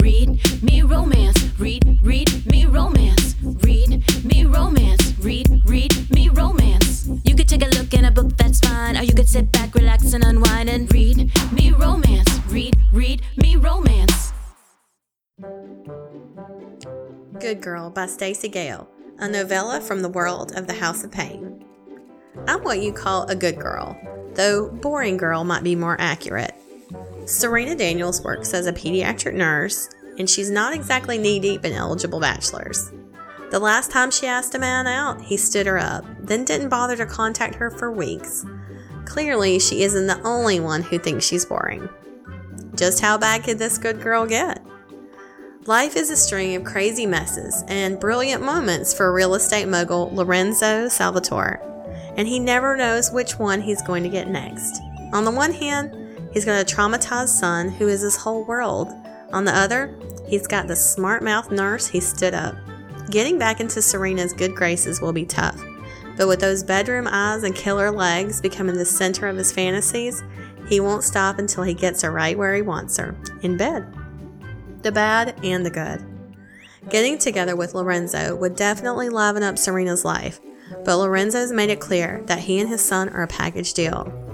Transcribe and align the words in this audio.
read 0.00 0.62
me 0.62 0.82
romance. 0.82 1.36
Read, 1.58 1.98
read 2.02 2.46
me 2.46 2.66
romance. 2.66 3.34
Read 3.42 4.04
me 4.24 4.44
romance. 4.44 5.18
Read, 5.18 5.62
read 5.66 6.10
me 6.10 6.28
romance. 6.28 7.08
You 7.24 7.34
could 7.34 7.48
take 7.48 7.62
a 7.62 7.68
look 7.76 7.92
in 7.94 8.04
a 8.04 8.10
book, 8.10 8.36
that's 8.36 8.60
fine. 8.60 8.96
Or 8.96 9.02
you 9.02 9.14
could 9.14 9.28
sit 9.28 9.50
back, 9.52 9.74
relax, 9.74 10.12
and 10.12 10.24
unwind 10.24 10.68
and 10.68 10.92
read 10.92 11.30
me 11.52 11.72
romance. 11.72 12.28
Read, 12.46 12.76
read 12.92 13.22
me 13.36 13.56
romance. 13.56 14.32
Good 17.40 17.60
Girl 17.60 17.90
by 17.90 18.06
Stacey 18.06 18.48
Gale, 18.48 18.88
a 19.18 19.28
novella 19.28 19.80
from 19.80 20.02
the 20.02 20.08
world 20.08 20.56
of 20.56 20.66
the 20.66 20.74
House 20.74 21.04
of 21.04 21.12
Pain. 21.12 21.64
I'm 22.46 22.62
what 22.62 22.80
you 22.80 22.92
call 22.92 23.24
a 23.24 23.36
good 23.36 23.58
girl, 23.58 23.96
though 24.34 24.70
boring 24.70 25.16
girl 25.16 25.44
might 25.44 25.62
be 25.62 25.74
more 25.74 25.96
accurate. 26.00 26.54
Serena 27.28 27.74
Daniels 27.74 28.22
works 28.22 28.54
as 28.54 28.66
a 28.66 28.72
pediatric 28.72 29.34
nurse, 29.34 29.90
and 30.18 30.28
she's 30.28 30.50
not 30.50 30.72
exactly 30.72 31.18
knee 31.18 31.38
deep 31.38 31.62
in 31.62 31.74
eligible 31.74 32.20
bachelors. 32.20 32.90
The 33.50 33.58
last 33.58 33.90
time 33.90 34.10
she 34.10 34.26
asked 34.26 34.54
a 34.54 34.58
man 34.58 34.86
out, 34.86 35.20
he 35.20 35.36
stood 35.36 35.66
her 35.66 35.78
up, 35.78 36.06
then 36.20 36.46
didn't 36.46 36.70
bother 36.70 36.96
to 36.96 37.04
contact 37.04 37.54
her 37.56 37.70
for 37.70 37.92
weeks. 37.92 38.46
Clearly, 39.04 39.58
she 39.58 39.82
isn't 39.82 40.06
the 40.06 40.22
only 40.22 40.58
one 40.58 40.82
who 40.82 40.98
thinks 40.98 41.26
she's 41.26 41.44
boring. 41.44 41.86
Just 42.74 43.00
how 43.00 43.18
bad 43.18 43.44
could 43.44 43.58
this 43.58 43.76
good 43.76 44.00
girl 44.00 44.24
get? 44.24 44.64
Life 45.66 45.96
is 45.96 46.08
a 46.08 46.16
string 46.16 46.56
of 46.56 46.64
crazy 46.64 47.04
messes 47.04 47.62
and 47.68 48.00
brilliant 48.00 48.42
moments 48.42 48.94
for 48.94 49.12
real 49.12 49.34
estate 49.34 49.68
mogul 49.68 50.10
Lorenzo 50.14 50.88
Salvatore, 50.88 51.60
and 52.16 52.26
he 52.26 52.38
never 52.38 52.74
knows 52.74 53.12
which 53.12 53.38
one 53.38 53.60
he's 53.60 53.82
going 53.82 54.02
to 54.02 54.08
get 54.08 54.28
next. 54.28 54.80
On 55.12 55.26
the 55.26 55.30
one 55.30 55.52
hand, 55.52 56.07
he's 56.38 56.44
got 56.44 56.62
a 56.62 56.76
traumatized 56.76 57.30
son 57.30 57.68
who 57.68 57.88
is 57.88 58.00
his 58.00 58.14
whole 58.14 58.44
world. 58.44 58.92
On 59.32 59.44
the 59.44 59.52
other, 59.52 59.98
he's 60.28 60.46
got 60.46 60.68
the 60.68 60.76
smart 60.76 61.20
mouth 61.20 61.50
nurse 61.50 61.88
he 61.88 61.98
stood 61.98 62.32
up. 62.32 62.54
Getting 63.10 63.40
back 63.40 63.58
into 63.58 63.82
Serena's 63.82 64.32
good 64.32 64.54
graces 64.54 65.00
will 65.00 65.12
be 65.12 65.24
tough, 65.24 65.60
but 66.16 66.28
with 66.28 66.38
those 66.38 66.62
bedroom 66.62 67.08
eyes 67.10 67.42
and 67.42 67.56
killer 67.56 67.90
legs 67.90 68.40
becoming 68.40 68.76
the 68.76 68.84
center 68.84 69.26
of 69.26 69.36
his 69.36 69.50
fantasies, 69.50 70.22
he 70.68 70.78
won't 70.78 71.02
stop 71.02 71.40
until 71.40 71.64
he 71.64 71.74
gets 71.74 72.02
her 72.02 72.12
right 72.12 72.38
where 72.38 72.54
he 72.54 72.62
wants 72.62 72.98
her 72.98 73.16
in 73.42 73.56
bed 73.56 73.92
the 74.82 74.92
bad 74.92 75.34
and 75.42 75.66
the 75.66 75.70
good. 75.70 76.04
Getting 76.88 77.18
together 77.18 77.56
with 77.56 77.74
Lorenzo 77.74 78.36
would 78.36 78.54
definitely 78.54 79.08
liven 79.08 79.42
up 79.42 79.58
Serena's 79.58 80.04
life, 80.04 80.38
but 80.84 80.98
Lorenzo's 80.98 81.50
made 81.50 81.70
it 81.70 81.80
clear 81.80 82.22
that 82.26 82.38
he 82.38 82.60
and 82.60 82.68
his 82.68 82.80
son 82.80 83.08
are 83.08 83.24
a 83.24 83.26
package 83.26 83.74
deal. 83.74 84.27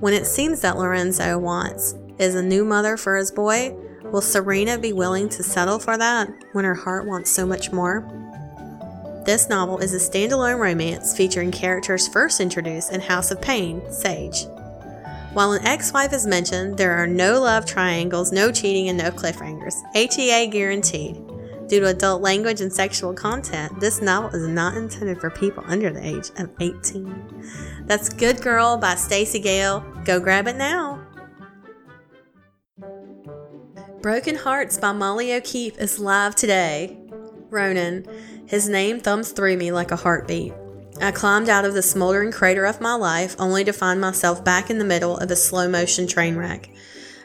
When 0.00 0.14
it 0.14 0.26
seems 0.26 0.60
that 0.60 0.78
Lorenzo 0.78 1.38
wants 1.38 1.96
is 2.18 2.36
a 2.36 2.42
new 2.42 2.64
mother 2.64 2.96
for 2.96 3.16
his 3.16 3.32
boy, 3.32 3.74
will 4.04 4.20
Serena 4.20 4.78
be 4.78 4.92
willing 4.92 5.28
to 5.30 5.42
settle 5.42 5.80
for 5.80 5.98
that 5.98 6.30
when 6.52 6.64
her 6.64 6.74
heart 6.74 7.04
wants 7.04 7.30
so 7.30 7.44
much 7.44 7.72
more? 7.72 8.06
This 9.26 9.48
novel 9.48 9.78
is 9.78 9.94
a 9.94 9.98
standalone 9.98 10.60
romance 10.60 11.16
featuring 11.16 11.50
characters 11.50 12.06
first 12.06 12.40
introduced 12.40 12.92
in 12.92 13.00
House 13.00 13.32
of 13.32 13.42
Pain, 13.42 13.82
Sage. 13.90 14.46
While 15.32 15.52
an 15.52 15.66
ex 15.66 15.92
wife 15.92 16.12
is 16.12 16.28
mentioned, 16.28 16.78
there 16.78 16.92
are 16.92 17.06
no 17.08 17.40
love 17.40 17.66
triangles, 17.66 18.30
no 18.30 18.52
cheating, 18.52 18.88
and 18.88 18.98
no 18.98 19.10
cliffhangers. 19.10 19.74
HEA 19.94 20.46
guaranteed. 20.46 21.27
Due 21.68 21.80
to 21.80 21.88
adult 21.88 22.22
language 22.22 22.62
and 22.62 22.72
sexual 22.72 23.12
content, 23.12 23.78
this 23.78 24.00
novel 24.00 24.30
is 24.30 24.48
not 24.48 24.74
intended 24.74 25.20
for 25.20 25.28
people 25.28 25.62
under 25.66 25.92
the 25.92 26.02
age 26.02 26.30
of 26.38 26.50
18. 26.60 27.44
That's 27.84 28.08
Good 28.08 28.40
Girl 28.40 28.78
by 28.78 28.94
Stacey 28.94 29.38
Gale. 29.38 29.80
Go 30.04 30.18
grab 30.18 30.48
it 30.48 30.56
now. 30.56 31.04
Broken 34.00 34.36
Hearts 34.36 34.78
by 34.78 34.92
Molly 34.92 35.34
O'Keefe 35.34 35.76
is 35.78 35.98
live 35.98 36.34
today. 36.34 36.96
Ronan. 37.50 38.06
His 38.46 38.66
name 38.66 38.98
thumbs 38.98 39.32
through 39.32 39.58
me 39.58 39.70
like 39.70 39.90
a 39.90 39.96
heartbeat. 39.96 40.54
I 41.02 41.10
climbed 41.10 41.50
out 41.50 41.66
of 41.66 41.74
the 41.74 41.82
smoldering 41.82 42.32
crater 42.32 42.64
of 42.64 42.80
my 42.80 42.94
life 42.94 43.36
only 43.38 43.62
to 43.64 43.72
find 43.74 44.00
myself 44.00 44.42
back 44.42 44.70
in 44.70 44.78
the 44.78 44.84
middle 44.86 45.18
of 45.18 45.30
a 45.30 45.36
slow 45.36 45.68
motion 45.68 46.06
train 46.06 46.36
wreck. 46.36 46.70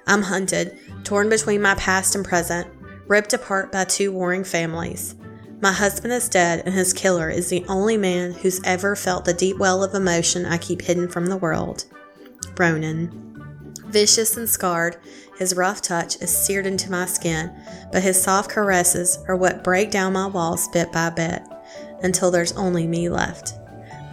I'm 0.06 0.24
hunted, 0.24 0.78
torn 1.06 1.30
between 1.30 1.62
my 1.62 1.76
past 1.76 2.14
and 2.14 2.26
present, 2.26 2.68
ripped 3.08 3.34
apart 3.34 3.72
by 3.72 3.86
two 3.86 4.12
warring 4.12 4.44
families. 4.44 5.16
My 5.62 5.72
husband 5.72 6.14
is 6.14 6.30
dead, 6.30 6.64
and 6.66 6.74
his 6.74 6.94
killer 6.94 7.30
is 7.30 7.50
the 7.50 7.66
only 7.68 7.98
man 7.98 8.34
who's 8.34 8.62
ever 8.64 8.96
felt 8.96 9.26
the 9.26 9.34
deep 9.34 9.58
well 9.58 9.84
of 9.84 9.94
emotion 9.94 10.46
I 10.46 10.58
keep 10.58 10.82
hidden 10.82 11.08
from 11.08 11.28
the 11.28 11.38
world. 11.38 11.86
Ronan. 12.58 13.20
Vicious 13.88 14.36
and 14.38 14.50
scarred, 14.50 14.98
his 15.38 15.56
rough 15.56 15.82
touch 15.82 16.16
is 16.22 16.36
seared 16.36 16.66
into 16.66 16.92
my 16.92 17.06
skin, 17.06 17.52
but 17.92 18.04
his 18.04 18.22
soft 18.22 18.50
caresses 18.50 19.20
are 19.28 19.36
what 19.36 19.64
break 19.64 19.92
down 19.92 20.14
my 20.14 20.28
walls 20.28 20.68
bit 20.70 20.92
by 20.92 21.10
bit 21.10 21.42
until 22.02 22.32
there's 22.32 22.54
only 22.54 22.88
me 22.88 23.08
left 23.10 23.54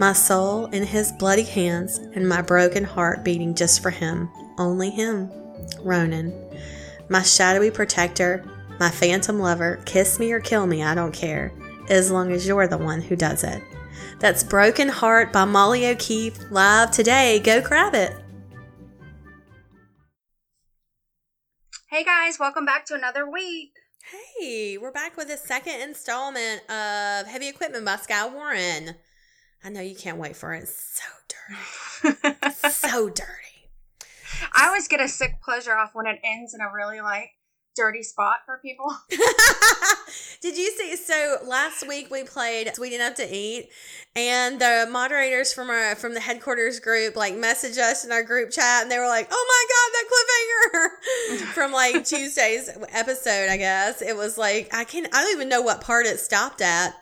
my 0.01 0.13
soul 0.13 0.65
in 0.65 0.83
his 0.83 1.11
bloody 1.11 1.43
hands, 1.43 1.99
and 2.15 2.27
my 2.27 2.41
broken 2.41 2.83
heart 2.83 3.23
beating 3.23 3.53
just 3.53 3.83
for 3.83 3.91
him, 3.91 4.31
only 4.57 4.89
him, 4.89 5.29
Ronan. 5.83 6.33
My 7.07 7.21
shadowy 7.21 7.69
protector, 7.69 8.43
my 8.81 8.89
phantom 8.89 9.37
lover, 9.37 9.79
kiss 9.85 10.17
me 10.17 10.31
or 10.31 10.39
kill 10.39 10.65
me, 10.65 10.81
I 10.81 10.95
don't 10.95 11.13
care, 11.13 11.53
as 11.87 12.09
long 12.09 12.31
as 12.31 12.47
you're 12.47 12.67
the 12.67 12.79
one 12.79 12.99
who 12.99 13.15
does 13.15 13.43
it. 13.43 13.61
That's 14.17 14.43
Broken 14.43 14.89
Heart 14.89 15.31
by 15.31 15.45
Molly 15.45 15.85
O'Keefe, 15.85 16.49
live 16.49 16.89
today. 16.89 17.39
Go 17.43 17.61
grab 17.61 17.93
it. 17.93 18.11
Hey 21.91 22.03
guys, 22.03 22.39
welcome 22.39 22.65
back 22.65 22.87
to 22.87 22.95
another 22.95 23.29
week. 23.29 23.69
Hey, 24.39 24.79
we're 24.79 24.91
back 24.91 25.15
with 25.15 25.29
a 25.29 25.37
second 25.37 25.79
installment 25.81 26.61
of 26.67 27.27
Heavy 27.27 27.49
Equipment 27.49 27.85
by 27.85 27.97
Skye 27.97 28.29
Warren. 28.29 28.95
I 29.63 29.69
know 29.69 29.81
you 29.81 29.93
can't 29.93 30.17
wait 30.17 30.35
for 30.35 30.55
it. 30.55 30.63
It's 30.63 30.99
so 32.01 32.15
dirty. 32.33 32.35
so 32.71 33.09
dirty. 33.09 33.69
I 34.55 34.65
always 34.65 34.87
get 34.87 34.99
a 34.99 35.07
sick 35.07 35.35
pleasure 35.43 35.77
off 35.77 35.91
when 35.93 36.07
it 36.07 36.19
ends 36.23 36.55
in 36.55 36.61
a 36.61 36.73
really 36.73 36.99
like 36.99 37.29
dirty 37.81 38.03
spot 38.03 38.37
for 38.45 38.59
people. 38.59 38.93
Did 40.41 40.57
you 40.57 40.71
see? 40.71 40.95
So 40.95 41.37
last 41.45 41.87
week 41.87 42.11
we 42.11 42.23
played 42.23 42.75
Sweet 42.75 42.93
Enough 42.93 43.15
to 43.15 43.35
Eat, 43.35 43.69
and 44.15 44.59
the 44.59 44.87
moderators 44.91 45.53
from 45.53 45.69
our 45.69 45.95
from 45.95 46.13
the 46.13 46.19
headquarters 46.19 46.79
group 46.79 47.15
like 47.15 47.33
messaged 47.33 47.79
us 47.79 48.05
in 48.05 48.11
our 48.11 48.23
group 48.23 48.51
chat, 48.51 48.83
and 48.83 48.91
they 48.91 48.99
were 48.99 49.07
like, 49.07 49.27
"Oh 49.31 49.45
my 49.49 49.65
god, 49.71 49.91
that 49.93 51.39
cliffhanger 51.39 51.53
from 51.53 51.71
like 51.71 51.95
Tuesday's 52.05 52.69
episode." 52.89 53.49
I 53.49 53.57
guess 53.57 54.01
it 54.01 54.15
was 54.15 54.37
like 54.37 54.73
I 54.73 54.83
can 54.83 55.07
I 55.07 55.23
don't 55.23 55.35
even 55.35 55.49
know 55.49 55.61
what 55.61 55.81
part 55.81 56.05
it 56.05 56.19
stopped 56.19 56.61
at 56.61 56.95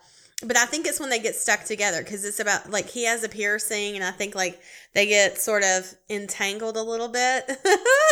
but 0.46 0.56
I 0.56 0.66
think 0.66 0.88
it's 0.88 1.00
when 1.00 1.10
they 1.10 1.20
get 1.20 1.36
stuck 1.36 1.66
together 1.66 2.02
because 2.02 2.24
it's 2.24 2.40
about 2.40 2.70
like 2.70 2.88
he 2.88 3.06
has 3.06 3.24
a 3.24 3.30
piercing, 3.30 3.96
and 3.96 4.04
I 4.04 4.12
think 4.12 4.36
like 4.36 4.62
they 4.94 5.06
get 5.06 5.38
sort 5.38 5.64
of 5.64 5.94
entangled 6.10 6.78
a 6.78 6.82
little 6.82 7.10
bit. 7.10 7.46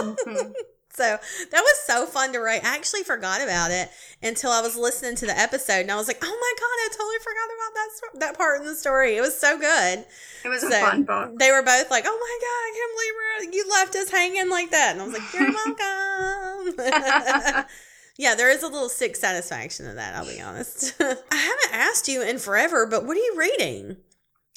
mm-hmm. 0.02 0.52
So 0.98 1.18
that 1.52 1.62
was 1.62 1.78
so 1.86 2.08
fun 2.08 2.34
to 2.34 2.40
write. 2.40 2.66
I 2.66 2.76
actually 2.76 3.04
forgot 3.04 3.40
about 3.40 3.70
it 3.70 3.92
until 4.24 4.50
I 4.50 4.62
was 4.62 4.76
listening 4.76 5.16
to 5.18 5.28
the 5.28 5.38
episode, 5.38 5.82
and 5.82 5.92
I 5.92 5.96
was 5.96 6.08
like, 6.08 6.18
"Oh 6.24 6.26
my 6.26 6.54
god, 6.60 6.66
I 6.66 6.90
totally 6.92 7.20
forgot 7.20 7.52
about 7.54 7.74
that 7.76 7.90
that 8.20 8.36
part 8.38 8.62
in 8.62 8.66
the 8.66 8.74
story. 8.74 9.16
It 9.16 9.22
was 9.22 9.40
so 9.40 9.60
good. 9.60 10.08
It 10.44 10.50
was 10.50 10.62
so 10.62 10.70
a 10.70 10.72
fun 10.72 11.04
book. 11.04 11.38
They 11.38 11.52
were 11.52 11.62
both 11.62 11.92
like, 11.92 12.06
"Oh 12.08 12.18
my 12.18 12.40
god, 12.42 12.66
I 12.66 12.72
can't 12.76 12.94
believe 12.96 13.14
you 13.54 13.70
left 13.70 13.96
us 13.96 14.10
hanging 14.10 14.50
like 14.50 14.72
that," 14.72 14.94
and 14.94 15.02
I 15.02 15.04
was 15.06 15.14
like, 15.14 15.32
"You're 15.34 15.52
welcome." 16.76 17.66
Yeah, 18.20 18.34
there 18.34 18.50
is 18.50 18.64
a 18.64 18.68
little 18.68 18.90
sick 18.90 19.16
satisfaction 19.16 19.86
in 19.86 19.98
that, 19.98 20.16
I'll 20.16 20.26
be 20.26 20.42
honest. 20.42 20.96
I 21.00 21.36
haven't 21.36 21.72
asked 21.72 22.08
you 22.08 22.24
in 22.24 22.40
forever, 22.40 22.88
but 22.88 23.06
what 23.06 23.16
are 23.16 23.20
you 23.20 23.36
reading? 23.38 23.98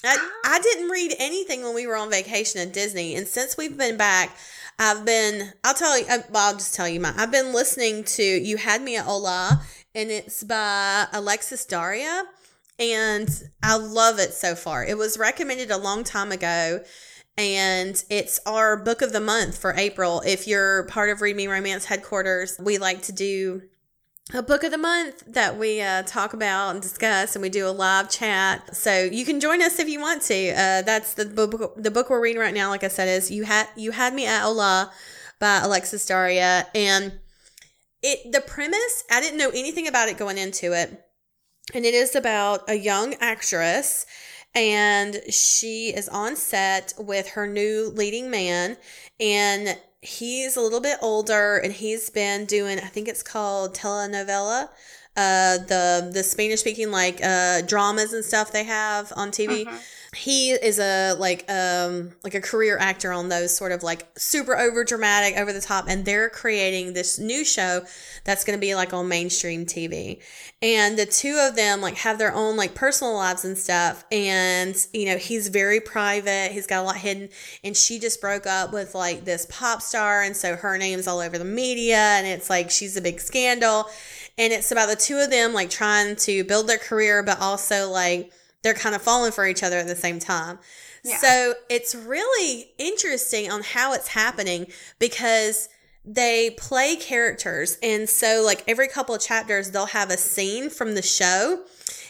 I, 0.02 0.16
I 0.46 0.56
um, 0.56 0.62
didn't 0.62 0.88
read 0.88 1.14
anything 1.18 1.62
when 1.62 1.74
we 1.74 1.86
were 1.86 1.96
on 1.96 2.08
vacation 2.10 2.62
at 2.62 2.72
Disney. 2.72 3.14
And 3.14 3.26
since 3.26 3.58
we've 3.58 3.76
been 3.76 3.98
back, 3.98 4.34
I've 4.82 5.04
been, 5.04 5.52
I'll 5.62 5.74
tell 5.74 5.98
you, 5.98 6.06
uh, 6.08 6.22
I'll 6.34 6.54
just 6.54 6.74
tell 6.74 6.88
you 6.88 7.00
my, 7.00 7.12
I've 7.14 7.30
been 7.30 7.52
listening 7.52 8.02
to 8.04 8.22
You 8.22 8.56
Had 8.56 8.80
Me 8.80 8.96
at 8.96 9.04
Hola, 9.04 9.60
and 9.94 10.10
it's 10.10 10.42
by 10.42 11.06
Alexis 11.12 11.66
Daria. 11.66 12.24
And 12.78 13.28
I 13.62 13.76
love 13.76 14.18
it 14.18 14.32
so 14.32 14.54
far. 14.54 14.82
It 14.82 14.96
was 14.96 15.18
recommended 15.18 15.70
a 15.70 15.76
long 15.76 16.02
time 16.02 16.32
ago 16.32 16.82
and 17.36 18.02
it's 18.08 18.40
our 18.46 18.76
book 18.76 19.02
of 19.02 19.12
the 19.12 19.20
month 19.20 19.58
for 19.58 19.74
April. 19.76 20.22
If 20.24 20.46
you're 20.46 20.84
part 20.84 21.10
of 21.10 21.20
Read 21.20 21.36
Me 21.36 21.46
Romance 21.46 21.84
headquarters, 21.84 22.58
we 22.58 22.78
like 22.78 23.02
to 23.02 23.12
do 23.12 23.62
a 24.32 24.42
book 24.42 24.64
of 24.64 24.70
the 24.70 24.78
month 24.78 25.24
that 25.26 25.58
we 25.58 25.80
uh, 25.80 26.02
talk 26.02 26.32
about 26.32 26.70
and 26.70 26.82
discuss, 26.82 27.34
and 27.34 27.42
we 27.42 27.48
do 27.48 27.66
a 27.66 27.70
live 27.70 28.10
chat. 28.10 28.76
So 28.76 29.04
you 29.04 29.24
can 29.24 29.40
join 29.40 29.62
us 29.62 29.78
if 29.78 29.88
you 29.88 30.00
want 30.00 30.22
to. 30.22 30.50
Uh, 30.50 30.82
that's 30.82 31.14
the 31.14 31.26
book. 31.26 31.74
The 31.76 31.90
book 31.90 32.10
we're 32.10 32.20
reading 32.20 32.40
right 32.40 32.54
now, 32.54 32.70
like 32.70 32.84
I 32.84 32.88
said, 32.88 33.08
is 33.08 33.30
you 33.30 33.44
had 33.44 33.68
you 33.76 33.90
had 33.92 34.14
me 34.14 34.26
at 34.26 34.42
Hola" 34.42 34.92
by 35.38 35.58
Alexis 35.58 36.06
Daria, 36.06 36.66
and 36.74 37.18
it 38.02 38.32
the 38.32 38.40
premise. 38.40 39.04
I 39.10 39.20
didn't 39.20 39.38
know 39.38 39.50
anything 39.50 39.88
about 39.88 40.08
it 40.08 40.18
going 40.18 40.38
into 40.38 40.72
it, 40.72 41.04
and 41.74 41.84
it 41.84 41.94
is 41.94 42.14
about 42.14 42.68
a 42.68 42.74
young 42.74 43.14
actress 43.14 44.06
and 44.54 45.20
she 45.30 45.90
is 45.90 46.08
on 46.08 46.34
set 46.34 46.92
with 46.98 47.28
her 47.28 47.46
new 47.46 47.92
leading 47.94 48.30
man 48.30 48.76
and 49.20 49.78
he's 50.02 50.56
a 50.56 50.60
little 50.60 50.80
bit 50.80 50.98
older 51.02 51.58
and 51.58 51.72
he's 51.72 52.08
been 52.10 52.46
doing 52.46 52.78
I 52.78 52.86
think 52.86 53.08
it's 53.08 53.22
called 53.22 53.74
telenovela. 53.74 54.68
Uh 55.16 55.58
the 55.58 56.10
the 56.12 56.22
Spanish 56.22 56.60
speaking 56.60 56.90
like 56.90 57.20
uh 57.22 57.62
dramas 57.62 58.12
and 58.12 58.24
stuff 58.24 58.52
they 58.52 58.64
have 58.64 59.12
on 59.16 59.30
TV. 59.30 59.66
Mhm. 59.66 59.78
He 60.14 60.50
is 60.50 60.80
a 60.80 61.14
like 61.14 61.48
um 61.48 62.10
like 62.24 62.34
a 62.34 62.40
career 62.40 62.76
actor 62.78 63.12
on 63.12 63.28
those 63.28 63.56
sort 63.56 63.70
of 63.70 63.84
like 63.84 64.08
super 64.18 64.56
over 64.56 64.82
dramatic, 64.82 65.38
over 65.38 65.52
the 65.52 65.60
top 65.60 65.84
and 65.88 66.04
they're 66.04 66.28
creating 66.28 66.94
this 66.94 67.20
new 67.20 67.44
show 67.44 67.82
that's 68.24 68.44
going 68.44 68.58
to 68.58 68.60
be 68.60 68.74
like 68.74 68.92
on 68.92 69.06
mainstream 69.06 69.66
TV. 69.66 70.20
And 70.60 70.98
the 70.98 71.06
two 71.06 71.38
of 71.40 71.54
them 71.54 71.80
like 71.80 71.94
have 71.98 72.18
their 72.18 72.34
own 72.34 72.56
like 72.56 72.74
personal 72.74 73.14
lives 73.14 73.44
and 73.44 73.56
stuff 73.56 74.04
and 74.10 74.74
you 74.92 75.06
know, 75.06 75.16
he's 75.16 75.46
very 75.46 75.78
private. 75.78 76.50
He's 76.50 76.66
got 76.66 76.82
a 76.82 76.86
lot 76.86 76.96
hidden 76.96 77.28
and 77.62 77.76
she 77.76 78.00
just 78.00 78.20
broke 78.20 78.48
up 78.48 78.72
with 78.72 78.96
like 78.96 79.24
this 79.24 79.46
pop 79.48 79.80
star 79.80 80.22
and 80.22 80.36
so 80.36 80.56
her 80.56 80.76
name's 80.76 81.06
all 81.06 81.20
over 81.20 81.38
the 81.38 81.44
media 81.44 81.96
and 81.96 82.26
it's 82.26 82.50
like 82.50 82.68
she's 82.68 82.96
a 82.96 83.00
big 83.00 83.20
scandal 83.20 83.86
and 84.36 84.52
it's 84.52 84.72
about 84.72 84.88
the 84.88 84.96
two 84.96 85.18
of 85.18 85.30
them 85.30 85.52
like 85.52 85.70
trying 85.70 86.16
to 86.16 86.42
build 86.42 86.66
their 86.66 86.78
career 86.78 87.22
but 87.22 87.40
also 87.40 87.88
like 87.88 88.32
they're 88.62 88.74
kind 88.74 88.94
of 88.94 89.02
falling 89.02 89.32
for 89.32 89.46
each 89.46 89.62
other 89.62 89.78
at 89.78 89.86
the 89.86 89.96
same 89.96 90.18
time 90.18 90.58
Yeah. 91.04 91.16
so 91.18 91.54
it's 91.68 91.94
really 91.94 92.72
interesting 92.78 93.50
on 93.50 93.62
how 93.62 93.92
it's 93.92 94.08
happening 94.08 94.66
because 94.98 95.68
they 96.04 96.50
play 96.50 96.96
characters 96.96 97.76
and 97.82 98.08
so 98.08 98.42
like 98.44 98.64
every 98.66 98.88
couple 98.88 99.14
of 99.14 99.20
chapters 99.20 99.70
they'll 99.70 99.86
have 99.86 100.10
a 100.10 100.16
scene 100.16 100.70
from 100.70 100.94
the 100.94 101.02
show 101.02 101.62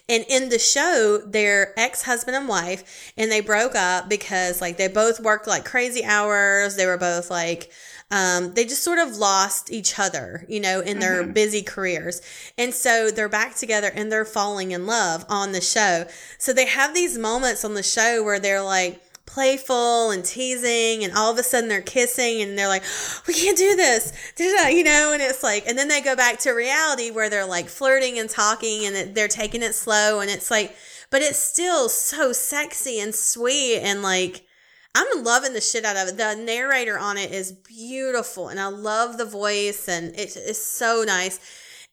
and 0.08 0.25
in 0.29 0.49
the 0.49 0.58
show 0.61 1.19
they're 1.26 1.73
ex-husband 1.79 2.37
and 2.37 2.49
wife 2.49 3.12
and 3.17 3.31
they 3.32 3.41
broke 3.41 3.75
up 3.75 4.08
because 4.08 4.61
like 4.61 4.76
they 4.76 4.87
both 4.88 5.19
worked 5.20 5.47
like 5.49 5.64
crazy 5.64 6.05
hours 6.05 6.76
they 6.76 6.87
were 6.87 6.97
both 6.99 7.31
like 7.31 7.70
um, 8.10 8.54
they 8.54 8.64
just 8.64 8.82
sort 8.82 8.98
of 8.98 9.16
lost 9.16 9.70
each 9.70 9.98
other, 9.98 10.44
you 10.48 10.60
know, 10.60 10.80
in 10.80 10.98
their 10.98 11.22
Mhm. 11.22 11.32
busy 11.34 11.62
careers. 11.62 12.20
And 12.58 12.74
so 12.74 13.10
they're 13.10 13.28
back 13.28 13.56
together 13.56 13.92
and 13.94 14.10
they're 14.10 14.24
falling 14.24 14.72
in 14.72 14.86
love 14.86 15.24
on 15.28 15.52
the 15.52 15.60
show. 15.60 16.06
So 16.38 16.52
they 16.52 16.66
have 16.66 16.92
these 16.94 17.16
moments 17.16 17.64
on 17.64 17.74
the 17.74 17.82
show 17.82 18.22
where 18.22 18.40
they're 18.40 18.62
like 18.62 19.00
playful 19.26 20.10
and 20.10 20.24
teasing, 20.24 21.04
and 21.04 21.12
all 21.16 21.30
of 21.30 21.38
a 21.38 21.42
sudden 21.44 21.68
they're 21.68 21.80
kissing 21.80 22.42
and 22.42 22.58
they're 22.58 22.66
like, 22.66 22.82
we 23.28 23.34
can't 23.34 23.56
do 23.56 23.76
this, 23.76 24.12
you 24.38 24.82
know, 24.82 25.12
and 25.12 25.22
it's 25.22 25.44
like, 25.44 25.64
and 25.68 25.78
then 25.78 25.86
they 25.86 26.00
go 26.00 26.16
back 26.16 26.36
to 26.40 26.50
reality 26.50 27.12
where 27.12 27.30
they're 27.30 27.46
like 27.46 27.68
flirting 27.68 28.18
and 28.18 28.28
talking 28.28 28.84
and 28.86 29.14
they're 29.14 29.28
taking 29.28 29.62
it 29.62 29.72
slow. 29.74 30.18
And 30.18 30.28
it's 30.28 30.50
like, 30.50 30.74
but 31.10 31.22
it's 31.22 31.38
still 31.38 31.88
so 31.88 32.32
sexy 32.32 32.98
and 32.98 33.14
sweet 33.14 33.78
and 33.78 34.02
like, 34.02 34.42
I'm 34.94 35.25
loving 35.25 35.52
the 35.52 35.60
shit 35.60 35.84
out 35.84 35.96
of 35.96 36.08
it. 36.08 36.16
The 36.16 36.34
narrator 36.34 36.98
on 36.98 37.16
it 37.16 37.32
is 37.32 37.52
beautiful, 37.52 38.48
and 38.48 38.58
I 38.58 38.66
love 38.66 39.19
the 39.19 39.25
voice, 39.25 39.88
and 39.88 40.14
it 40.19 40.37
is 40.37 40.64
so 40.64 41.04
nice. 41.06 41.38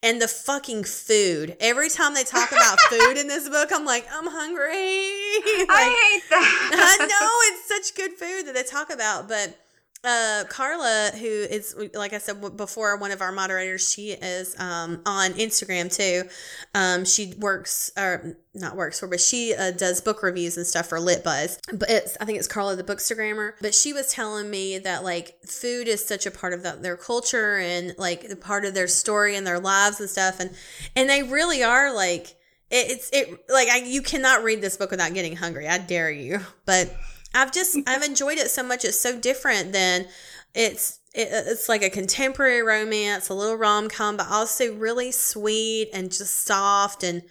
And 0.03 0.21
the 0.21 0.27
fucking 0.27 0.83
food. 0.83 1.57
Every 1.59 1.89
time 1.89 2.13
they 2.13 2.23
talk 2.23 2.51
about 2.51 2.79
food 2.89 3.17
in 3.17 3.27
this 3.27 3.49
book, 3.49 3.69
I'm 3.73 3.85
like, 3.85 4.07
I'm 4.11 4.27
hungry. 4.27 5.13
Like, 5.59 5.69
I 5.69 6.11
hate 6.11 6.29
that. 6.29 6.97
I 6.99 7.05
know 7.05 7.29
it's 7.51 7.67
such 7.67 7.95
good 7.95 8.11
food 8.13 8.47
that 8.47 8.53
they 8.53 8.63
talk 8.63 8.89
about, 8.91 9.27
but 9.27 9.57
uh, 10.03 10.43
Carla, 10.47 11.11
who 11.19 11.27
is 11.27 11.75
like 11.93 12.13
I 12.13 12.19
said 12.19 12.55
before, 12.55 12.97
one 12.97 13.11
of 13.11 13.21
our 13.21 13.31
moderators, 13.31 13.89
she 13.89 14.11
is 14.11 14.57
um, 14.59 15.01
on 15.05 15.31
Instagram 15.33 15.93
too. 15.93 16.29
Um, 16.75 17.03
she 17.03 17.33
works 17.39 17.91
or 17.97 18.37
not 18.53 18.75
works 18.75 18.99
for, 18.99 19.07
but 19.07 19.19
she 19.19 19.55
uh, 19.55 19.71
does 19.71 19.99
book 19.99 20.21
reviews 20.21 20.55
and 20.55 20.65
stuff 20.67 20.87
for 20.87 20.99
Lit 20.99 21.23
Buzz. 21.23 21.59
But 21.73 21.89
it's 21.89 22.15
I 22.21 22.25
think 22.25 22.37
it's 22.37 22.47
Carla 22.47 22.75
the 22.75 22.83
Bookstagrammer. 22.83 23.53
But 23.59 23.73
she 23.73 23.91
was 23.91 24.11
telling 24.11 24.49
me 24.49 24.77
that 24.77 25.03
like 25.03 25.43
food 25.45 25.87
is 25.87 26.05
such 26.05 26.25
a 26.25 26.31
part 26.31 26.53
of 26.53 26.63
the, 26.63 26.77
their 26.79 26.97
culture 26.97 27.57
and 27.57 27.95
like 27.97 28.39
part 28.39 28.65
of 28.65 28.75
their 28.75 28.87
story 28.87 29.35
and 29.35 29.47
their 29.47 29.59
lives 29.59 29.99
and 29.99 30.09
stuff, 30.09 30.39
and 30.39 30.51
and 30.95 31.09
they 31.09 31.23
really 31.23 31.63
are 31.63 31.93
like 31.93 32.35
it, 32.69 32.91
it's 32.91 33.09
it 33.11 33.29
like 33.49 33.67
I, 33.67 33.77
you 33.79 34.03
cannot 34.03 34.43
read 34.43 34.61
this 34.61 34.77
book 34.77 34.91
without 34.91 35.13
getting 35.15 35.35
hungry. 35.35 35.67
I 35.67 35.79
dare 35.79 36.11
you, 36.11 36.41
but. 36.65 36.95
I've 37.37 37.51
just 37.51 37.77
I've 37.85 38.03
enjoyed 38.03 38.39
it 38.39 38.49
so 38.49 38.63
much. 38.63 38.83
It's 38.83 38.99
so 38.99 39.17
different 39.19 39.71
than 39.71 40.07
it's 40.55 40.99
it, 41.13 41.29
it's 41.31 41.69
like 41.69 41.83
a 41.83 41.89
contemporary 41.89 42.63
romance, 42.63 43.29
a 43.29 43.33
little 43.33 43.55
rom 43.55 43.89
com, 43.89 44.17
but 44.17 44.27
also 44.29 44.73
really 44.73 45.11
sweet 45.11 45.89
and 45.93 46.11
just 46.11 46.45
soft 46.45 47.03
and 47.03 47.21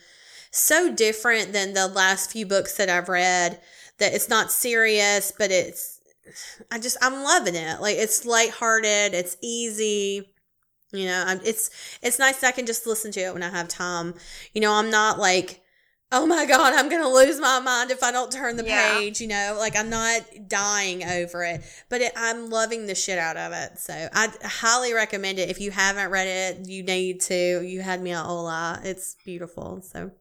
so 0.50 0.92
different 0.92 1.52
than 1.52 1.74
the 1.74 1.88
last 1.88 2.30
few 2.30 2.46
books 2.46 2.76
that 2.76 2.88
I've 2.88 3.08
read. 3.08 3.60
That 3.98 4.14
it's 4.14 4.28
not 4.28 4.52
serious, 4.52 5.32
but 5.36 5.50
it's 5.50 6.00
I 6.70 6.78
just 6.78 6.96
I'm 7.02 7.24
loving 7.24 7.56
it. 7.56 7.80
Like 7.80 7.96
it's 7.96 8.24
lighthearted, 8.24 9.12
it's 9.12 9.36
easy. 9.42 10.30
You 10.92 11.06
know, 11.06 11.24
I'm, 11.26 11.40
it's 11.44 11.98
it's 12.00 12.20
nice 12.20 12.40
that 12.40 12.48
I 12.48 12.52
can 12.52 12.66
just 12.66 12.86
listen 12.86 13.10
to 13.12 13.20
it 13.20 13.34
when 13.34 13.42
I 13.42 13.50
have 13.50 13.68
time. 13.68 14.14
You 14.54 14.60
know, 14.60 14.72
I'm 14.72 14.90
not 14.90 15.18
like 15.18 15.62
oh 16.12 16.24
my 16.26 16.46
god 16.46 16.72
i'm 16.74 16.88
gonna 16.88 17.08
lose 17.08 17.40
my 17.40 17.58
mind 17.58 17.90
if 17.90 18.02
i 18.02 18.12
don't 18.12 18.30
turn 18.30 18.56
the 18.56 18.64
Yeah. 18.64 18.98
page 18.98 19.20
you 19.20 19.26
know? 19.26 19.56
Like 19.58 19.76
i'm 19.76 19.90
not 19.90 20.22
dying 20.46 21.02
over 21.04 21.42
it 21.44 21.62
but 21.88 22.00
it, 22.00 22.12
i'm 22.16 22.48
loving 22.50 22.86
the 22.86 22.94
shit 22.94 23.18
out 23.18 23.36
of 23.36 23.52
it. 23.52 23.78
So 23.78 24.08
i 24.12 24.28
highly 24.44 24.92
recommend 24.92 25.38
it. 25.38 25.50
If 25.50 25.60
you 25.60 25.70
haven't 25.72 26.10
read 26.10 26.26
it 26.28 26.68
you 26.68 26.82
need 26.82 27.20
to. 27.22 27.62
You 27.62 27.80
had 27.80 28.00
me 28.00 28.12
at 28.12 28.24
Hola 28.24 28.80
it's 28.84 29.16
beautiful 29.24 29.82
so. 29.82 30.12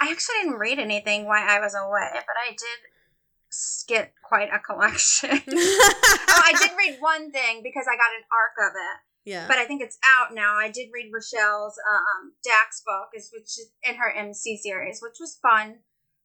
I 0.00 0.10
actually 0.10 0.36
didn't 0.42 0.58
read 0.58 0.78
anything 0.78 1.24
while 1.24 1.42
I 1.46 1.58
was 1.58 1.74
away, 1.74 2.10
but 2.12 2.36
I 2.36 2.50
did 2.50 3.86
get 3.88 4.12
quite 4.22 4.50
a 4.52 4.58
collection. 4.58 5.30
oh, 5.48 6.42
I 6.44 6.52
did 6.60 6.70
read 6.76 6.98
one 7.00 7.30
thing 7.32 7.62
because 7.62 7.86
I 7.88 7.96
got 7.96 8.12
an 8.12 8.24
arc 8.30 8.70
of 8.70 8.74
it, 8.76 8.98
yeah 9.26 9.46
but 9.48 9.58
I 9.58 9.66
think 9.66 9.82
it's 9.82 9.98
out 10.18 10.32
now. 10.34 10.56
I 10.56 10.70
did 10.70 10.88
read 10.94 11.10
Rochelle's 11.12 11.76
um, 11.92 12.32
Dax 12.42 12.82
book, 12.86 13.08
is 13.14 13.30
which 13.34 13.58
is 13.58 13.68
in 13.82 13.96
her 13.96 14.10
MC 14.10 14.56
series, 14.56 15.00
which 15.02 15.16
was 15.20 15.38
fun. 15.42 15.80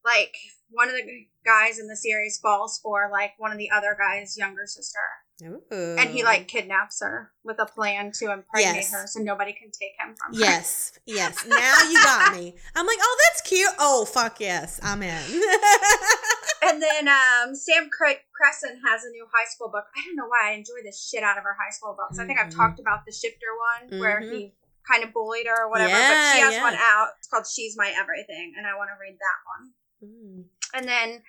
Like 0.05 0.33
one 0.69 0.87
of 0.87 0.95
the 0.95 1.03
guys 1.45 1.77
in 1.77 1.87
the 1.87 1.95
series 1.97 2.39
falls 2.41 2.79
for 2.81 3.09
like 3.11 3.33
one 3.37 3.51
of 3.51 3.57
the 3.57 3.69
other 3.69 3.95
guy's 3.99 4.35
younger 4.37 4.65
sister, 4.65 4.99
Ooh. 5.43 5.95
and 5.99 6.09
he 6.09 6.23
like 6.23 6.47
kidnaps 6.47 7.01
her 7.01 7.31
with 7.43 7.59
a 7.59 7.65
plan 7.67 8.11
to 8.19 8.31
impregnate 8.31 8.75
Yes. 8.85 8.93
her, 8.93 9.05
so 9.05 9.19
nobody 9.19 9.53
can 9.53 9.69
take 9.69 9.91
him 9.99 10.15
from 10.15 10.33
her. 10.33 10.39
yes 10.39 10.93
yes 11.05 11.45
now 11.47 11.75
you 11.89 12.01
got 12.01 12.33
me 12.35 12.55
i'm 12.75 12.87
like 12.87 12.97
oh 12.99 13.17
that's 13.25 13.41
cute 13.47 13.69
oh 13.79 14.05
fuck 14.05 14.39
yes 14.39 14.79
i'm 14.81 15.03
in 15.03 15.21
And 16.63 16.81
then 16.81 17.07
um, 17.07 17.55
Sam 17.55 17.89
Cre- 17.89 18.21
Crescent 18.35 18.79
has 18.85 19.03
a 19.03 19.09
new 19.09 19.25
high 19.33 19.49
school 19.49 19.69
book. 19.69 19.85
I 19.97 20.05
don't 20.05 20.15
know 20.15 20.27
why 20.27 20.51
I 20.51 20.53
enjoy 20.53 20.81
the 20.85 20.93
shit 20.93 21.23
out 21.23 21.37
of 21.37 21.43
her 21.43 21.57
high 21.59 21.71
school 21.71 21.97
books. 21.97 22.19
I 22.19 22.25
think 22.25 22.39
I've 22.39 22.53
Mhm. 22.53 22.55
talked 22.57 22.79
about 22.79 23.01
the 23.05 23.11
shifter 23.11 23.49
one 23.89 23.99
where 23.99 24.21
Mhm. 24.21 24.31
he 24.31 24.55
kind 24.87 25.03
of 25.03 25.13
bullied 25.13 25.47
her 25.47 25.65
or 25.65 25.69
whatever. 25.69 25.91
but 25.93 26.33
she 26.33 26.39
has 26.41 26.53
yeah. 26.53 26.61
one 26.63 26.75
out. 26.75 27.09
It's 27.19 27.27
called 27.27 27.47
She's 27.47 27.75
My 27.77 27.89
Everything, 27.97 28.53
and 28.57 28.65
I 28.67 28.75
want 28.75 28.89
to 28.89 28.97
read 28.99 29.17
that 29.17 29.39
one. 29.45 29.73
Mm. 30.03 30.45
And 30.73 30.87
then 30.87 31.23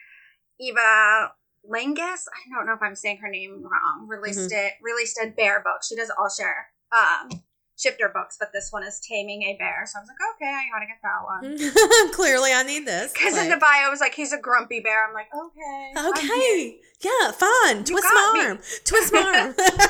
Eva 0.61 1.33
Langus, 1.65 2.27
I 2.29 2.55
don't 2.55 2.67
know 2.67 2.75
if 2.75 2.83
I'm 2.83 2.97
saying 2.97 3.19
her 3.19 3.29
name 3.31 3.63
wrong, 3.63 4.07
released 4.09 4.51
Mm-hmm. 4.51 4.67
it 4.67 4.73
released 4.83 5.19
a 5.23 5.29
bear 5.29 5.61
book. 5.61 5.83
She 5.83 5.97
does 5.97 6.11
all 6.11 6.29
share 6.29 6.73
um, 6.93 7.31
shifter 7.83 8.11
books, 8.13 8.37
but 8.39 8.51
this 8.53 8.71
one 8.71 8.85
is 8.85 9.01
Taming 9.01 9.43
a 9.43 9.57
Bear. 9.59 9.85
So 9.87 9.99
I 9.99 10.03
was 10.03 10.09
like, 10.09 10.19
okay, 10.37 10.53
I 10.53 10.65
gotta 10.73 10.87
get 10.87 11.01
that 11.03 11.25
one. 11.25 12.13
clearly 12.13 12.53
i 12.53 12.63
need 12.63 12.87
this 12.87 13.13
Because 13.13 13.37
in 13.37 13.49
the 13.51 13.57
bio 13.57 13.89
it 13.89 13.91
was 13.91 14.01
like 14.01 14.15
he's 14.15 14.33
a 14.33 14.39
grumpy 14.39 14.81
bear. 14.81 15.07
I'm 15.07 15.15
like, 15.15 15.29
okay. 15.35 15.93
Okay. 16.11 16.79
Yeah, 17.01 17.33
fun. 17.33 17.85
Twist 17.85 18.07
my 18.15 18.31
me. 18.35 18.41
arm. 18.47 18.59
Twist 18.85 19.13
my 19.13 19.21
arm. 19.21 19.55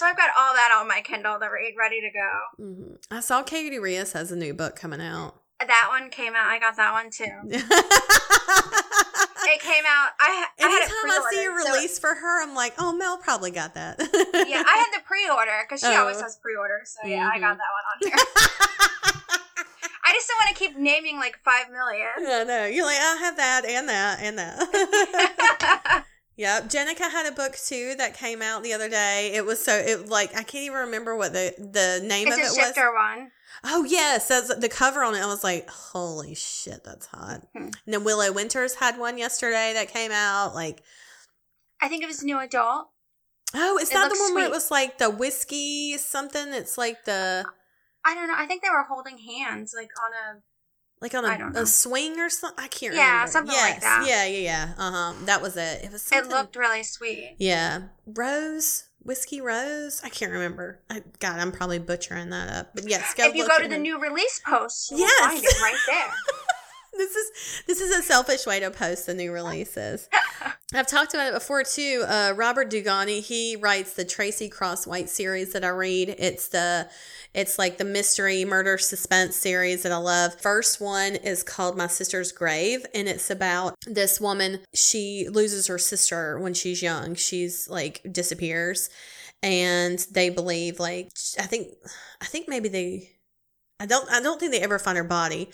So 0.00 0.06
I've 0.06 0.16
got 0.16 0.30
all 0.38 0.54
that 0.54 0.74
on 0.80 0.88
my 0.88 1.02
Kindle 1.02 1.38
to 1.38 1.46
read, 1.52 1.74
ready 1.78 2.00
to 2.00 2.08
go. 2.10 2.64
Mhm. 2.64 2.96
I 3.10 3.20
saw 3.20 3.42
Katie 3.42 3.78
Reus 3.78 4.12
has 4.14 4.32
a 4.32 4.36
new 4.36 4.54
book 4.54 4.74
coming 4.74 5.02
out. 5.02 5.34
That 5.60 5.88
one 5.90 6.08
came 6.08 6.32
out. 6.34 6.46
I 6.46 6.58
got 6.58 6.76
that 6.76 6.92
one 6.92 7.10
too. 7.10 7.26
It 9.52 9.60
came 9.60 9.84
out. 9.86 10.10
I, 10.20 10.46
I 10.60 10.68
had 10.68 10.82
Anytime 10.82 11.10
I 11.10 11.28
see 11.30 11.38
a 11.38 11.40
pre-ordered, 11.46 11.62
so- 11.66 11.74
release 11.74 11.98
for 11.98 12.14
her, 12.14 12.42
I'm 12.42 12.54
like, 12.54 12.74
oh, 12.78 12.92
Mel 12.92 13.18
probably 13.18 13.50
got 13.50 13.74
that. 13.74 13.98
yeah, 14.00 14.62
I 14.66 14.76
had 14.78 15.00
the 15.00 15.02
pre-order 15.06 15.64
because 15.66 15.80
she 15.80 15.86
Oh. 15.88 16.00
always 16.02 16.20
has 16.20 16.36
pre-orders. 16.42 16.96
So 17.02 17.08
yeah, 17.08 17.28
I 17.32 17.38
Mhm. 17.38 17.40
got 17.40 17.58
that 17.58 17.70
one 17.74 17.84
on 17.92 17.98
here. 18.08 18.16
I 20.02 20.12
just 20.12 20.28
don't 20.28 20.38
want 20.38 20.56
to 20.56 20.64
keep 20.64 20.76
naming 20.78 21.16
like 21.18 21.38
five 21.44 21.70
million. 21.70 22.08
I 22.18 22.44
know. 22.44 22.66
You're 22.66 22.86
like, 22.86 22.98
I 22.98 23.16
have 23.20 23.36
that 23.36 23.64
and 23.64 23.88
that 23.88 24.20
and 24.20 24.38
that. 24.38 26.04
Yep. 26.36 26.70
Jenika 26.70 27.00
had 27.10 27.26
a 27.30 27.32
book 27.32 27.54
too 27.54 27.94
that 27.98 28.16
came 28.16 28.40
out 28.40 28.62
the 28.62 28.72
other 28.72 28.88
day. 28.88 29.32
It 29.34 29.44
was 29.44 29.62
so 29.62 29.74
it 29.76 30.08
like 30.08 30.30
I 30.30 30.42
can't 30.42 30.64
even 30.64 30.78
remember 30.78 31.14
what 31.14 31.34
the 31.34 31.52
the 31.58 32.00
name 32.06 32.28
it's 32.28 32.36
of 32.36 32.40
it 32.40 32.44
was. 32.46 32.54
shifter 32.56 32.94
one. 32.94 33.30
Oh 33.64 33.84
yes, 33.84 34.28
that's 34.28 34.54
the 34.54 34.68
cover 34.68 35.02
on 35.02 35.14
it. 35.14 35.20
I 35.20 35.26
was 35.26 35.44
like, 35.44 35.68
holy 35.68 36.34
shit, 36.34 36.82
that's 36.84 37.06
hot. 37.06 37.42
Hmm. 37.54 37.64
And 37.64 37.74
then 37.86 38.04
Willow 38.04 38.32
Winters 38.32 38.74
had 38.74 38.98
one 38.98 39.18
yesterday 39.18 39.72
that 39.74 39.88
came 39.88 40.12
out. 40.12 40.54
Like, 40.54 40.82
I 41.82 41.88
think 41.88 42.02
it 42.02 42.06
was 42.06 42.22
new 42.22 42.38
adult. 42.38 42.88
oh, 43.54 43.78
is 43.78 43.90
It 43.90 43.94
that 43.94 44.10
the 44.12 44.18
one 44.18 44.34
where 44.34 44.46
it 44.46 44.50
was 44.50 44.70
like 44.70 44.98
the 44.98 45.10
whiskey 45.10 45.96
something? 45.98 46.48
It's 46.54 46.78
like 46.78 47.04
the 47.04 47.44
I 48.04 48.14
don't 48.14 48.28
know. 48.28 48.34
I 48.36 48.46
think 48.46 48.62
they 48.62 48.70
were 48.70 48.86
holding 48.88 49.18
hands 49.18 49.74
like 49.76 49.90
on 50.02 50.12
a 50.36 50.40
like 51.00 51.14
on 51.14 51.24
a, 51.24 51.60
a 51.60 51.66
swing 51.66 52.18
or 52.20 52.28
something. 52.30 52.62
I 52.62 52.68
can't 52.68 52.94
Yeah, 52.94 53.10
remember. 53.12 53.32
something 53.32 53.56
like 53.56 53.80
that. 53.80 54.04
Yeah, 54.06 54.24
yeah, 54.26 54.38
yeah. 54.38 54.72
Uh 54.78 54.90
huh. 54.90 55.12
That 55.24 55.40
was 55.42 55.56
it. 55.56 55.84
It 55.84 55.92
was 55.92 56.10
It 56.12 56.26
looked 56.28 56.56
really 56.56 56.82
sweet. 56.82 57.36
Yeah, 57.38 57.82
Rose 58.06 58.84
whiskey 59.02 59.40
Rose. 59.40 60.00
I 60.04 60.10
can't 60.10 60.30
remember. 60.32 60.80
I, 60.90 61.02
God, 61.20 61.38
I'm 61.40 61.52
probably 61.52 61.78
butchering 61.78 62.28
that 62.30 62.50
up. 62.54 62.74
But 62.74 62.88
yes, 62.88 63.14
go 63.14 63.24
if 63.28 63.34
you 63.34 63.48
go 63.48 63.58
to 63.58 63.68
the 63.68 63.78
new 63.78 63.98
release 63.98 64.40
post, 64.46 64.90
you'll 64.90 65.00
Yes. 65.00 65.26
find 65.32 65.42
it 65.42 65.62
right 65.62 65.76
there. 65.86 66.06
this 67.00 67.16
is 67.16 67.62
this 67.66 67.80
is 67.80 67.90
a 67.90 68.02
selfish 68.02 68.46
way 68.46 68.60
to 68.60 68.70
post 68.70 69.06
the 69.06 69.14
new 69.14 69.32
releases. 69.32 70.08
I've 70.74 70.86
talked 70.86 71.14
about 71.14 71.28
it 71.28 71.34
before 71.34 71.64
too. 71.64 72.04
Uh, 72.06 72.34
Robert 72.36 72.70
Dugoni 72.70 73.20
he 73.20 73.56
writes 73.56 73.94
the 73.94 74.04
Tracy 74.04 74.48
Crosswhite 74.50 75.08
series 75.08 75.52
that 75.52 75.64
I 75.64 75.68
read. 75.68 76.14
It's 76.18 76.48
the 76.48 76.88
it's 77.32 77.58
like 77.58 77.78
the 77.78 77.84
mystery 77.84 78.44
murder 78.44 78.76
suspense 78.76 79.34
series 79.36 79.82
that 79.82 79.92
I 79.92 79.96
love. 79.96 80.38
First 80.40 80.80
one 80.80 81.16
is 81.16 81.42
called 81.42 81.76
My 81.76 81.86
Sister's 81.86 82.32
Grave, 82.32 82.84
and 82.94 83.08
it's 83.08 83.30
about 83.30 83.76
this 83.86 84.20
woman. 84.20 84.60
She 84.74 85.28
loses 85.30 85.66
her 85.68 85.78
sister 85.78 86.38
when 86.38 86.54
she's 86.54 86.82
young. 86.82 87.14
She's 87.14 87.68
like 87.68 88.02
disappears, 88.10 88.90
and 89.42 89.98
they 90.12 90.28
believe 90.28 90.78
like 90.78 91.08
I 91.38 91.46
think 91.46 91.68
I 92.20 92.26
think 92.26 92.48
maybe 92.48 92.68
they 92.68 93.10
I 93.80 93.86
don't 93.86 94.10
I 94.10 94.20
don't 94.20 94.38
think 94.38 94.52
they 94.52 94.60
ever 94.60 94.78
find 94.78 94.98
her 94.98 95.04
body 95.04 95.50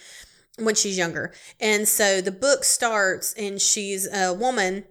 when 0.58 0.74
she's 0.74 0.98
younger. 0.98 1.32
And 1.60 1.86
so 1.86 2.20
the 2.20 2.32
book 2.32 2.64
starts 2.64 3.32
and 3.34 3.60
she's 3.60 4.10
a 4.12 4.32
woman 4.32 4.84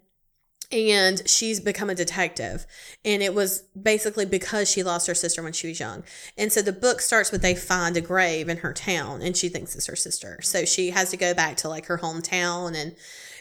and 0.72 1.28
she's 1.28 1.60
become 1.60 1.90
a 1.90 1.96
detective. 1.96 2.66
And 3.04 3.22
it 3.22 3.34
was 3.34 3.62
basically 3.80 4.26
because 4.26 4.70
she 4.70 4.84
lost 4.84 5.08
her 5.08 5.16
sister 5.16 5.44
when 5.44 5.54
she 5.54 5.68
was 5.68 5.80
young. 5.80 6.04
And 6.38 6.52
so 6.52 6.62
the 6.62 6.74
book 6.74 7.02
starts 7.02 7.32
with 7.32 7.42
they 7.42 7.56
find 7.56 7.96
a 7.98 8.02
grave 8.02 8.50
in 8.50 8.58
her 8.58 8.74
town 8.74 9.22
and 9.22 9.36
she 9.38 9.50
thinks 9.50 9.76
it's 9.76 9.88
her 9.88 9.96
sister. 9.96 10.40
So 10.42 10.66
she 10.66 10.92
has 10.92 11.12
to 11.12 11.18
go 11.18 11.34
back 11.34 11.58
to 11.58 11.70
like 11.70 11.86
her 11.88 12.00
hometown 12.00 12.76
and 12.76 12.96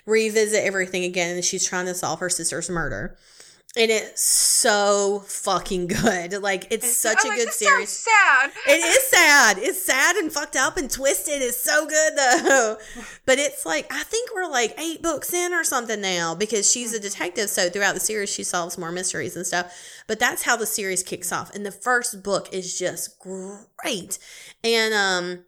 revisit 0.07 0.65
everything 0.65 1.05
again 1.05 1.37
and 1.37 1.45
she's 1.45 1.67
trying 1.67 1.87
to 1.87 1.95
solve 1.95 2.21
her 2.21 2.31
sister's 2.31 2.69
murder. 2.69 3.17
And 3.77 3.91
it's 3.91 4.23
so 4.23 5.25
fucking 5.27 5.89
good. 5.89 6.41
Like 6.41 6.69
it's 6.71 6.97
such 6.97 7.19
I'm 7.25 7.27
a 7.27 7.29
like, 7.31 7.39
good 7.39 7.53
series. 7.53 7.89
Sad. 7.89 8.53
It 8.69 8.81
is 8.81 9.09
sad. 9.09 9.59
It's 9.59 9.85
sad 9.85 10.17
and 10.17 10.33
fucked 10.33 10.55
up 10.55 10.77
and 10.77 10.89
twisted. 10.89 11.43
It's 11.43 11.63
so 11.63 11.87
good 11.87 12.13
though. 12.17 12.77
But 13.27 13.39
it's 13.39 13.65
like 13.65 13.91
I 13.91 14.03
think 14.05 14.31
we're 14.35 14.51
like 14.51 14.79
eight 14.79 15.03
books 15.03 15.33
in 15.33 15.53
or 15.55 15.65
something 15.65 16.01
now 16.01 16.35
because 16.35 16.71
she's 16.71 16.93
a 16.93 17.01
detective. 17.01 17.49
So 17.49 17.69
throughout 17.69 17.95
the 17.95 18.01
series, 18.01 18.33
she 18.33 18.45
solves 18.45 18.79
more 18.79 18.93
mysteries 18.93 19.35
and 19.35 19.47
stuff. 19.47 19.75
But 20.07 20.21
that's 20.21 20.43
how 20.43 20.57
the 20.57 20.67
series 20.67 21.03
kicks 21.03 21.33
off. 21.33 21.55
And 21.55 21.65
the 21.65 21.73
first 21.73 22.23
book 22.23 22.53
is 22.53 22.79
just 22.79 23.19
great. 23.19 24.19
And 24.63 24.95
um, 24.95 25.45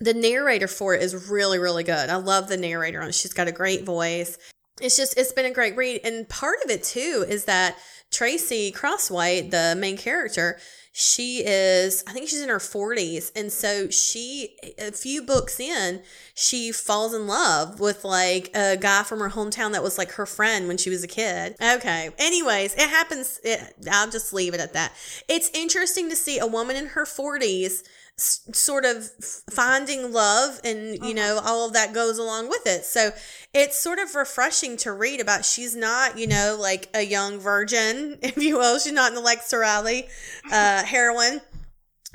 the 0.00 0.14
narrator 0.14 0.66
for 0.68 0.94
it 0.94 1.02
is 1.02 1.30
really 1.30 1.58
really 1.58 1.84
good. 1.84 2.10
I 2.10 2.16
love 2.16 2.48
the 2.48 2.56
narrator 2.56 3.00
on. 3.00 3.12
She's 3.12 3.32
got 3.32 3.48
a 3.48 3.52
great 3.52 3.84
voice. 3.84 4.36
It's 4.82 4.96
just 4.96 5.16
it's 5.16 5.32
been 5.32 5.46
a 5.46 5.52
great 5.52 5.76
read. 5.76 6.00
And 6.04 6.28
part 6.28 6.58
of 6.64 6.70
it 6.70 6.82
too 6.82 7.24
is 7.28 7.44
that 7.44 7.76
Tracy 8.10 8.72
Crosswhite, 8.72 9.50
the 9.50 9.74
main 9.78 9.96
character, 9.96 10.58
she 10.94 11.42
is 11.44 12.04
i 12.06 12.12
think 12.12 12.28
she's 12.28 12.42
in 12.42 12.50
her 12.50 12.58
40s 12.58 13.32
and 13.34 13.50
so 13.50 13.88
she 13.88 14.56
a 14.78 14.92
few 14.92 15.22
books 15.22 15.58
in 15.58 16.02
she 16.34 16.70
falls 16.70 17.14
in 17.14 17.26
love 17.26 17.80
with 17.80 18.04
like 18.04 18.50
a 18.54 18.76
guy 18.76 19.02
from 19.02 19.20
her 19.20 19.30
hometown 19.30 19.72
that 19.72 19.82
was 19.82 19.96
like 19.96 20.12
her 20.12 20.26
friend 20.26 20.68
when 20.68 20.76
she 20.76 20.90
was 20.90 21.02
a 21.02 21.08
kid. 21.08 21.56
Okay. 21.62 22.10
Anyways 22.18 22.74
it 22.74 22.90
happens 22.90 23.40
it, 23.42 23.74
i'll 23.90 24.10
just 24.10 24.34
leave 24.34 24.52
it 24.52 24.60
at 24.60 24.74
that. 24.74 24.92
It's 25.28 25.50
interesting 25.54 26.10
to 26.10 26.16
see 26.16 26.38
a 26.38 26.46
woman 26.46 26.76
in 26.76 26.88
her 26.88 27.06
40s 27.06 27.82
s- 28.18 28.48
sort 28.52 28.84
of 28.84 29.08
finding 29.50 30.12
love 30.12 30.60
and 30.64 31.04
you 31.04 31.14
know 31.14 31.40
all 31.44 31.66
of 31.66 31.72
that 31.72 31.92
goes 31.92 32.18
along 32.18 32.48
with 32.48 32.66
it. 32.66 32.84
So 32.84 33.10
it's 33.54 33.78
sort 33.78 33.98
of 33.98 34.14
refreshing 34.14 34.76
to 34.78 34.92
read 34.92 35.20
about 35.20 35.44
she's 35.44 35.74
not 35.76 36.18
you 36.18 36.26
know 36.26 36.56
like 36.60 36.88
a 36.94 37.02
young 37.02 37.38
virgin 37.38 38.18
if 38.22 38.36
you 38.36 38.58
will. 38.58 38.78
She's 38.78 38.92
not 38.92 39.12
the 39.12 39.20
Alexa 39.20 39.56
Riley 39.58 40.08
uh 40.50 40.82
heroine. 40.84 41.40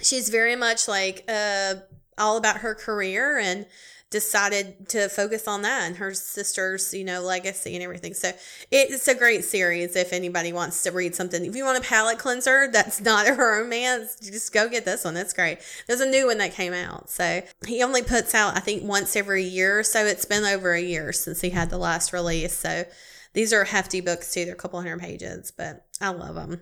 She's 0.01 0.29
very 0.29 0.55
much 0.55 0.87
like 0.87 1.23
uh 1.27 1.75
all 2.17 2.37
about 2.37 2.57
her 2.57 2.73
career 2.75 3.37
and 3.37 3.65
decided 4.09 4.87
to 4.87 5.09
focus 5.09 5.47
on 5.47 5.63
that 5.63 5.83
and 5.83 5.97
her 5.97 6.13
sister's 6.13 6.93
you 6.93 7.03
know 7.03 7.21
legacy 7.21 7.75
and 7.75 7.83
everything. 7.83 8.13
So 8.13 8.31
it's 8.71 9.07
a 9.07 9.15
great 9.15 9.43
series 9.43 9.95
if 9.95 10.13
anybody 10.13 10.53
wants 10.53 10.81
to 10.83 10.91
read 10.91 11.13
something. 11.13 11.45
If 11.45 11.55
you 11.55 11.65
want 11.65 11.77
a 11.77 11.87
palate 11.87 12.17
cleanser 12.17 12.69
that's 12.71 13.01
not 13.11 13.27
a 13.27 13.33
romance 13.33 14.15
just 14.19 14.53
go 14.53 14.69
get 14.69 14.85
this 14.85 15.03
one. 15.03 15.13
That's 15.13 15.33
great. 15.33 15.59
There's 15.87 16.01
a 16.01 16.09
new 16.09 16.27
one 16.27 16.37
that 16.37 16.53
came 16.53 16.73
out. 16.73 17.09
So 17.09 17.41
he 17.65 17.83
only 17.83 18.01
puts 18.01 18.33
out 18.33 18.55
i 18.55 18.59
think 18.59 18.83
once 18.83 19.15
every 19.15 19.43
year 19.43 19.83
so. 19.83 20.05
It's 20.07 20.25
been 20.25 20.45
over 20.45 20.73
a 20.73 20.81
year 20.81 21.11
since 21.11 21.41
he 21.41 21.49
had 21.49 21.69
the 21.69 21.77
last 21.77 22.13
release. 22.13 22.53
So 22.53 22.85
these 23.33 23.51
are 23.51 23.65
hefty 23.65 23.99
books 23.99 24.33
too. 24.33 24.45
They're 24.45 24.53
a 24.53 24.57
couple 24.57 24.79
hundred 24.79 24.99
pages 24.99 25.51
but 25.51 25.85
i 25.99 26.09
love 26.09 26.35
them 26.35 26.61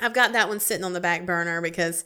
i've 0.00 0.14
got 0.14 0.32
that 0.32 0.48
one 0.48 0.60
sitting 0.60 0.84
on 0.84 0.92
the 0.92 1.00
back 1.00 1.24
burner 1.24 1.60
because 1.60 2.04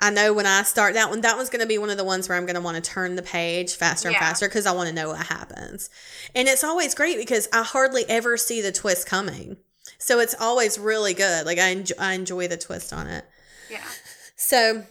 I 0.00 0.10
know 0.10 0.32
when 0.32 0.46
I 0.46 0.62
start 0.62 0.94
that 0.94 1.10
one, 1.10 1.22
that 1.22 1.36
one's 1.36 1.50
going 1.50 1.60
to 1.60 1.66
be 1.66 1.78
one 1.78 1.90
of 1.90 1.96
the 1.96 2.04
ones 2.04 2.28
where 2.28 2.38
I'm 2.38 2.46
going 2.46 2.54
to 2.54 2.60
want 2.60 2.76
to 2.76 2.90
turn 2.90 3.16
the 3.16 3.22
page 3.22 3.74
faster 3.74 4.08
and 4.08 4.14
Yeah. 4.14 4.20
faster 4.20 4.48
because 4.48 4.64
I 4.66 4.72
want 4.72 4.88
to 4.88 4.94
know 4.94 5.08
what 5.08 5.26
happens. 5.26 5.90
And 6.34 6.46
it's 6.46 6.62
always 6.62 6.94
great 6.94 7.16
because 7.18 7.48
I 7.52 7.62
hardly 7.64 8.04
ever 8.08 8.36
see 8.36 8.60
the 8.60 8.70
twist 8.72 9.06
coming. 9.08 9.56
So 9.98 10.20
it's 10.20 10.36
always 10.38 10.78
really 10.78 11.14
good. 11.14 11.46
Like 11.46 11.58
I 11.58 11.68
enjoy, 11.70 11.96
I 11.98 12.12
enjoy 12.14 12.46
the 12.46 12.56
twist 12.56 12.92
on 12.92 13.08
it. 13.08 13.24
Yeah. 13.70 13.82
So 14.36 14.84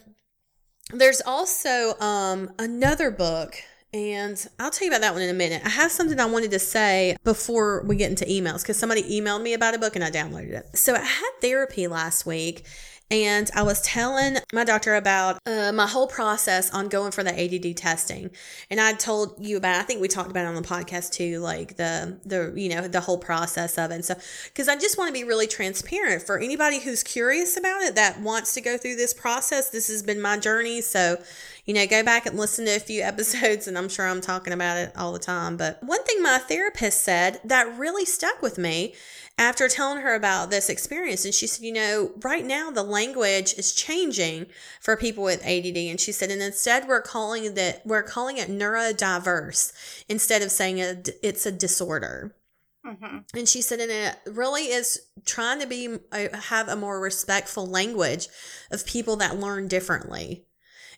there's 0.91 1.21
also 1.25 1.97
um, 1.99 2.51
another 2.59 3.09
book, 3.11 3.55
and 3.93 4.45
I'll 4.59 4.71
tell 4.71 4.85
you 4.87 4.91
about 4.91 5.01
that 5.01 5.13
one 5.13 5.21
in 5.21 5.29
a 5.29 5.33
minute. 5.33 5.61
I 5.65 5.69
have 5.69 5.91
something 5.91 6.19
I 6.19 6.25
wanted 6.25 6.51
to 6.51 6.59
say 6.59 7.15
before 7.23 7.83
we 7.85 7.95
get 7.95 8.09
into 8.09 8.25
emails 8.25 8.61
because 8.61 8.77
somebody 8.77 9.03
emailed 9.03 9.41
me 9.41 9.53
about 9.53 9.73
a 9.73 9.79
book 9.79 9.95
and 9.95 10.03
I 10.03 10.11
downloaded 10.11 10.51
it. 10.51 10.77
So 10.77 10.93
I 10.95 10.99
had 10.99 11.31
therapy 11.41 11.87
last 11.87 12.25
week. 12.25 12.65
And 13.09 13.49
I 13.55 13.63
was 13.63 13.81
telling 13.81 14.35
my 14.51 14.65
doctor 14.65 14.95
about 14.95 15.39
uh, 15.45 15.71
my 15.71 15.87
whole 15.87 16.07
process 16.07 16.69
on 16.73 16.89
going 16.89 17.11
for 17.11 17.23
the 17.23 17.31
ADD 17.31 17.77
testing, 17.77 18.31
and 18.69 18.81
I 18.81 18.93
told 18.93 19.35
you 19.39 19.55
about. 19.55 19.79
I 19.79 19.83
think 19.83 20.01
we 20.01 20.09
talked 20.09 20.29
about 20.29 20.43
it 20.43 20.47
on 20.49 20.55
the 20.55 20.67
podcast 20.67 21.13
too, 21.13 21.39
like 21.39 21.77
the 21.77 22.19
the 22.25 22.51
you 22.53 22.67
know 22.67 22.89
the 22.89 22.99
whole 22.99 23.17
process 23.17 23.77
of 23.77 23.91
it. 23.91 23.95
And 23.95 24.05
so, 24.05 24.15
because 24.45 24.67
I 24.67 24.75
just 24.75 24.97
want 24.97 25.07
to 25.07 25.13
be 25.13 25.23
really 25.23 25.47
transparent 25.47 26.23
for 26.23 26.37
anybody 26.37 26.79
who's 26.79 27.01
curious 27.01 27.55
about 27.55 27.81
it 27.83 27.95
that 27.95 28.19
wants 28.19 28.53
to 28.55 28.61
go 28.61 28.77
through 28.77 28.97
this 28.97 29.13
process. 29.13 29.69
This 29.69 29.87
has 29.87 30.03
been 30.03 30.21
my 30.21 30.37
journey, 30.37 30.81
so 30.81 31.17
you 31.63 31.73
know, 31.73 31.85
go 31.85 32.03
back 32.03 32.25
and 32.25 32.37
listen 32.37 32.65
to 32.65 32.75
a 32.75 32.79
few 32.79 33.01
episodes, 33.03 33.69
and 33.69 33.77
I'm 33.77 33.87
sure 33.87 34.05
I'm 34.05 34.19
talking 34.19 34.51
about 34.51 34.77
it 34.79 34.91
all 34.97 35.13
the 35.13 35.19
time. 35.19 35.55
But 35.55 35.81
one 35.81 36.03
thing 36.03 36.21
my 36.21 36.39
therapist 36.39 37.03
said 37.03 37.39
that 37.45 37.77
really 37.77 38.05
stuck 38.05 38.41
with 38.41 38.57
me 38.57 38.95
after 39.37 39.67
telling 39.67 40.01
her 40.01 40.15
about 40.15 40.49
this 40.49 40.69
experience, 40.69 41.23
and 41.25 41.33
she 41.33 41.47
said, 41.47 41.63
you 41.63 41.71
know, 41.73 42.11
right 42.23 42.45
now 42.45 42.71
the 42.71 42.83
language 42.83 43.53
is 43.55 43.73
changing 43.73 44.47
for 44.81 44.97
people 44.97 45.23
with 45.23 45.45
ADD, 45.45 45.77
and 45.77 45.99
she 45.99 46.11
said, 46.11 46.31
and 46.31 46.41
instead 46.41 46.87
we're 46.87 47.01
calling 47.01 47.53
that 47.53 47.85
we're 47.85 48.03
calling 48.03 48.37
it 48.37 48.49
neurodiverse 48.49 49.73
instead 50.09 50.41
of 50.41 50.51
saying 50.51 50.79
it, 50.79 51.09
it's 51.21 51.45
a 51.45 51.51
disorder. 51.51 52.35
hmm 52.83 53.17
And 53.35 53.47
she 53.47 53.61
said, 53.61 53.79
and 53.79 53.91
it 53.91 54.15
really 54.25 54.63
is 54.69 55.01
trying 55.25 55.59
to 55.59 55.67
be 55.67 55.97
uh, 56.11 56.35
have 56.35 56.67
a 56.69 56.75
more 56.75 56.99
respectful 56.99 57.67
language 57.67 58.29
of 58.71 58.85
people 58.85 59.17
that 59.17 59.39
learn 59.39 59.67
differently. 59.67 60.45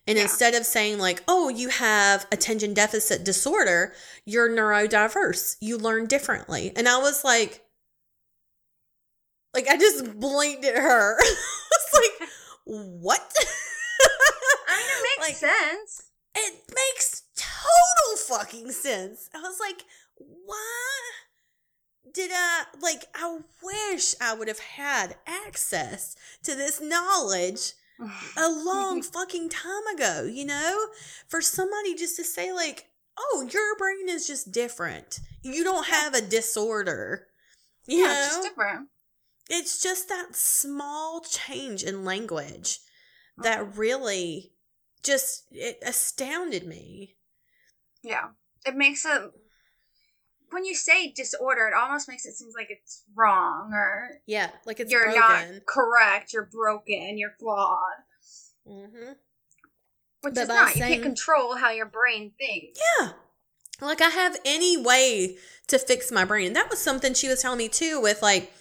And 0.08 0.18
Yeah. 0.18 0.24
instead 0.24 0.56
of 0.56 0.66
saying 0.66 1.00
like, 1.00 1.24
"Oh, 1.28 1.50
you 1.50 1.70
have 1.70 2.28
attention 2.32 2.74
deficit 2.74 3.24
disorder," 3.24 3.94
you're 4.26 4.50
neurodiverse. 4.50 5.58
You 5.60 5.78
learn 5.78 6.06
differently. 6.08 6.72
And 6.76 6.88
I 6.90 6.98
was 7.00 7.24
like, 7.24 7.64
like 9.54 9.68
I 9.68 9.78
just 9.78 10.20
blinked 10.20 10.66
at 10.66 10.76
her. 10.76 11.18
I 11.22 11.36
was 11.72 11.94
like, 12.20 12.30
"What?" 12.66 13.22
I 14.68 14.78
mean, 14.78 14.88
it 14.90 15.20
makes 15.20 15.42
Like, 15.42 15.52
sense. 15.52 16.04
it 16.36 16.54
makes 16.70 17.24
total 17.36 18.38
fucking 18.38 18.72
sense. 18.72 19.30
I 19.36 19.40
was 19.42 19.60
like, 19.60 19.84
why 20.16 21.02
did 22.14 22.32
I 22.34 22.64
like 22.82 23.06
I 23.16 23.40
wish 23.64 24.16
I 24.22 24.34
would 24.34 24.48
have 24.48 24.60
had 24.60 25.16
access 25.28 26.16
to 26.44 26.56
this 26.56 26.82
knowledge 26.82 27.74
a 28.38 28.50
long 28.50 29.02
fucking 29.02 29.50
time 29.50 29.86
ago, 29.94 30.24
you 30.32 30.46
know? 30.46 30.88
For 31.28 31.42
somebody 31.42 31.96
just 31.96 32.16
to 32.18 32.24
say 32.24 32.52
like, 32.54 32.88
"Oh, 33.18 33.48
your 33.52 33.76
brain 33.78 34.08
is 34.10 34.26
just 34.28 34.52
different. 34.52 35.20
You 35.42 35.64
don't 35.64 35.88
have 35.88 36.14
a 36.14 36.22
disorder." 36.22 37.28
You 37.88 38.00
yeah, 38.00 38.08
know? 38.08 38.28
just 38.28 38.44
different. 38.44 38.88
It's 39.50 39.82
just 39.82 40.08
that 40.10 40.36
small 40.36 41.22
change 41.22 41.84
in 41.84 42.06
language 42.06 42.80
that 43.38 43.78
really 43.78 44.54
just 45.04 45.46
it 45.52 45.80
astounded 45.86 46.66
me. 46.68 47.16
Yeah. 48.04 48.30
It 48.66 48.76
makes 48.76 49.06
it 49.06 49.32
when 50.52 50.66
you 50.66 50.76
say 50.76 51.12
disorder, 51.12 51.68
it 51.68 51.74
almost 51.74 52.08
makes 52.08 52.26
it 52.26 52.34
seem 52.34 52.50
like 52.56 52.68
it's 52.70 53.04
wrong 53.16 53.72
or 53.74 54.10
Yeah, 54.26 54.50
like 54.66 54.80
it's 54.80 54.92
you're 54.92 55.06
broken. 55.06 55.22
not 55.22 55.66
correct, 55.68 56.34
you're 56.34 56.50
broken, 56.52 57.18
you're 57.18 57.36
flawed. 57.40 57.80
Mm-hmm. 58.68 59.14
Which 60.22 60.34
But 60.36 60.42
is 60.42 60.48
not. 60.48 60.76
You 60.76 60.82
can't 60.82 61.04
control 61.04 61.56
how 61.56 61.72
your 61.72 61.86
brain 61.86 62.32
thinks. 62.38 62.80
Yeah. 63.00 63.12
Like 63.82 64.02
I 64.02 64.10
have 64.10 64.40
any 64.44 64.76
way 64.76 65.38
to 65.68 65.80
fix 65.80 66.12
my 66.12 66.26
brain. 66.26 66.54
That 66.54 66.70
was 66.70 66.80
something 66.80 67.14
she 67.14 67.28
was 67.30 67.42
telling 67.42 67.60
me 67.60 67.70
too 67.70 68.02
with 68.02 68.22
like 68.22 68.52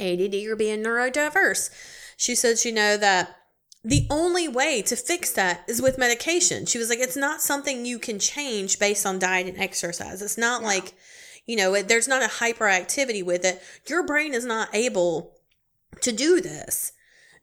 ADD 0.00 0.34
or 0.46 0.56
being 0.56 0.82
neurodiverse. 0.82 1.70
She 2.16 2.34
said, 2.34 2.64
you 2.64 2.72
know, 2.72 2.96
that 2.96 3.36
the 3.82 4.06
only 4.10 4.46
way 4.46 4.82
to 4.82 4.96
fix 4.96 5.32
that 5.32 5.64
is 5.66 5.80
with 5.80 5.98
medication. 5.98 6.66
She 6.66 6.78
was 6.78 6.90
like, 6.90 6.98
it's 6.98 7.16
not 7.16 7.40
something 7.40 7.86
you 7.86 7.98
can 7.98 8.18
change 8.18 8.78
based 8.78 9.06
on 9.06 9.18
diet 9.18 9.46
and 9.46 9.58
exercise. 9.58 10.20
It's 10.20 10.36
not 10.36 10.60
No. 10.60 10.68
like, 10.68 10.94
you 11.46 11.56
know, 11.56 11.74
it, 11.74 11.88
there's 11.88 12.08
not 12.08 12.22
a 12.22 12.26
hyperactivity 12.26 13.24
with 13.24 13.44
it. 13.44 13.62
Your 13.86 14.04
brain 14.04 14.34
is 14.34 14.44
not 14.44 14.74
able 14.74 15.32
to 16.02 16.12
do 16.12 16.40
this. 16.40 16.92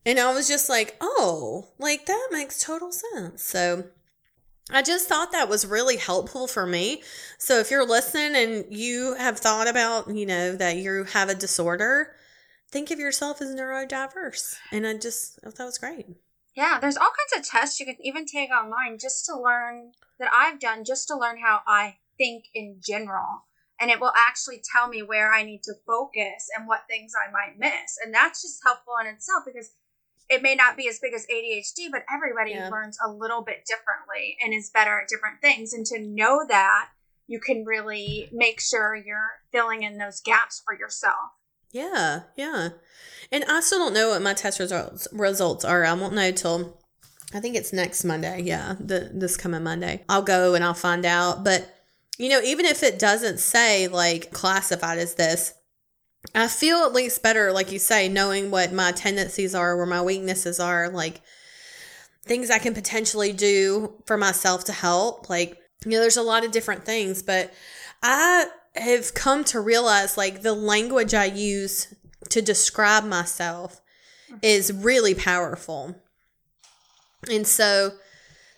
And 0.05 0.19
I 0.19 0.33
was 0.33 0.47
just 0.47 0.69
like, 0.69 0.95
oh, 1.01 1.69
like 1.79 2.05
that 2.05 2.29
makes 2.31 2.63
total 2.63 2.91
sense. 2.91 3.43
So 3.43 3.85
I 4.69 4.81
just 4.81 5.07
thought 5.09 5.31
that 5.31 5.49
was 5.49 5.65
really 5.65 5.97
helpful 5.97 6.47
for 6.47 6.65
me. 6.65 7.01
So 7.37 7.59
if 7.59 7.71
you're 7.71 7.85
listening 7.85 8.35
and 8.35 8.65
you 8.69 9.15
have 9.15 9.39
thought 9.39 9.67
about, 9.67 10.09
you 10.13 10.25
know, 10.25 10.55
that 10.55 10.77
you 10.77 11.05
have 11.05 11.29
a 11.29 11.35
disorder, 11.35 12.13
think 12.71 12.91
of 12.91 12.99
yourself 12.99 13.41
as 13.41 13.53
neurodiverse. 13.55 14.57
And 14.71 14.85
I 14.85 14.97
just 14.97 15.39
I 15.43 15.47
thought 15.47 15.55
that 15.57 15.65
was 15.65 15.77
great. 15.77 16.05
Yeah, 16.55 16.79
there's 16.79 16.97
all 16.97 17.11
kinds 17.11 17.39
of 17.45 17.49
tests 17.49 17.79
you 17.79 17.85
can 17.85 17.97
even 18.01 18.25
take 18.25 18.49
online 18.49 18.97
just 18.99 19.25
to 19.27 19.39
learn 19.39 19.91
that 20.19 20.31
I've 20.33 20.59
done 20.59 20.83
just 20.83 21.07
to 21.09 21.15
learn 21.15 21.37
how 21.39 21.61
I 21.67 21.97
think 22.17 22.45
in 22.53 22.79
general. 22.83 23.45
And 23.79 23.91
it 23.91 24.01
will 24.01 24.13
actually 24.27 24.61
tell 24.73 24.87
me 24.87 25.03
where 25.03 25.31
I 25.31 25.43
need 25.43 25.61
to 25.63 25.73
focus 25.85 26.49
and 26.57 26.67
what 26.67 26.87
things 26.89 27.13
I 27.15 27.31
might 27.31 27.59
miss. 27.59 27.99
And 28.03 28.11
that's 28.11 28.41
just 28.41 28.59
helpful 28.65 28.95
in 28.99 29.05
itself 29.07 29.43
because 29.45 29.71
it 30.29 30.41
may 30.41 30.55
not 30.55 30.75
be 30.75 30.89
as 30.89 30.97
big 30.99 31.13
as 31.13 31.27
ADHD, 31.27 31.89
but 31.91 32.03
everybody 32.11 32.51
Yeah. 32.51 32.69
learns 32.69 32.97
a 33.05 33.07
little 33.07 33.43
bit 33.43 33.65
differently 33.67 34.35
and 34.43 34.51
is 34.51 34.71
better 34.71 34.99
at 34.99 35.07
different 35.07 35.41
things. 35.41 35.73
And 35.73 35.85
to 35.85 35.99
know 35.99 36.43
that, 36.47 36.89
you 37.27 37.39
can 37.39 37.65
really 37.65 38.29
make 38.31 38.59
sure 38.59 38.95
you're 38.95 39.41
filling 39.51 39.83
in 39.83 39.97
those 39.99 40.21
gaps 40.21 40.61
for 40.65 40.73
yourself. 40.73 41.33
Yeah, 41.71 42.21
yeah. 42.35 42.69
And 43.31 43.43
I 43.45 43.59
still 43.59 43.79
don't 43.79 43.93
know 43.93 44.09
what 44.09 44.21
my 44.21 44.33
test 44.33 44.59
results 44.59 45.07
results 45.11 45.65
are. 45.65 45.85
I 45.85 45.93
won't 45.93 46.13
know 46.13 46.31
till 46.31 46.77
I 47.33 47.39
think 47.39 47.55
it's 47.55 47.73
next 47.73 48.03
Monday. 48.03 48.41
Yeah, 48.41 48.75
the 48.79 49.11
this 49.13 49.35
coming 49.35 49.63
Monday. 49.63 50.03
I'll 50.07 50.21
go 50.21 50.55
and 50.55 50.63
I'll 50.63 50.73
find 50.73 51.05
out. 51.05 51.43
But 51.43 51.73
you 52.17 52.29
know, 52.29 52.41
even 52.41 52.65
if 52.65 52.83
it 52.83 52.99
doesn't 52.99 53.39
say 53.39 53.87
like 53.87 54.31
classified 54.31 54.97
as 54.97 55.15
this, 55.15 55.53
I 56.33 56.47
feel 56.47 56.77
at 56.77 56.93
least 56.93 57.23
better, 57.23 57.51
like 57.51 57.71
you 57.71 57.79
say, 57.79 58.07
knowing 58.09 58.49
what 58.49 58.73
my 58.73 58.91
tendencies 58.91 59.53
are, 59.53 59.75
where 59.75 59.85
my 59.85 60.01
weaknesses 60.01 60.59
are, 60.59 60.89
like 60.89 61.21
things 62.25 62.49
I 62.49 62.59
can 62.59 62.73
potentially 62.73 63.33
do 63.33 64.01
for 64.05 64.17
myself 64.17 64.65
to 64.65 64.73
help. 64.73 65.29
Like, 65.29 65.57
you 65.85 65.91
know, 65.91 65.99
there's 65.99 66.17
a 66.17 66.23
lot 66.23 66.45
of 66.45 66.51
different 66.51 66.85
things, 66.85 67.23
but 67.23 67.53
I 68.01 68.47
have 68.79 69.13
come 69.13 69.43
to 69.45 69.59
realize 69.59 70.17
like 70.17 70.41
the 70.41 70.53
language 70.53 71.13
I 71.13 71.25
use 71.25 71.93
to 72.29 72.41
describe 72.41 73.03
myself 73.03 73.81
is 74.41 74.73
really 74.73 75.15
powerful. 75.15 75.95
And 77.29 77.47
so 77.47 77.93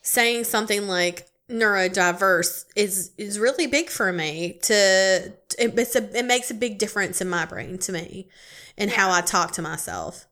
saying 0.01 0.45
something 0.45 0.87
like 0.87 1.27
neurodiverse 1.49 2.65
is 2.75 3.11
is 3.17 3.39
really 3.39 3.65
big 3.65 3.89
for 3.89 4.13
me 4.13 4.59
to 4.61 4.73
it, 4.73 5.43
it's 5.57 5.95
a, 5.95 6.17
it 6.17 6.25
makes 6.25 6.51
a 6.51 6.53
big 6.53 6.77
difference 6.77 7.21
in 7.21 7.29
my 7.29 7.43
brain 7.45 7.79
to 7.79 7.91
me 7.91 8.29
and 8.77 8.91
how 8.91 9.11
I 9.11 9.21
talk 9.21 9.51
to 9.53 9.61
myself. 9.61 10.27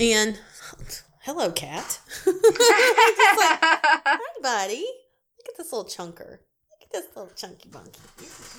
And 0.00 0.38
hello 1.20 1.52
cat. 1.52 2.00
Hi 2.24 4.18
buddy. 4.42 4.84
Look 5.38 5.48
at 5.48 5.56
this 5.58 5.72
little 5.72 5.88
chunker. 5.88 6.38
Look 6.92 7.04
this 7.04 7.16
little 7.16 7.32
chunky 7.34 7.68
bunky. 7.68 8.00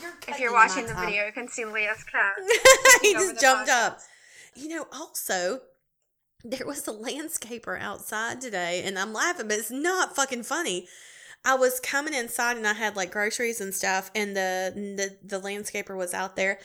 You're 0.01 0.13
if 0.27 0.39
you're 0.39 0.53
watching 0.53 0.85
the 0.87 0.93
top. 0.93 1.05
video, 1.05 1.25
you 1.25 1.31
can 1.31 1.47
see 1.47 1.65
Leah's 1.65 2.03
cat. 2.03 2.33
he 3.01 3.13
just 3.13 3.39
jumped 3.39 3.69
podcast. 3.69 3.87
up. 3.87 3.99
You 4.55 4.69
know, 4.69 4.87
also, 4.91 5.61
there 6.43 6.65
was 6.65 6.87
a 6.87 6.91
landscaper 6.91 7.79
outside 7.79 8.41
today, 8.41 8.83
and 8.85 8.97
I'm 8.97 9.13
laughing, 9.13 9.47
but 9.47 9.57
it's 9.57 9.71
not 9.71 10.15
fucking 10.15 10.43
funny. 10.43 10.87
I 11.45 11.55
was 11.55 11.79
coming 11.81 12.13
inside 12.13 12.55
and 12.55 12.65
I 12.65 12.73
had 12.73 12.95
like 12.95 13.11
groceries 13.11 13.59
and 13.59 13.73
stuff, 13.73 14.09
and 14.15 14.35
the 14.35 14.71
the, 14.75 15.37
the 15.37 15.41
landscaper 15.41 15.95
was 15.95 16.13
out 16.13 16.35
there. 16.35 16.59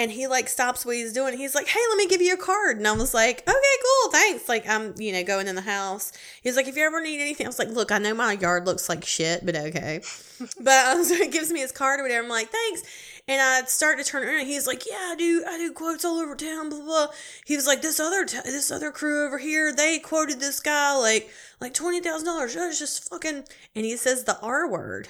And 0.00 0.10
he 0.10 0.26
like 0.26 0.48
stops 0.48 0.86
what 0.86 0.96
he's 0.96 1.12
doing. 1.12 1.36
He's 1.36 1.54
like, 1.54 1.68
"Hey, 1.68 1.80
let 1.90 1.98
me 1.98 2.06
give 2.06 2.22
you 2.22 2.32
a 2.32 2.38
card." 2.38 2.78
And 2.78 2.88
I 2.88 2.92
was 2.92 3.12
like, 3.12 3.42
"Okay, 3.46 3.52
cool, 3.52 4.10
thanks." 4.10 4.48
Like 4.48 4.66
I'm, 4.66 4.94
you 4.96 5.12
know, 5.12 5.22
going 5.22 5.46
in 5.46 5.56
the 5.56 5.60
house. 5.60 6.10
He's 6.42 6.56
like, 6.56 6.66
"If 6.66 6.74
you 6.74 6.86
ever 6.86 7.02
need 7.02 7.20
anything," 7.20 7.44
I 7.44 7.50
was 7.50 7.58
like, 7.58 7.68
"Look, 7.68 7.92
I 7.92 7.98
know 7.98 8.14
my 8.14 8.32
yard 8.32 8.64
looks 8.64 8.88
like 8.88 9.04
shit, 9.04 9.44
but 9.44 9.54
okay." 9.54 10.00
but 10.58 10.72
I 10.72 10.94
was, 10.94 11.10
he 11.10 11.28
gives 11.28 11.52
me 11.52 11.60
his 11.60 11.70
card 11.70 12.00
or 12.00 12.04
whatever. 12.04 12.24
I'm 12.24 12.30
like, 12.30 12.48
"Thanks." 12.48 12.82
And 13.28 13.42
I 13.42 13.66
start 13.66 13.98
to 13.98 14.04
turn 14.04 14.26
around. 14.26 14.46
He's 14.46 14.66
like, 14.66 14.86
"Yeah, 14.86 15.10
I 15.12 15.16
do. 15.16 15.44
I 15.46 15.58
do 15.58 15.70
quotes 15.70 16.02
all 16.02 16.16
over 16.16 16.34
town." 16.34 16.70
Blah 16.70 16.80
blah. 16.82 17.06
He 17.44 17.54
was 17.54 17.66
like, 17.66 17.82
"This 17.82 18.00
other 18.00 18.24
t- 18.24 18.40
this 18.42 18.70
other 18.70 18.90
crew 18.90 19.26
over 19.26 19.36
here, 19.36 19.70
they 19.70 19.98
quoted 19.98 20.40
this 20.40 20.60
guy 20.60 20.96
like 20.96 21.28
like 21.60 21.74
twenty 21.74 22.00
thousand 22.00 22.24
dollars. 22.24 22.54
That's 22.54 22.78
just 22.78 23.06
fucking." 23.10 23.44
And 23.74 23.84
he 23.84 23.98
says 23.98 24.24
the 24.24 24.40
R 24.40 24.66
word, 24.66 25.08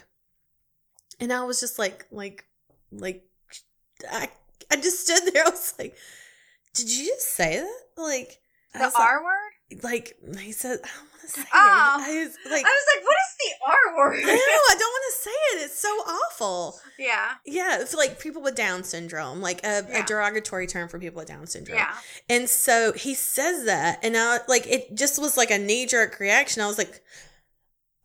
and 1.20 1.32
I 1.32 1.44
was 1.44 1.60
just 1.60 1.78
like, 1.78 2.06
like, 2.10 2.46
like, 2.90 3.22
I 4.10 4.30
I 4.70 4.76
just 4.76 5.00
stood 5.06 5.32
there. 5.32 5.44
I 5.46 5.50
was 5.50 5.74
like, 5.78 5.96
"Did 6.74 6.90
you 6.90 7.06
just 7.06 7.34
say 7.34 7.56
that?" 7.60 8.02
Like 8.02 8.38
The 8.74 8.80
was 8.80 8.94
like- 8.94 9.02
R 9.08 9.24
word? 9.24 9.82
like 9.84 10.16
he 10.40 10.50
said, 10.50 10.80
I 10.82 10.88
don't 10.88 11.08
want 11.10 11.20
to 11.22 11.28
say 11.28 11.42
Oh. 11.54 11.96
it. 12.00 12.10
I 12.10 12.24
was 12.24 12.36
like, 12.50 12.64
I 12.66 12.68
was 12.68 12.86
like, 12.96 13.04
what 13.06 13.16
is 13.24 13.36
the 13.38 13.66
R 13.68 13.96
word? 13.98 14.16
I 14.18 14.34
know, 14.34 14.34
I 14.34 14.74
don't 14.76 14.80
want 14.80 15.04
to 15.14 15.18
say 15.22 15.30
it. 15.30 15.64
It's 15.64 15.78
so 15.78 15.88
awful. 15.88 16.80
yeah. 16.98 17.34
Yeah, 17.46 17.78
it's 17.80 17.94
like 17.94 18.18
people 18.18 18.42
with 18.42 18.56
Down 18.56 18.82
syndrome, 18.82 19.40
like 19.40 19.60
a, 19.64 19.86
Yeah. 19.88 20.02
a 20.02 20.06
derogatory 20.06 20.66
term 20.66 20.88
for 20.88 20.98
people 20.98 21.20
with 21.20 21.28
Down 21.28 21.46
syndrome. 21.46 21.78
Yeah. 21.78 21.94
And 22.28 22.48
so 22.48 22.92
he 22.94 23.14
says 23.14 23.64
that, 23.66 24.00
and 24.02 24.16
I 24.16 24.38
like 24.48 24.66
it 24.66 24.96
just 24.96 25.20
was 25.20 25.36
like 25.36 25.52
a 25.52 25.58
knee 25.58 25.86
jerk 25.86 26.18
reaction. 26.18 26.60
I 26.62 26.66
was 26.66 26.78
like, 26.78 27.00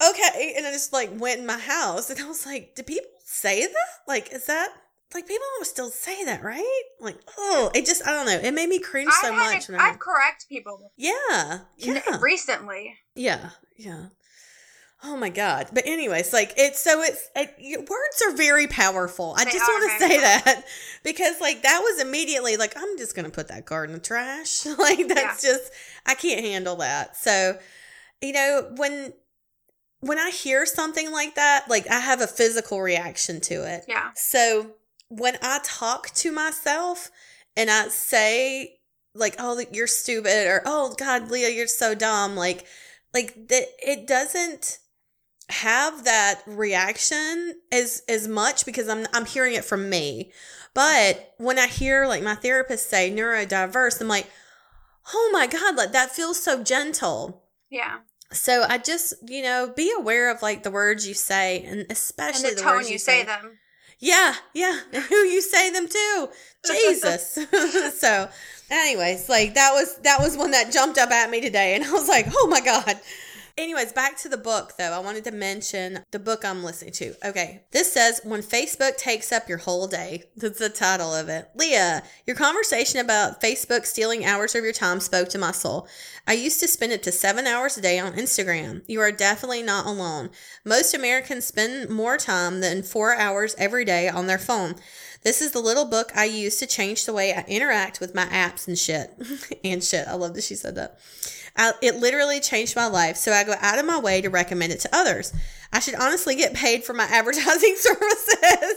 okay, 0.08 0.54
and 0.58 0.68
I 0.68 0.72
just 0.72 0.94
like 0.94 1.10
went 1.20 1.40
in 1.40 1.46
my 1.48 1.58
house, 1.58 2.12
and 2.12 2.20
I 2.20 2.28
was 2.28 2.46
like, 2.46 2.76
do 2.76 2.84
people 2.84 3.10
say 3.24 3.62
that? 3.66 3.88
Like, 4.08 4.32
is 4.34 4.46
that 4.46 4.70
like 5.14 5.28
people 5.28 5.46
still 5.64 5.90
say 5.90 6.26
that, 6.26 6.44
right? 6.44 6.82
Like, 7.00 7.18
oh, 7.38 7.72
it 7.74 7.86
just 7.86 8.06
I 8.06 8.12
don't 8.12 8.26
know. 8.26 8.48
It 8.48 8.54
made 8.54 8.70
me 8.70 8.80
cringe 8.80 9.12
so 9.22 9.28
I've 9.28 9.34
had 9.34 9.54
much. 9.56 9.70
I- 9.70 9.90
I've 9.90 10.00
correct 10.00 10.48
people 10.50 10.92
yeah, 10.98 11.60
yeah. 11.78 12.20
recently. 12.22 12.96
Yeah, 13.16 13.52
yeah. 13.78 14.08
Oh 15.04 15.16
my 15.16 15.30
god. 15.30 15.68
But 15.72 15.86
anyways, 15.86 16.34
like 16.34 16.54
it's 16.58 16.82
so 16.82 17.02
it's 17.02 17.30
it, 17.36 17.78
words 17.78 18.24
are 18.26 18.36
very 18.36 18.66
powerful. 18.66 19.36
I 19.38 19.46
They 19.46 19.52
just 19.52 19.68
want 19.68 19.92
to 19.92 20.08
say 20.08 20.20
that 20.20 20.64
because 21.04 21.40
like 21.40 21.62
that 21.62 21.80
was 21.84 22.02
immediately 22.02 22.58
like 22.58 22.74
I'm 22.76 22.98
just 22.98 23.16
going 23.16 23.26
to 23.26 23.32
put 23.32 23.50
that 23.50 23.66
card 23.66 23.90
in 23.90 23.94
the 23.94 24.02
trash. 24.02 24.66
like 24.80 25.08
that's 25.08 25.44
just 25.44 25.72
I 26.06 26.16
can't 26.16 26.44
handle 26.44 26.78
that. 26.78 27.16
So, 27.18 27.60
you 28.22 28.34
know, 28.34 28.72
when 28.78 29.14
when 30.00 30.18
I 30.18 30.32
hear 30.32 30.66
something 30.66 31.12
like 31.12 31.36
that, 31.36 31.66
like 31.70 31.90
I 31.90 32.00
have 32.00 32.22
a 32.22 32.28
physical 32.28 32.82
reaction 32.82 33.42
to 33.42 33.72
it. 33.72 33.86
Yeah. 33.88 34.10
So 34.16 34.72
when 35.18 35.38
I 35.42 35.60
talk 35.64 36.10
to 36.16 36.32
myself 36.32 37.12
and 37.56 37.70
I 37.70 37.88
say 37.90 38.80
like, 39.14 39.36
"Oh, 39.40 39.62
you're 39.72 39.88
stupid," 39.88 40.48
or 40.48 40.62
"Oh 40.66 40.94
God, 40.98 41.32
Leah, 41.32 41.50
you're 41.50 41.68
so 41.68 41.96
dumb," 41.96 42.36
like, 42.36 42.66
like 43.14 43.48
that, 43.48 43.68
it 43.80 44.08
doesn't 44.08 44.80
have 45.50 46.04
that 46.06 46.42
reaction 46.48 47.62
as 47.72 48.04
as 48.10 48.28
much 48.28 48.66
because 48.66 48.90
I'm 48.90 49.06
I'm 49.14 49.26
hearing 49.26 49.54
it 49.54 49.66
from 49.66 49.90
me. 49.90 50.32
But 50.74 51.34
when 51.38 51.58
I 51.58 51.68
hear 51.68 52.06
like 52.08 52.24
my 52.24 52.36
therapist 52.36 52.90
say 52.90 53.12
neurodiverse, 53.12 54.02
I'm 54.02 54.08
like, 54.08 54.30
"Oh 55.14 55.30
my 55.32 55.48
God, 55.48 55.76
like 55.76 55.92
that 55.94 56.12
feels 56.12 56.42
so 56.42 56.64
gentle." 56.64 57.44
Yeah. 57.70 58.00
So 58.32 58.66
I 58.68 58.80
just, 58.80 59.14
you 59.28 59.44
know, 59.44 59.72
be 59.74 59.94
aware 59.98 60.30
of 60.30 60.42
like 60.42 60.64
the 60.64 60.72
words 60.72 61.08
you 61.08 61.14
say, 61.14 61.64
and 61.64 61.82
And 61.82 61.92
especially 61.92 62.50
the 62.50 62.56
the, 62.56 62.62
tone 62.62 62.76
words 62.78 62.92
you 62.92 62.98
say 62.98 63.24
them. 63.24 63.60
Yeah, 64.00 64.36
yeah. 64.54 64.80
Who 65.10 65.16
you 65.16 65.42
say 65.42 65.72
them 65.72 65.88
to. 65.88 66.30
Jesus. 66.68 67.38
so 68.00 68.30
anyways, 68.70 69.30
like 69.30 69.54
that 69.54 69.72
was 69.74 69.98
that 69.98 70.20
was 70.20 70.38
one 70.38 70.52
that 70.52 70.72
jumped 70.72 70.98
up 70.98 71.12
at 71.12 71.30
me 71.30 71.42
today 71.42 71.76
and 71.76 71.84
I 71.84 71.92
was 71.92 72.08
like, 72.08 72.28
oh 72.30 72.48
my 72.50 72.62
God. 72.62 73.00
Anyways, 73.58 73.94
back 73.94 74.18
to 74.18 74.28
the 74.28 74.38
book 74.38 74.74
though. 74.78 74.92
I 74.92 75.00
wanted 75.00 75.24
to 75.24 75.32
mention 75.32 76.00
the 76.12 76.20
book 76.20 76.44
I'm 76.44 76.62
listening 76.62 76.92
to. 76.94 77.16
Okay. 77.26 77.64
This 77.72 77.94
says 77.94 78.20
When 78.26 78.42
Facebook 78.42 78.98
Takes 78.98 79.32
Up 79.32 79.48
Your 79.48 79.60
Whole 79.60 79.88
Day. 79.88 80.24
That's 80.36 80.60
the 80.60 80.68
title 80.68 81.14
of 81.14 81.30
it. 81.30 81.50
Leah, 81.56 82.04
your 82.28 82.36
conversation 82.36 83.00
about 83.00 83.40
Facebook 83.42 83.86
stealing 83.86 84.26
hours 84.26 84.56
of 84.56 84.64
your 84.66 84.74
time 84.74 85.00
spoke 85.00 85.30
to 85.30 85.38
my 85.38 85.52
soul. 85.52 85.88
I 86.28 86.34
used 86.34 86.60
to 86.60 86.68
spend 86.68 86.92
up 86.92 87.02
to 87.04 87.14
seven 87.14 87.48
hours 87.48 87.78
a 87.78 87.82
day 87.82 87.98
on 87.98 88.14
Instagram. 88.14 88.84
You 88.88 89.00
are 89.00 89.12
definitely 89.12 89.64
not 89.64 89.86
alone. 89.86 90.32
Most 90.66 90.94
Americans 90.94 91.46
spend 91.46 91.90
more 91.90 92.18
time 92.18 92.60
than 92.60 92.84
four 92.84 93.16
hours 93.16 93.56
every 93.58 93.86
day 93.86 94.10
on 94.10 94.28
their 94.28 94.38
phone. 94.38 94.76
This 95.24 95.42
is 95.42 95.52
the 95.52 95.60
little 95.60 95.86
book 95.86 96.12
I 96.14 96.26
use 96.26 96.58
to 96.58 96.68
change 96.68 97.06
the 97.06 97.14
way 97.14 97.34
I 97.34 97.46
interact 97.48 98.00
with 98.02 98.14
my 98.14 98.26
apps 98.26 98.68
and 98.68 98.78
shit. 98.78 99.12
and 99.64 99.84
shit. 99.84 100.08
I 100.08 100.14
love 100.16 100.34
that 100.36 100.44
she 100.44 100.56
said 100.56 100.76
that. 100.76 101.00
I, 101.58 101.74
it 101.82 101.96
literally 101.96 102.40
changed 102.40 102.76
my 102.76 102.88
life, 102.88 103.18
so 103.18 103.32
I 103.32 103.44
go 103.44 103.56
out 103.60 103.80
of 103.80 103.86
my 103.86 104.00
way 104.00 104.22
to 104.22 104.30
recommend 104.30 104.74
it 104.74 104.82
to 104.82 104.90
others. 104.96 105.34
I 105.72 105.80
should 105.80 105.96
honestly 105.96 106.36
get 106.36 106.54
paid 106.54 106.84
for 106.84 106.94
my 106.94 107.04
advertising 107.10 107.76
services. 107.78 108.76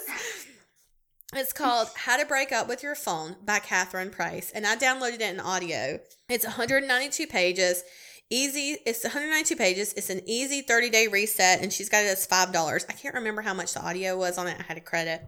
It's 1.35 1.53
called 1.53 1.89
How 1.95 2.17
to 2.17 2.25
Break 2.25 2.53
Up 2.53 2.69
with 2.69 2.83
Your 2.83 2.95
Phone 2.95 3.37
by 3.45 3.59
Catherine 3.59 4.11
Price, 4.11 4.51
and 4.51 4.67
I 4.67 4.77
downloaded 4.77 5.15
it 5.15 5.35
in 5.35 5.41
audio. 5.41 6.01
It's 6.29 6.45
192 6.45 7.27
pages. 7.27 7.85
Easy, 8.31 8.79
it's 8.87 9.05
192 9.05 9.57
pages. 9.57 9.93
It's 9.95 10.11
an 10.11 10.23
easy 10.27 10.63
30 10.63 10.91
day 10.91 11.07
reset, 11.07 11.61
and 11.61 11.73
she's 11.73 11.89
got 11.89 12.05
it 12.05 12.09
as 12.09 12.27
$5. 12.27 12.85
I 12.89 12.93
can't 12.93 13.15
remember 13.15 13.43
how 13.43 13.55
much 13.55 13.75
the 13.75 13.85
audio 13.85 14.17
was 14.17 14.39
on 14.39 14.47
it. 14.47 14.57
I 14.59 14.63
had 14.63 14.79
a 14.79 14.83
credit. 14.83 15.23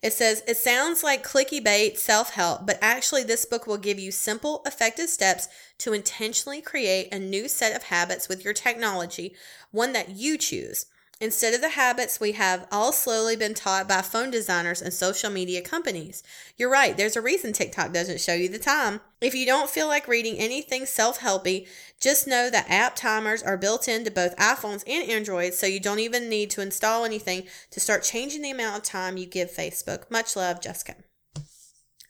It 0.00 0.12
says, 0.12 0.42
It 0.46 0.56
sounds 0.56 1.02
like 1.02 1.26
clicky 1.26 1.62
bait 1.62 1.98
self 1.98 2.30
help, 2.30 2.66
but 2.66 2.78
actually, 2.80 3.24
this 3.24 3.44
book 3.44 3.66
will 3.66 3.78
give 3.78 3.98
you 3.98 4.12
simple, 4.12 4.62
effective 4.64 5.08
steps 5.08 5.48
to 5.78 5.92
intentionally 5.92 6.60
create 6.60 7.12
a 7.12 7.18
new 7.18 7.48
set 7.48 7.74
of 7.74 7.84
habits 7.84 8.28
with 8.28 8.44
your 8.44 8.54
technology, 8.54 9.34
one 9.70 9.92
that 9.92 10.10
you 10.10 10.38
choose. 10.38 10.86
Instead 11.20 11.52
of 11.52 11.60
the 11.60 11.70
habits 11.70 12.20
we 12.20 12.32
have 12.32 12.68
all 12.70 12.92
slowly 12.92 13.34
been 13.34 13.52
taught 13.52 13.88
by 13.88 14.00
phone 14.02 14.30
designers 14.30 14.80
and 14.80 14.94
social 14.94 15.30
media 15.30 15.60
companies. 15.60 16.22
You're 16.56 16.70
right, 16.70 16.96
there's 16.96 17.16
a 17.16 17.20
reason 17.20 17.52
TikTok 17.52 17.92
doesn't 17.92 18.20
show 18.20 18.34
you 18.34 18.48
the 18.48 18.58
time. 18.58 19.00
If 19.20 19.34
you 19.34 19.44
don't 19.44 19.68
feel 19.68 19.88
like 19.88 20.06
reading 20.06 20.36
anything 20.38 20.86
self 20.86 21.18
helpy, 21.18 21.66
just 21.98 22.28
know 22.28 22.50
that 22.50 22.70
app 22.70 22.94
timers 22.94 23.42
are 23.42 23.56
built 23.56 23.88
into 23.88 24.12
both 24.12 24.36
iPhones 24.36 24.84
and 24.86 25.10
Androids, 25.10 25.58
so 25.58 25.66
you 25.66 25.80
don't 25.80 25.98
even 25.98 26.28
need 26.28 26.50
to 26.50 26.62
install 26.62 27.04
anything 27.04 27.48
to 27.72 27.80
start 27.80 28.04
changing 28.04 28.42
the 28.42 28.52
amount 28.52 28.76
of 28.76 28.82
time 28.84 29.16
you 29.16 29.26
give 29.26 29.50
Facebook. 29.50 30.08
Much 30.10 30.36
love, 30.36 30.60
Jessica. 30.60 30.94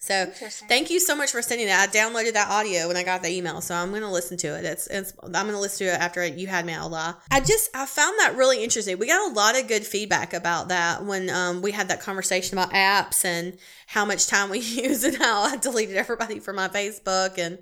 So 0.09 0.27
thank 0.69 0.91
you 0.91 0.99
so 1.01 1.15
much 1.15 1.31
for 1.31 1.43
sending 1.43 1.67
that. 1.67 1.89
I 1.89 1.93
downloaded 1.93 2.33
that 2.33 2.49
audio 2.51 2.89
when 2.89 2.97
I 2.97 3.03
got 3.03 3.23
the 3.23 3.29
email, 3.29 3.61
so 3.61 3.75
I'm 3.75 3.93
gonna 3.93 4.11
listen 4.11 4.37
to 4.39 4.49
it. 4.59 4.65
It's, 4.65 4.87
it's 4.87 5.13
I'm 5.23 5.33
gonna 5.33 5.61
listen 5.61 5.87
to 5.87 5.93
it 5.93 6.01
after 6.01 6.27
you 6.27 6.47
had 6.47 6.65
me 6.67 6.73
out. 6.73 6.89
I 7.31 7.41
just 7.41 7.71
I 7.75 7.85
found 7.87 8.19
that 8.19 8.35
really 8.37 8.65
interesting. 8.65 8.99
We 8.99 9.07
got 9.07 9.31
a 9.31 9.35
lot 9.35 9.61
of 9.61 9.69
good 9.69 9.85
feedback 9.85 10.33
about 10.33 10.69
that 10.69 11.05
when 11.05 11.29
um, 11.29 11.61
we 11.61 11.73
had 11.73 11.89
that 11.89 12.01
conversation 12.01 12.57
about 12.57 12.73
apps 12.73 13.25
and 13.25 13.59
how 13.87 14.05
much 14.05 14.27
time 14.27 14.49
we 14.49 14.59
use 14.61 15.05
and 15.05 15.17
how 15.17 15.43
I 15.43 15.57
deleted 15.57 15.97
everybody 15.97 16.41
from 16.41 16.57
my 16.57 16.69
Facebook 16.69 17.37
and 17.39 17.59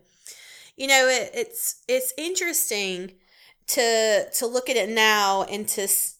you 0.77 0.87
know 0.87 1.09
it, 1.09 1.31
it's 1.35 1.83
it's 1.89 2.13
interesting 2.17 3.13
to 3.69 4.31
to 4.31 4.47
look 4.47 4.71
at 4.71 4.77
it 4.77 4.89
now 4.89 5.43
and 5.45 5.67
to 5.69 5.83
s- 5.83 6.15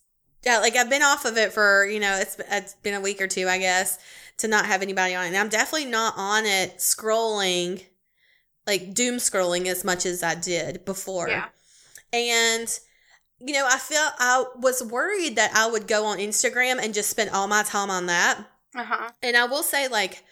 yeah, 0.45 0.59
like 0.59 0.75
I've 0.75 0.89
been 0.89 1.03
off 1.03 1.25
of 1.25 1.37
it 1.37 1.53
for 1.53 1.85
you 1.85 1.99
know 1.99 2.17
it's 2.19 2.37
it's 2.51 2.73
been 2.75 2.93
a 2.93 3.01
week 3.01 3.21
or 3.21 3.27
two 3.27 3.47
I 3.47 3.57
guess 3.59 3.99
to 4.37 4.47
not 4.47 4.65
have 4.65 4.81
anybody 4.81 5.15
on 5.15 5.25
it. 5.25 5.27
And 5.29 5.37
I'm 5.37 5.49
definitely 5.49 5.89
not 5.89 6.13
on 6.17 6.45
it 6.45 6.77
scrolling 6.77 7.83
like 8.67 8.93
doom 8.93 9.15
scrolling 9.15 9.65
as 9.65 9.83
much 9.83 10.05
as 10.05 10.21
I 10.21 10.35
did 10.35 10.85
before. 10.85 11.29
Yeah. 11.29 11.45
And 12.13 12.79
you 13.39 13.53
know, 13.53 13.67
I 13.69 13.77
felt 13.77 14.13
I 14.19 14.45
was 14.57 14.83
worried 14.83 15.35
that 15.35 15.51
I 15.55 15.69
would 15.69 15.87
go 15.87 16.05
on 16.05 16.17
Instagram 16.17 16.79
and 16.81 16.93
just 16.93 17.09
spend 17.09 17.29
all 17.29 17.47
my 17.47 17.63
time 17.63 17.89
on 17.89 18.07
that. 18.07 18.39
Uh 18.75 18.83
huh. 18.83 19.09
And 19.21 19.37
I 19.37 19.45
will 19.45 19.63
say, 19.63 19.87
like, 19.87 20.23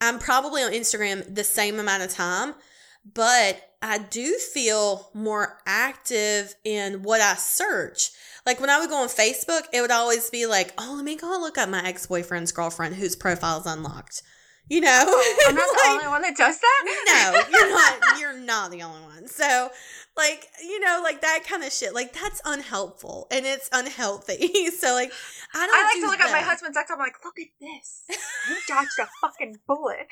I'm 0.00 0.18
probably 0.18 0.62
on 0.62 0.72
Instagram 0.72 1.34
the 1.34 1.44
same 1.44 1.80
amount 1.80 2.02
of 2.02 2.10
time, 2.10 2.54
but 3.04 3.70
I 3.82 3.98
do 3.98 4.36
feel 4.38 5.10
more 5.14 5.58
active 5.66 6.54
in 6.64 7.02
what 7.02 7.20
I 7.20 7.34
search. 7.34 8.10
Like 8.46 8.60
when 8.60 8.70
I 8.70 8.78
would 8.78 8.90
go 8.90 9.02
on 9.02 9.08
Facebook, 9.08 9.62
it 9.72 9.80
would 9.80 9.90
always 9.90 10.28
be 10.30 10.46
like, 10.46 10.72
oh, 10.78 10.94
let 10.96 11.04
me 11.04 11.16
go 11.16 11.28
look 11.40 11.58
up 11.58 11.68
my 11.68 11.86
ex 11.86 12.06
boyfriend's 12.06 12.52
girlfriend 12.52 12.96
whose 12.96 13.16
profile 13.16 13.60
is 13.60 13.66
unlocked. 13.66 14.22
You 14.68 14.82
know? 14.82 15.22
I'm 15.48 15.54
not 15.54 15.68
the 15.68 15.82
only 15.88 16.06
one 16.08 16.22
that 16.22 16.36
does 16.36 16.58
that. 16.58 17.42
no, 17.50 17.58
you're 17.58 17.70
not. 17.70 18.20
You're 18.20 18.38
not 18.38 18.70
the 18.70 18.82
only 18.82 19.00
one. 19.00 19.26
So, 19.26 19.70
like, 20.16 20.46
you 20.62 20.78
know, 20.80 21.00
like 21.02 21.22
that 21.22 21.44
kind 21.48 21.64
of 21.64 21.72
shit. 21.72 21.94
Like 21.94 22.12
that's 22.12 22.40
unhelpful 22.44 23.26
and 23.30 23.46
it's 23.46 23.68
unhealthy. 23.72 24.70
so, 24.70 24.92
like, 24.92 25.12
I 25.54 25.66
don't. 25.66 25.76
I 25.76 25.82
like 25.82 25.94
do 25.94 26.00
to 26.02 26.06
look 26.08 26.20
at 26.20 26.32
my 26.32 26.40
husband's 26.40 26.76
ex. 26.76 26.90
I'm 26.90 26.98
like, 26.98 27.16
look 27.24 27.38
at 27.38 27.48
this. 27.60 28.02
You 28.08 28.56
dodged 28.68 28.98
a 29.00 29.08
fucking 29.20 29.58
bullet. 29.66 30.06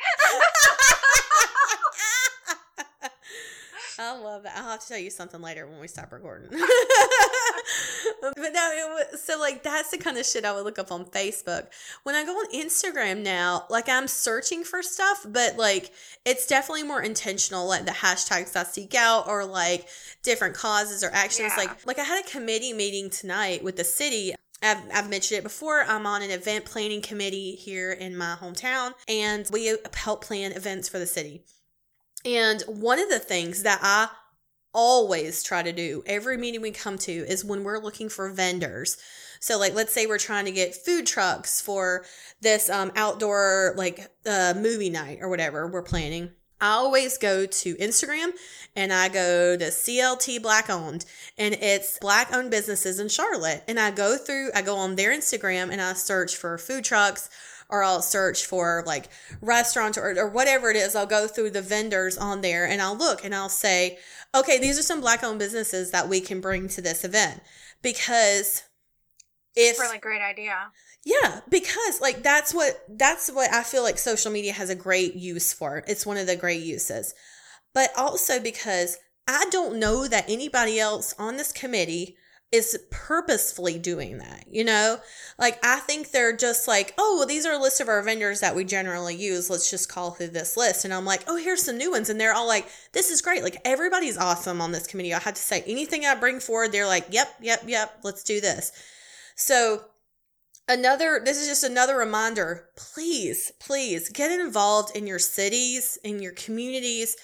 I 3.98 4.16
love 4.16 4.44
that. 4.44 4.56
I'll 4.56 4.70
have 4.70 4.80
to 4.80 4.88
tell 4.88 4.98
you 4.98 5.10
something 5.10 5.40
later 5.40 5.66
when 5.66 5.80
we 5.80 5.88
stop 5.88 6.12
recording. 6.12 6.48
but 8.20 8.36
no, 8.36 8.70
it 8.72 9.12
was, 9.12 9.22
so 9.22 9.38
like 9.38 9.62
that's 9.62 9.90
the 9.90 9.98
kind 9.98 10.16
of 10.16 10.24
shit 10.24 10.44
I 10.44 10.52
would 10.52 10.64
look 10.64 10.78
up 10.78 10.92
on 10.92 11.04
Facebook. 11.06 11.66
When 12.04 12.14
I 12.14 12.24
go 12.24 12.32
on 12.32 12.52
Instagram 12.52 13.22
now, 13.22 13.66
like 13.68 13.88
I'm 13.88 14.06
searching 14.06 14.64
for 14.64 14.82
stuff, 14.82 15.26
but 15.28 15.56
like 15.56 15.92
it's 16.24 16.46
definitely 16.46 16.84
more 16.84 17.02
intentional, 17.02 17.66
like 17.66 17.86
the 17.86 17.92
hashtags 17.92 18.54
I 18.56 18.64
seek 18.64 18.94
out 18.94 19.26
or 19.26 19.44
like 19.44 19.88
different 20.22 20.54
causes 20.54 21.02
or 21.02 21.10
actions. 21.12 21.52
Yeah. 21.56 21.64
Like 21.64 21.86
like 21.86 21.98
I 21.98 22.04
had 22.04 22.24
a 22.24 22.28
committee 22.28 22.72
meeting 22.72 23.10
tonight 23.10 23.64
with 23.64 23.76
the 23.76 23.84
city 23.84 24.34
I've, 24.62 24.82
I've 24.92 25.10
mentioned 25.10 25.38
it 25.38 25.44
before. 25.44 25.84
I'm 25.84 26.06
on 26.06 26.22
an 26.22 26.30
event 26.30 26.64
planning 26.64 27.00
committee 27.00 27.52
here 27.52 27.92
in 27.92 28.16
my 28.16 28.36
hometown, 28.40 28.92
and 29.06 29.48
we 29.52 29.76
help 29.94 30.24
plan 30.24 30.52
events 30.52 30.88
for 30.88 30.98
the 30.98 31.06
city. 31.06 31.44
And 32.28 32.62
one 32.66 32.98
of 32.98 33.08
the 33.08 33.18
things 33.18 33.62
that 33.62 33.80
I 33.82 34.08
always 34.74 35.42
try 35.42 35.62
to 35.62 35.72
do 35.72 36.02
every 36.04 36.36
meeting 36.36 36.60
we 36.60 36.70
come 36.70 36.98
to 36.98 37.10
is 37.10 37.42
when 37.42 37.64
we're 37.64 37.78
looking 37.78 38.10
for 38.10 38.28
vendors. 38.28 38.98
So, 39.40 39.58
like, 39.58 39.74
let's 39.74 39.94
say 39.94 40.04
we're 40.04 40.18
trying 40.18 40.44
to 40.44 40.52
get 40.52 40.74
food 40.74 41.06
trucks 41.06 41.62
for 41.62 42.04
this 42.42 42.68
um, 42.68 42.92
outdoor, 42.96 43.72
like, 43.78 44.12
uh, 44.26 44.52
movie 44.54 44.90
night 44.90 45.20
or 45.22 45.30
whatever 45.30 45.66
we're 45.66 45.82
planning. 45.82 46.32
I 46.60 46.72
always 46.72 47.16
go 47.16 47.46
to 47.46 47.74
Instagram 47.76 48.32
and 48.76 48.92
I 48.92 49.08
go 49.08 49.56
to 49.56 49.64
CLT 49.64 50.42
Black 50.42 50.68
Owned 50.68 51.06
and 51.38 51.54
it's 51.54 51.98
black 52.00 52.34
owned 52.34 52.50
businesses 52.50 52.98
in 52.98 53.08
Charlotte. 53.08 53.62
And 53.68 53.80
I 53.80 53.90
go 53.90 54.18
through, 54.18 54.50
I 54.54 54.62
go 54.62 54.76
on 54.76 54.96
their 54.96 55.16
Instagram 55.16 55.70
and 55.70 55.80
I 55.80 55.94
search 55.94 56.36
for 56.36 56.58
food 56.58 56.84
trucks 56.84 57.30
or 57.70 57.82
I'll 57.82 58.02
search 58.02 58.46
for 58.46 58.82
like 58.86 59.08
restaurants 59.40 59.98
or, 59.98 60.18
or 60.18 60.28
whatever 60.28 60.70
it 60.70 60.76
is. 60.76 60.94
I'll 60.96 61.06
go 61.06 61.26
through 61.26 61.50
the 61.50 61.62
vendors 61.62 62.16
on 62.16 62.40
there 62.40 62.66
and 62.66 62.80
I'll 62.80 62.96
look 62.96 63.24
and 63.24 63.34
I'll 63.34 63.48
say, 63.48 63.98
okay, 64.34 64.58
these 64.58 64.78
are 64.78 64.82
some 64.82 65.00
black 65.00 65.22
owned 65.22 65.38
businesses 65.38 65.90
that 65.90 66.08
we 66.08 66.20
can 66.20 66.40
bring 66.40 66.68
to 66.68 66.80
this 66.80 67.04
event 67.04 67.42
because 67.82 68.62
if 69.54 69.78
Really 69.78 69.98
great 69.98 70.22
idea. 70.22 70.70
yeah, 71.04 71.40
because 71.48 72.00
like 72.00 72.22
that's 72.22 72.54
what 72.54 72.84
that's 72.88 73.30
what 73.30 73.52
I 73.52 73.62
feel 73.62 73.82
like 73.82 73.98
social 73.98 74.30
media 74.30 74.52
has 74.52 74.70
a 74.70 74.74
great 74.74 75.14
use 75.14 75.52
for. 75.52 75.82
It's 75.86 76.06
one 76.06 76.16
of 76.16 76.26
the 76.26 76.36
great 76.36 76.62
uses. 76.62 77.14
But 77.74 77.90
also 77.96 78.40
because 78.40 78.96
I 79.26 79.44
don't 79.50 79.78
know 79.78 80.08
that 80.08 80.28
anybody 80.28 80.78
else 80.80 81.14
on 81.18 81.36
this 81.36 81.52
committee 81.52 82.16
is 82.50 82.78
purposefully 82.90 83.78
doing 83.78 84.18
that, 84.18 84.44
you 84.50 84.64
know? 84.64 84.98
Like 85.38 85.58
I 85.62 85.80
think 85.80 86.10
they're 86.10 86.36
just 86.36 86.66
like, 86.66 86.94
"Oh, 86.96 87.16
well 87.18 87.26
these 87.26 87.44
are 87.44 87.52
a 87.52 87.58
list 87.58 87.80
of 87.80 87.88
our 87.88 88.02
vendors 88.02 88.40
that 88.40 88.56
we 88.56 88.64
generally 88.64 89.14
use. 89.14 89.50
Let's 89.50 89.70
just 89.70 89.88
call 89.90 90.12
through 90.12 90.28
this 90.28 90.56
list." 90.56 90.84
And 90.84 90.94
I'm 90.94 91.04
like, 91.04 91.24
"Oh, 91.26 91.36
here's 91.36 91.62
some 91.62 91.76
new 91.76 91.90
ones." 91.90 92.08
And 92.08 92.18
they're 92.20 92.32
all 92.32 92.46
like, 92.46 92.68
"This 92.92 93.10
is 93.10 93.20
great. 93.20 93.42
Like 93.42 93.60
everybody's 93.64 94.16
awesome 94.16 94.60
on 94.62 94.72
this 94.72 94.86
committee." 94.86 95.12
I 95.12 95.18
had 95.18 95.36
to 95.36 95.42
say 95.42 95.62
anything 95.66 96.06
I 96.06 96.14
bring 96.14 96.40
forward, 96.40 96.72
they're 96.72 96.86
like, 96.86 97.06
"Yep, 97.10 97.28
yep, 97.42 97.62
yep, 97.66 97.98
let's 98.02 98.24
do 98.24 98.40
this." 98.40 98.72
So, 99.36 99.84
another 100.68 101.20
this 101.24 101.38
is 101.38 101.48
just 101.48 101.64
another 101.64 101.96
reminder 101.96 102.68
please 102.76 103.52
please 103.58 104.10
get 104.10 104.30
involved 104.30 104.94
in 104.94 105.06
your 105.06 105.18
cities 105.18 105.98
in 106.04 106.20
your 106.20 106.32
communities 106.32 107.16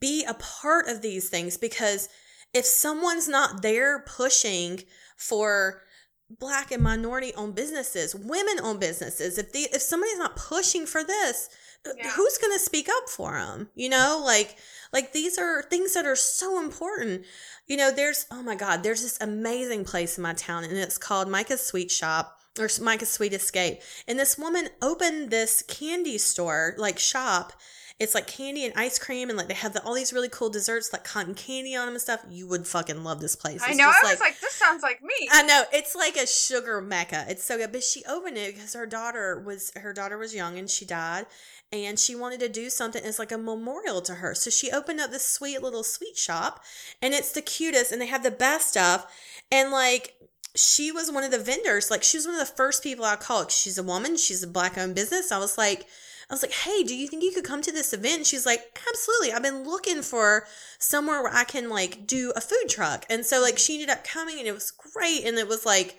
be 0.00 0.24
a 0.24 0.34
part 0.34 0.88
of 0.88 1.00
these 1.00 1.28
things 1.28 1.56
because 1.56 2.08
if 2.54 2.64
someone's 2.64 3.28
not 3.28 3.62
there 3.62 4.00
pushing 4.00 4.82
for 5.16 5.82
black 6.30 6.70
and 6.70 6.82
minority 6.82 7.32
owned 7.36 7.54
businesses 7.54 8.14
women 8.14 8.58
owned 8.62 8.80
businesses 8.80 9.38
if 9.38 9.50
the 9.52 9.60
if 9.72 9.80
somebody's 9.80 10.18
not 10.18 10.36
pushing 10.36 10.84
for 10.86 11.02
this 11.02 11.48
Yeah. 11.96 12.10
who's 12.10 12.36
going 12.38 12.52
to 12.52 12.62
speak 12.62 12.88
up 12.88 13.08
for 13.08 13.32
them 13.32 13.70
you 13.74 13.88
know 13.88 14.20
like 14.22 14.56
like 14.92 15.12
these 15.12 15.38
are 15.38 15.62
things 15.62 15.94
that 15.94 16.04
are 16.04 16.16
so 16.16 16.60
important 16.60 17.24
you 17.66 17.76
know 17.78 17.90
there's 17.90 18.26
oh 18.30 18.42
my 18.42 18.54
god 18.56 18.82
there's 18.82 19.00
this 19.02 19.18
amazing 19.22 19.84
place 19.86 20.18
in 20.18 20.22
my 20.22 20.34
town 20.34 20.64
and 20.64 20.76
it's 20.76 20.98
called 20.98 21.28
micah's 21.28 21.62
sweet 21.64 21.90
shop 21.90 22.36
or 22.58 22.68
micah's 22.80 23.08
sweet 23.10 23.32
escape 23.32 23.80
and 24.06 24.18
this 24.18 24.36
woman 24.36 24.68
opened 24.82 25.30
this 25.30 25.62
candy 25.62 26.18
store 26.18 26.74
like 26.76 26.98
shop 26.98 27.52
it's 27.98 28.14
like 28.14 28.26
candy 28.28 28.64
and 28.64 28.72
ice 28.76 28.98
cream 28.98 29.28
and 29.28 29.36
like 29.36 29.48
they 29.48 29.54
have 29.54 29.72
the, 29.72 29.82
all 29.82 29.94
these 29.94 30.12
really 30.12 30.28
cool 30.28 30.48
desserts 30.48 30.92
like 30.92 31.02
cotton 31.02 31.34
candy 31.34 31.74
on 31.74 31.86
them 31.86 31.94
and 31.94 32.00
stuff 32.00 32.24
you 32.30 32.46
would 32.46 32.66
fucking 32.66 33.02
love 33.02 33.20
this 33.20 33.34
place 33.34 33.60
I 33.64 33.72
know. 33.72 33.88
I 33.88 34.10
was 34.10 34.20
like, 34.20 34.38
this 34.40 34.52
sounds 34.52 34.82
like 34.82 35.02
me. 35.02 35.28
I 35.32 35.42
know 35.42 35.64
it's 35.72 35.94
like 35.94 36.16
a 36.16 36.26
sugar 36.26 36.80
mecca. 36.80 37.24
It's 37.28 37.44
so 37.44 37.56
good, 37.56 37.72
but 37.72 37.82
she 37.82 38.04
opened 38.08 38.38
it 38.38 38.54
because 38.54 38.74
her 38.74 38.86
daughter 38.86 39.42
was 39.44 39.72
her 39.76 39.92
daughter 39.92 40.16
was 40.16 40.34
young 40.34 40.58
and 40.58 40.70
she 40.70 40.84
died, 40.84 41.26
and 41.72 41.98
she 41.98 42.14
wanted 42.14 42.40
to 42.40 42.48
do 42.48 42.70
something 42.70 43.02
as 43.02 43.18
like 43.18 43.32
a 43.32 43.38
memorial 43.38 44.00
to 44.02 44.16
her. 44.16 44.34
So 44.34 44.50
she 44.50 44.70
opened 44.70 45.00
up 45.00 45.10
this 45.10 45.28
sweet 45.28 45.62
little 45.62 45.82
sweet 45.82 46.16
shop, 46.16 46.62
and 47.02 47.14
it's 47.14 47.32
the 47.32 47.42
cutest, 47.42 47.92
and 47.92 48.00
they 48.00 48.06
have 48.06 48.22
the 48.22 48.30
best 48.30 48.70
stuff, 48.70 49.06
and 49.50 49.70
like. 49.70 50.14
She 50.56 50.90
was 50.90 51.12
one 51.12 51.22
of 51.22 51.30
the 51.30 51.38
vendors. 51.38 51.88
Like 51.88 52.02
she 52.02 52.16
was 52.16 52.26
one 52.26 52.34
of 52.34 52.40
the 52.40 52.52
first 52.52 52.82
people 52.82 53.04
I 53.04 53.14
called. 53.14 53.52
She's 53.52 53.78
a 53.78 53.82
woman. 53.82 54.16
She's 54.16 54.42
a 54.42 54.46
black 54.48 54.76
owned 54.76 54.96
business. 54.96 55.30
I 55.30 55.38
was 55.38 55.56
like, 55.56 55.86
I 56.30 56.34
was 56.34 56.42
like, 56.42 56.52
hey, 56.52 56.82
do 56.82 56.94
you 56.94 57.08
think 57.08 57.22
you 57.22 57.32
could 57.32 57.44
come 57.44 57.62
to 57.62 57.72
this 57.72 57.94
event? 57.94 58.26
She's 58.26 58.44
like, 58.44 58.78
absolutely. 58.86 59.32
I've 59.32 59.42
been 59.42 59.64
looking 59.64 60.02
for 60.02 60.46
somewhere 60.78 61.22
where 61.22 61.34
I 61.34 61.44
can 61.44 61.70
like 61.70 62.06
do 62.06 62.32
a 62.36 62.40
food 62.40 62.68
truck. 62.68 63.06
And 63.08 63.24
so 63.24 63.40
like 63.40 63.58
she 63.58 63.74
ended 63.74 63.88
up 63.88 64.04
coming 64.04 64.38
and 64.38 64.46
it 64.46 64.52
was 64.52 64.70
great. 64.70 65.24
And 65.24 65.38
it 65.38 65.48
was 65.48 65.64
like, 65.64 65.98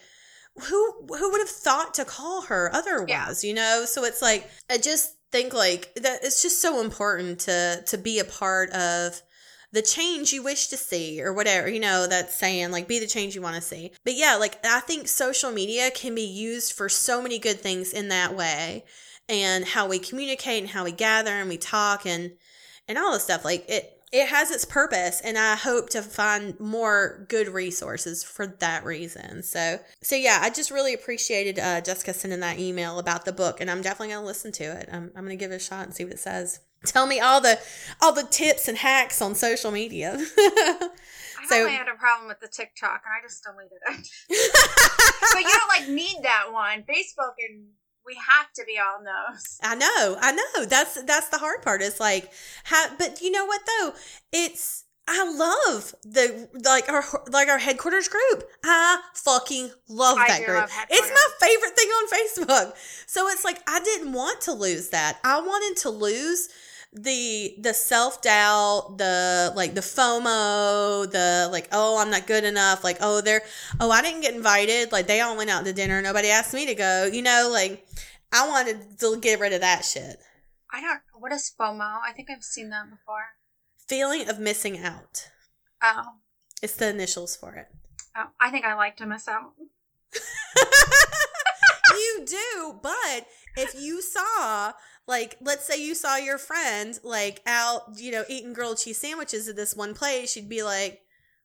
who 0.64 0.94
who 1.08 1.32
would 1.32 1.42
have 1.42 1.50
thought 1.50 1.94
to 1.96 2.06
call 2.06 2.44
her 2.44 2.70
otherwise, 2.74 3.44
you 3.44 3.54
know? 3.54 3.86
So 3.86 4.04
it's 4.04 4.22
like 4.22 4.50
I 4.70 4.78
just 4.78 5.16
think 5.32 5.54
like 5.54 5.94
that 5.96 6.24
it's 6.24 6.42
just 6.42 6.62
so 6.62 6.82
important 6.82 7.40
to 7.40 7.84
to 7.88 7.98
be 7.98 8.20
a 8.20 8.26
part 8.26 8.70
of 8.72 9.22
the 9.72 9.82
change 9.82 10.34
you 10.34 10.42
wish 10.42 10.68
to 10.68 10.78
see 10.78 11.22
or 11.22 11.32
whatever 11.34 11.70
you 11.70 11.80
know 11.80 12.08
that's 12.08 12.36
saying 12.36 12.72
like 12.72 12.88
be 12.88 13.00
the 13.00 13.06
change 13.06 13.36
you 13.36 13.42
want 13.42 13.56
to 13.56 13.62
see 13.62 13.92
but 14.04 14.16
yeah 14.16 14.36
like 14.36 14.58
i 14.66 14.80
think 14.80 15.08
social 15.08 15.52
media 15.52 15.92
can 15.92 16.16
be 16.16 16.24
used 16.24 16.74
for 16.74 16.90
so 16.90 17.22
many 17.22 17.38
good 17.38 17.60
things 17.60 17.94
in 17.94 18.08
that 18.08 18.36
way 18.36 18.84
and 19.30 19.64
how 19.66 19.88
we 19.88 20.00
communicate 20.00 20.62
and 20.64 20.72
how 20.72 20.84
we 20.84 20.92
gather 20.92 21.32
and 21.32 21.48
we 21.50 21.58
talk 21.58 22.06
and 22.06 22.32
and 22.88 22.98
all 22.98 23.14
this 23.14 23.24
stuff. 23.24 23.46
Like 23.46 23.66
it 23.70 23.96
it 24.12 24.28
has 24.30 24.50
its 24.50 24.66
purpose 24.66 25.22
and 25.22 25.38
i 25.38 25.54
hope 25.56 25.88
to 25.92 26.02
find 26.02 26.60
more 26.60 27.28
good 27.30 27.48
resources 27.48 28.24
for 28.24 28.48
that 28.48 28.84
reason. 28.84 29.44
So 29.44 29.80
so 30.02 30.16
yeah 30.16 30.40
i 30.42 30.50
just 30.50 30.72
really 30.72 30.96
appreciated 30.96 31.60
uh, 31.60 31.82
jessica 31.82 32.14
sending 32.16 32.40
that 32.40 32.58
email 32.58 32.98
about 32.98 33.26
the 33.26 33.32
book 33.32 33.62
and 33.62 33.70
i'm 33.70 33.84
definitely 33.84 34.08
going 34.14 34.22
to 34.24 34.26
listen 34.28 34.52
to 34.54 34.64
it. 34.64 34.90
I'm, 34.92 35.12
I'm 35.16 35.24
going 35.26 35.38
to 35.38 35.42
give 35.44 35.52
it 35.52 35.56
a 35.58 35.60
shot 35.60 35.86
and 35.86 35.94
see 35.94 36.06
what 36.06 36.14
it 36.14 36.20
says. 36.20 36.60
Tell 36.86 37.06
me 37.06 37.20
all 37.20 37.40
the 37.40 37.60
all 38.02 38.12
the 38.14 38.24
tips 38.24 38.68
and 38.68 38.78
hacks 38.80 39.22
on 39.22 39.36
social 39.36 39.70
media. 39.70 40.16
I 40.40 40.90
So- 41.48 41.58
only 41.60 41.74
had 41.74 41.88
a 41.88 41.94
problem 42.00 42.28
with 42.30 42.40
the 42.40 42.48
TikTok 42.48 43.04
and 43.06 43.14
I 43.14 43.22
just 43.28 43.44
deleted 43.44 43.78
it. 43.90 44.08
but 45.34 45.40
you 45.42 45.50
don't 45.54 45.70
like 45.70 45.88
need 45.90 46.24
that 46.24 46.52
one. 46.52 46.80
Facebook 46.84 47.36
and 47.48 47.66
we 48.10 48.16
have 48.16 48.52
to 48.54 48.64
be 48.66 48.80
on 48.80 49.04
those. 49.04 49.60
I 49.62 49.76
know, 49.76 50.18
I 50.20 50.32
know. 50.32 50.66
That's 50.66 51.02
that's 51.04 51.30
the 51.30 51.38
hard 51.38 51.62
part. 51.62 51.82
It's 51.82 52.00
like, 52.00 52.32
how, 52.64 52.88
but 52.98 53.22
you 53.22 53.32
know 53.32 53.46
what 53.46 53.62
though? 53.66 53.94
It's 54.34 54.86
I 55.08 55.24
love 55.32 55.96
the 56.04 56.50
like 56.66 56.90
our 56.90 57.04
like 57.32 57.48
our 57.48 57.60
headquarters 57.60 58.08
group. 58.08 58.44
I 58.64 59.02
fucking 59.14 59.72
love 59.88 60.18
I 60.18 60.28
that 60.28 60.46
group. 60.46 60.60
love 60.60 60.72
it's 60.90 61.10
my 61.10 61.48
favorite 61.48 61.76
thing 61.76 61.88
on 61.90 62.10
Facebook. 62.10 62.74
So 63.08 63.28
it's 63.28 63.44
like 63.44 63.62
I 63.68 63.80
didn't 63.80 64.14
want 64.14 64.42
to 64.42 64.54
lose 64.54 64.90
that. 64.90 65.20
I 65.24 65.40
wanted 65.40 65.80
to 65.82 65.90
lose 65.90 66.50
the 66.94 67.56
the 67.60 67.74
self 67.74 68.22
doubt, 68.22 68.96
the 68.98 69.54
like 69.56 69.76
the 69.76 69.82
FOMO, 69.82 71.10
the 71.12 71.48
like 71.52 71.68
oh 71.72 71.98
I'm 72.00 72.10
not 72.10 72.26
good 72.28 72.44
enough, 72.44 72.84
like 72.84 72.98
oh 73.02 73.22
they're 73.22 73.44
oh 73.80 73.92
I 73.92 74.02
didn't 74.02 74.22
get 74.22 74.34
invited, 74.34 74.92
like 74.92 75.08
they 75.08 75.22
all 75.22 75.38
went 75.38 75.50
out 75.50 75.66
to 75.66 75.74
dinner, 75.74 76.02
nobody 76.02 76.30
asked 76.30 76.54
me 76.54 76.66
to 76.66 76.76
go, 76.76 77.06
you 77.12 77.22
know, 77.22 77.50
like 77.52 77.86
I 78.32 78.48
wanted 78.48 79.00
to 79.00 79.20
get 79.20 79.40
rid 79.40 79.54
of 79.54 79.62
that 79.62 79.86
shit. 79.86 80.18
I 80.72 80.82
don't. 80.82 81.00
What 81.14 81.32
is 81.32 81.52
FOMO? 81.60 82.00
I 82.04 82.12
think 82.16 82.30
I've 82.30 82.44
seen 82.44 82.70
that 82.70 82.90
before. 82.90 83.26
Feeling 83.88 84.30
of 84.30 84.40
missing 84.40 84.80
out. 84.80 85.30
Oh, 85.84 86.04
It's 86.62 86.76
the 86.76 86.90
initials 86.90 87.36
for 87.36 87.56
it. 87.56 87.68
oh 88.16 88.28
I 88.40 88.52
think 88.52 88.66
I 88.66 88.76
like 88.76 88.98
to 88.98 89.06
miss 89.06 89.28
out. 89.28 89.54
you 91.92 92.26
do, 92.26 92.80
but 92.82 93.28
if 93.58 93.74
you 93.80 94.02
saw 94.02 94.74
like 95.10 95.36
let's 95.42 95.66
say 95.66 95.84
you 95.84 95.94
saw 95.96 96.16
your 96.16 96.38
friend 96.38 96.98
like 97.04 97.42
out, 97.46 97.82
you 97.98 98.12
know, 98.12 98.24
eating 98.30 98.54
grilled 98.54 98.78
cheese 98.78 99.02
sandwiches 99.02 99.50
at 99.50 99.56
this 99.58 99.76
one 99.76 99.94
place, 99.94 100.36
you'd 100.38 100.48
be 100.48 100.64
like, 100.64 101.02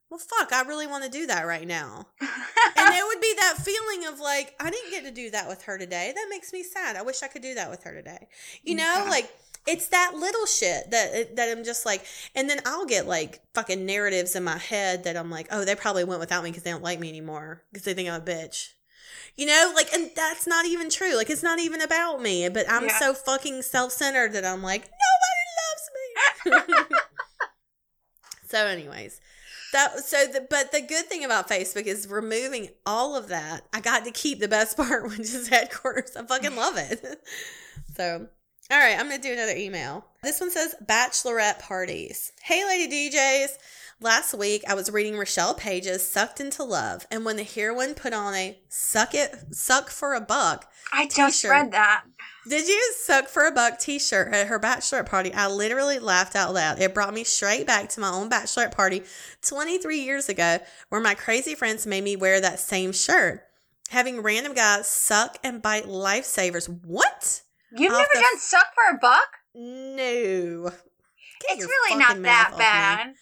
"Well, 0.09 0.19
fuck, 0.19 0.53
I 0.53 0.61
really 0.61 0.87
want 0.87 1.03
to 1.03 1.09
do 1.09 1.25
that 1.27 1.45
right 1.47 1.67
now." 1.67 2.07
and 2.21 2.93
it 2.95 3.05
would 3.07 3.21
be 3.21 3.33
that 3.39 3.57
feeling 3.65 4.05
of 4.07 4.19
like, 4.19 4.53
I 4.59 4.69
didn't 4.69 4.91
get 4.91 5.03
to 5.05 5.11
do 5.11 5.31
that 5.31 5.47
with 5.49 5.63
her 5.63 5.77
today. 5.77 6.13
That 6.15 6.27
makes 6.29 6.53
me 6.53 6.63
sad. 6.63 6.95
I 6.95 7.01
wish 7.01 7.23
I 7.23 7.27
could 7.27 7.41
do 7.41 7.55
that 7.55 7.69
with 7.71 7.83
her 7.83 7.93
today. 7.93 8.27
You 8.63 8.75
know, 8.75 8.83
Yeah. 9.03 9.09
like 9.09 9.29
it's 9.67 9.87
that 9.87 10.11
little 10.15 10.45
shit 10.45 10.91
that 10.91 11.35
that 11.37 11.49
I'm 11.49 11.63
just 11.63 11.87
like, 11.87 12.05
and 12.35 12.47
then 12.47 12.59
I'll 12.67 12.85
get 12.85 13.07
like 13.07 13.41
fucking 13.55 13.83
narratives 13.83 14.35
in 14.35 14.43
my 14.43 14.59
head 14.59 15.05
that 15.05 15.17
I'm 15.17 15.31
like, 15.31 15.47
oh, 15.49 15.65
they 15.65 15.73
probably 15.73 16.03
went 16.03 16.19
without 16.19 16.43
me 16.43 16.51
because 16.51 16.61
they 16.63 16.69
don't 16.69 16.83
like 16.83 16.99
me 16.99 17.09
anymore 17.09 17.63
because 17.73 17.83
they 17.83 17.95
think 17.95 18.07
I'm 18.07 18.21
a 18.21 18.23
bitch. 18.23 18.73
You 19.37 19.45
know, 19.47 19.71
like, 19.75 19.91
and 19.93 20.11
that's 20.15 20.47
not 20.47 20.65
even 20.65 20.89
true. 20.89 21.15
Like, 21.15 21.29
it's 21.29 21.43
not 21.43 21.59
even 21.59 21.81
about 21.81 22.21
me. 22.21 22.47
But 22.49 22.65
I'm 22.69 22.85
Yeah. 22.85 22.99
so 22.99 23.13
fucking 23.13 23.63
self 23.63 23.91
centered 23.91 24.33
that 24.33 24.45
I'm 24.45 24.63
like, 24.63 24.89
nobody 26.45 26.65
loves 26.71 26.85
me. 26.87 26.95
so, 28.47 28.65
anyways, 28.65 29.19
that 29.73 29.99
so 29.99 30.25
the 30.27 30.45
but 30.49 30.71
the 30.71 30.81
good 30.81 31.07
thing 31.07 31.25
about 31.25 31.49
Facebook 31.49 31.83
is 31.85 32.07
removing 32.07 32.69
all 32.85 33.15
of 33.15 33.27
that. 33.27 33.65
I 33.73 33.81
got 33.81 34.05
to 34.05 34.11
keep 34.11 34.39
the 34.39 34.47
best 34.47 34.77
part, 34.77 35.03
which 35.09 35.19
is 35.19 35.47
headquarters. 35.49 36.15
I 36.15 36.23
fucking 36.25 36.55
love 36.55 36.77
it. 36.77 37.03
so 37.97 38.27
all 38.71 38.79
right, 38.79 38.97
I'm 38.97 39.09
gonna 39.09 39.21
do 39.21 39.33
another 39.33 39.55
email. 39.55 40.05
This 40.23 40.39
one 40.39 40.49
says 40.49 40.75
bachelorette 40.85 41.59
parties. 41.59 42.31
Hey 42.41 42.63
lady 42.65 43.11
DJs. 43.11 43.49
Last 44.01 44.33
week 44.33 44.63
I 44.67 44.73
was 44.73 44.91
reading 44.91 45.17
Rochelle 45.17 45.53
Paige's 45.53 46.09
Sucked 46.09 46.39
into 46.41 46.63
Love, 46.63 47.07
and 47.09 47.23
when 47.23 47.37
the 47.37 47.43
heroine 47.43 47.93
put 47.95 48.11
on 48.13 48.33
a 48.35 48.59
suck 48.67 49.13
it 49.15 49.33
suck 49.51 49.89
for 49.89 50.13
a 50.13 50.19
buck, 50.21 50.69
I 50.91 51.05
just 51.07 51.41
T-shirt. 51.41 51.49
read 51.51 51.71
that. 51.71 52.03
did 52.47 52.67
you 52.67 52.93
suck 52.99 53.27
for 53.29 53.45
a 53.47 53.51
buck 53.51 53.79
t-shirt 53.79 54.33
at 54.33 54.47
her 54.47 54.59
bachelorette 54.59 55.05
party? 55.07 55.33
I 55.33 55.47
literally 55.47 55.97
laughed 55.99 56.35
out 56.35 56.53
loud. 56.53 56.79
It 56.79 56.93
brought 56.93 57.13
me 57.13 57.23
straight 57.23 57.65
back 57.65 57.87
to 57.89 58.01
my 58.01 58.09
own 58.09 58.29
bachelorette 58.29 58.73
party 58.75 59.03
23 59.47 59.99
years 59.99 60.27
ago 60.29 60.59
where 60.89 61.01
my 61.01 61.15
crazy 61.15 61.55
friends 61.55 61.87
made 61.87 62.03
me 62.03 62.15
wear 62.17 62.41
that 62.41 62.59
same 62.59 62.91
shirt. 62.91 63.43
Having 63.89 64.21
random 64.21 64.53
guys 64.53 64.87
suck 64.87 65.37
and 65.43 65.61
bite 65.61 65.85
lifesavers. 65.85 66.67
What? 66.85 67.41
You've 67.71 67.93
Off 67.93 67.99
never 68.13 68.13
done 68.25 68.39
suck 68.39 68.65
for 68.75 68.95
a 68.95 68.99
buck? 68.99 69.27
No. 69.53 70.69
Get 71.47 71.57
It's 71.57 71.65
really 71.65 71.97
not 71.97 72.21
that 72.23 72.53
bad. 72.57 73.07
me. 73.07 73.13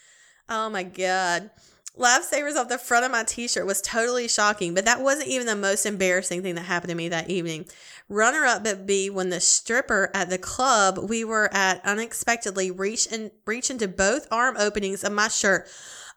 Oh 0.49 0.69
my 0.69 0.83
god. 0.83 1.51
Lifesavers 1.97 2.55
off 2.55 2.69
the 2.69 2.79
front 2.79 3.05
of 3.05 3.11
my 3.11 3.23
t-shirt 3.23 3.67
was 3.67 3.81
totally 3.81 4.27
shocking, 4.27 4.73
but 4.73 4.85
that 4.85 5.01
wasn't 5.01 5.27
even 5.27 5.45
the 5.45 5.55
most 5.55 5.85
embarrassing 5.85 6.41
thing 6.41 6.55
that 6.55 6.63
happened 6.63 6.89
to 6.89 6.95
me 6.95 7.07
that 7.09 7.29
evening. 7.29 7.65
Runner 8.09 8.45
up 8.45 8.65
would 8.65 8.87
be 8.87 9.09
when 9.09 9.29
the 9.29 9.39
stripper 9.39 10.09
at 10.13 10.29
the 10.29 10.39
club 10.39 10.97
we 10.97 11.23
were 11.23 11.49
at 11.53 11.85
unexpectedly 11.85 12.71
reached 12.71 13.11
and 13.11 13.31
reached 13.45 13.69
into 13.69 13.87
both 13.87 14.27
arm 14.31 14.55
openings 14.57 15.03
of 15.03 15.13
my 15.13 15.27
shirt, 15.27 15.69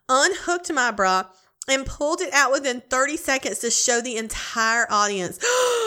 unhooked 0.09 0.73
my 0.73 0.91
bra, 0.91 1.25
and 1.69 1.85
pulled 1.85 2.21
it 2.21 2.33
out 2.33 2.53
within 2.53 2.83
30 2.89 3.17
seconds 3.17 3.59
to 3.59 3.71
show 3.71 4.01
the 4.01 4.17
entire 4.17 4.87
audience. 4.91 5.39
Oh 5.49 5.86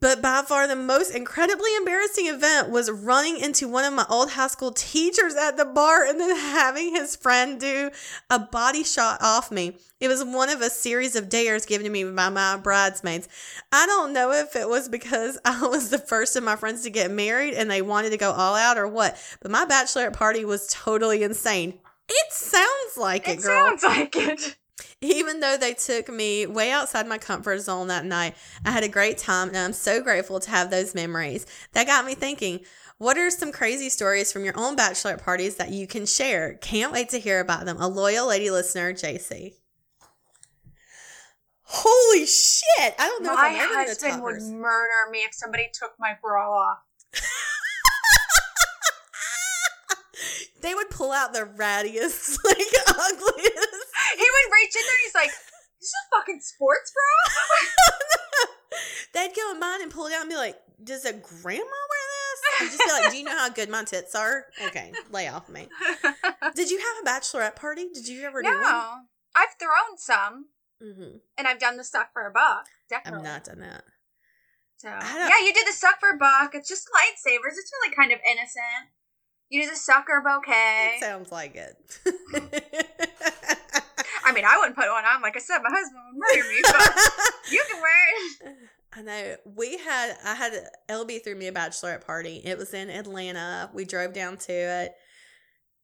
But 0.00 0.22
by 0.22 0.42
far 0.46 0.68
the 0.68 0.76
most 0.76 1.10
incredibly 1.10 1.74
embarrassing 1.76 2.26
event 2.28 2.70
was 2.70 2.88
running 2.88 3.38
into 3.38 3.66
one 3.66 3.84
of 3.84 3.92
my 3.92 4.06
old 4.08 4.30
high 4.30 4.46
school 4.46 4.70
teachers 4.70 5.34
at 5.34 5.56
the 5.56 5.64
bar 5.64 6.04
and 6.04 6.20
then 6.20 6.36
having 6.36 6.94
his 6.94 7.16
friend 7.16 7.58
do 7.58 7.90
a 8.30 8.38
body 8.38 8.84
shot 8.84 9.18
off 9.20 9.50
me. 9.50 9.76
It 9.98 10.06
was 10.06 10.22
one 10.22 10.50
of 10.50 10.60
a 10.60 10.70
series 10.70 11.16
of 11.16 11.28
dares 11.28 11.66
given 11.66 11.84
to 11.84 11.90
me 11.90 12.04
by 12.04 12.28
my 12.28 12.56
bridesmaids. 12.56 13.28
I 13.72 13.86
don't 13.86 14.12
know 14.12 14.30
if 14.30 14.54
it 14.54 14.68
was 14.68 14.88
because 14.88 15.36
I 15.44 15.66
was 15.66 15.90
the 15.90 15.98
first 15.98 16.36
of 16.36 16.44
my 16.44 16.54
friends 16.54 16.82
to 16.82 16.90
get 16.90 17.10
married 17.10 17.54
and 17.54 17.68
they 17.68 17.82
wanted 17.82 18.10
to 18.10 18.16
go 18.18 18.30
all 18.30 18.54
out 18.54 18.78
or 18.78 18.86
what, 18.86 19.16
but 19.40 19.50
my 19.50 19.64
bachelorette 19.64 20.12
party 20.12 20.44
was 20.44 20.68
totally 20.72 21.24
insane. 21.24 21.74
It 22.08 22.32
sounds 22.32 22.96
like 22.96 23.26
it, 23.28 23.38
It 23.38 23.42
girl. 23.42 23.66
sounds 23.76 23.82
like 23.82 24.14
it. 24.14 24.56
Even 25.00 25.38
though 25.38 25.56
they 25.56 25.74
took 25.74 26.08
me 26.08 26.44
way 26.46 26.72
outside 26.72 27.06
my 27.06 27.18
comfort 27.18 27.60
zone 27.60 27.86
that 27.86 28.04
night, 28.04 28.34
I 28.64 28.72
had 28.72 28.82
a 28.82 28.88
great 28.88 29.16
time 29.16 29.46
and 29.48 29.56
I'm 29.56 29.72
so 29.72 30.02
grateful 30.02 30.40
to 30.40 30.50
have 30.50 30.70
those 30.70 30.94
memories. 30.94 31.46
That 31.72 31.86
got 31.86 32.04
me 32.04 32.16
thinking, 32.16 32.60
what 32.98 33.16
are 33.16 33.30
some 33.30 33.52
crazy 33.52 33.90
stories 33.90 34.32
from 34.32 34.44
your 34.44 34.58
own 34.58 34.76
bachelorette 34.76 35.22
parties 35.22 35.54
that 35.56 35.70
you 35.70 35.86
can 35.86 36.04
share? 36.04 36.54
Can't 36.54 36.92
wait 36.92 37.10
to 37.10 37.20
hear 37.20 37.38
about 37.38 37.64
them. 37.64 37.80
A 37.80 37.86
loyal 37.86 38.26
lady 38.26 38.50
listener, 38.50 38.92
JC. 38.92 39.54
Holy 41.62 42.26
shit! 42.26 42.94
I 42.98 43.06
don't 43.06 43.22
know 43.22 43.34
My 43.34 43.50
if 43.50 43.54
I'm 43.54 43.60
ever 43.60 43.74
husband 43.84 44.22
would 44.22 44.42
murder 44.42 45.10
me 45.12 45.18
if 45.18 45.34
somebody 45.34 45.68
took 45.72 45.92
my 45.98 46.16
bra 46.20 46.50
off. 46.50 46.78
they 50.62 50.74
would 50.74 50.88
pull 50.88 51.12
out 51.12 51.34
the 51.34 51.40
rattiest, 51.40 52.38
like 52.44 52.58
ugliest. 52.88 53.84
He 54.16 54.24
would 54.30 54.52
reach 54.54 54.74
in 54.76 54.82
there 54.82 54.94
and 54.94 55.04
he's 55.04 55.14
like, 55.14 55.30
"This 55.80 55.88
is 55.88 55.94
a 55.94 56.16
fucking 56.16 56.40
sports 56.40 56.92
bra." 56.92 57.12
They'd 59.14 59.34
go 59.34 59.52
in 59.52 59.60
mine 59.60 59.82
and 59.82 59.90
pull 59.90 60.06
it 60.06 60.12
out 60.14 60.22
and 60.22 60.30
be 60.30 60.36
like, 60.36 60.56
"Does 60.82 61.04
a 61.04 61.12
grandma 61.12 61.62
wear 61.64 62.04
this?" 62.14 62.60
And 62.60 62.70
just 62.70 62.82
be 62.84 62.92
like, 62.92 63.10
"Do 63.10 63.16
you 63.18 63.24
know 63.24 63.36
how 63.38 63.48
good 63.48 63.68
my 63.70 63.84
tits 63.84 64.14
are?" 64.14 64.46
Okay, 64.66 64.92
lay 65.10 65.28
off 65.28 65.48
me. 65.48 65.68
Did 66.54 66.70
you 66.70 66.78
have 66.78 66.96
a 67.02 67.06
bachelorette 67.08 67.56
party? 67.56 67.88
Did 67.92 68.06
you 68.08 68.22
ever 68.24 68.42
do 68.42 68.48
one? 68.48 68.62
no, 68.62 68.92
I've 69.34 69.54
thrown 69.58 69.96
some, 69.96 70.46
Mm-hmm. 70.82 71.16
and 71.36 71.48
I've 71.48 71.58
done 71.58 71.76
the 71.76 71.84
suck 71.84 72.12
for 72.12 72.26
a 72.26 72.30
buck. 72.30 72.66
I've 73.04 73.22
not 73.22 73.44
done 73.44 73.60
that. 73.60 73.82
So 74.76 74.88
yeah, 74.88 75.40
you 75.44 75.52
do 75.52 75.64
the 75.66 75.72
suck 75.72 75.98
for 75.98 76.10
a 76.10 76.16
buck. 76.16 76.54
It's 76.54 76.68
just 76.68 76.86
lightsabers. 76.86 77.56
It's 77.58 77.72
really 77.82 77.94
kind 77.96 78.12
of 78.12 78.20
innocent. 78.24 78.92
You 79.48 79.64
do 79.64 79.70
the 79.70 79.76
sucker 79.76 80.22
bouquet. 80.24 80.98
It 80.98 81.00
sounds 81.00 81.32
like 81.32 81.56
it. 81.56 81.98
I 84.28 84.32
mean, 84.32 84.44
I 84.44 84.58
wouldn't 84.58 84.76
put 84.76 84.88
one 84.88 85.04
on. 85.04 85.22
Like 85.22 85.36
I 85.36 85.40
said, 85.40 85.58
my 85.62 85.70
husband 85.70 86.00
would 86.12 86.18
murder 86.18 86.48
me, 86.48 86.60
but 86.62 87.32
you 87.50 87.64
can 87.70 87.80
wear 87.80 88.52
it. 88.52 88.56
I 88.92 89.02
know. 89.02 89.36
We 89.56 89.78
had 89.78 90.16
I 90.24 90.34
had 90.34 90.52
LB 90.88 91.24
threw 91.24 91.34
me 91.34 91.46
a 91.46 91.52
bachelorette 91.52 92.04
party. 92.04 92.42
It 92.44 92.58
was 92.58 92.74
in 92.74 92.90
Atlanta. 92.90 93.70
We 93.72 93.84
drove 93.84 94.12
down 94.12 94.36
to 94.38 94.52
it. 94.52 94.92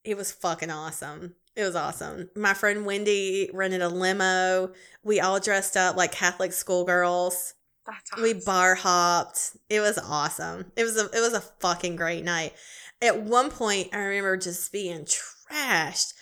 It 0.05 0.17
was 0.17 0.31
fucking 0.31 0.71
awesome. 0.71 1.37
It 1.57 1.63
was 1.63 1.77
awesome. 1.77 2.29
My 2.37 2.53
friend 2.53 2.85
Wendy 2.85 3.51
rented 3.55 3.81
a 3.81 3.89
limo. 3.89 4.73
We 5.03 5.21
all 5.21 5.41
dressed 5.41 5.77
up 5.77 5.97
like 5.97 6.13
Catholic 6.13 6.53
schoolgirls. 6.53 7.55
Awesome. 7.89 8.23
We 8.23 8.35
bar 8.35 8.75
hopped. 8.75 9.57
It 9.71 9.81
was 9.81 9.99
awesome. 9.99 10.73
It 10.77 10.85
was 10.85 10.97
a 10.97 11.05
it 11.07 11.21
was 11.21 11.35
a 11.35 11.41
fucking 11.61 11.97
great 11.97 12.25
night. 12.25 12.53
At 13.01 13.23
one 13.23 13.51
point, 13.51 13.91
I 13.93 13.99
remember 13.99 14.37
just 14.37 14.73
being 14.73 15.05
trashed 15.05 16.14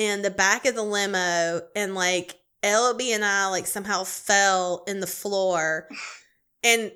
in 0.00 0.22
the 0.22 0.30
back 0.30 0.64
of 0.64 0.74
the 0.74 0.82
limo, 0.82 1.60
and 1.76 1.94
like 1.94 2.36
LB 2.62 3.14
and 3.14 3.22
I 3.22 3.48
like 3.48 3.66
somehow 3.66 4.04
fell 4.04 4.82
in 4.88 5.00
the 5.00 5.06
floor, 5.06 5.88
and 6.64 6.90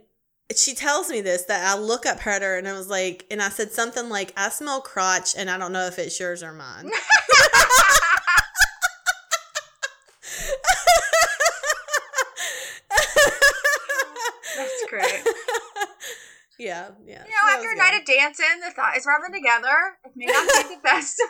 she 0.56 0.74
tells 0.74 1.10
me 1.10 1.20
this 1.20 1.42
that 1.44 1.66
I 1.66 1.78
look 1.78 2.06
up 2.06 2.26
at 2.26 2.42
her 2.42 2.56
and 2.56 2.66
I 2.66 2.72
was 2.72 2.88
like, 2.88 3.26
and 3.30 3.42
I 3.42 3.50
said 3.50 3.72
something 3.72 4.08
like, 4.08 4.32
"I 4.38 4.48
smell 4.48 4.80
crotch, 4.80 5.34
and 5.36 5.50
I 5.50 5.58
don't 5.58 5.72
know 5.72 5.84
if 5.84 5.98
it's 5.98 6.18
yours 6.18 6.42
or 6.42 6.52
mine." 6.54 6.90
That's 14.56 14.86
great. 14.88 15.28
yeah, 16.58 16.88
yeah. 17.04 17.22
You 17.22 17.32
know, 17.32 17.50
after 17.52 17.70
a 17.70 17.76
night 17.76 18.00
of 18.00 18.06
dancing, 18.06 18.60
the 18.64 18.70
thighs 18.70 19.04
rubbing 19.06 19.34
together, 19.34 19.98
it 20.06 20.12
may 20.16 20.24
not 20.24 20.46
be 20.46 20.74
the 20.74 20.80
best. 20.82 21.20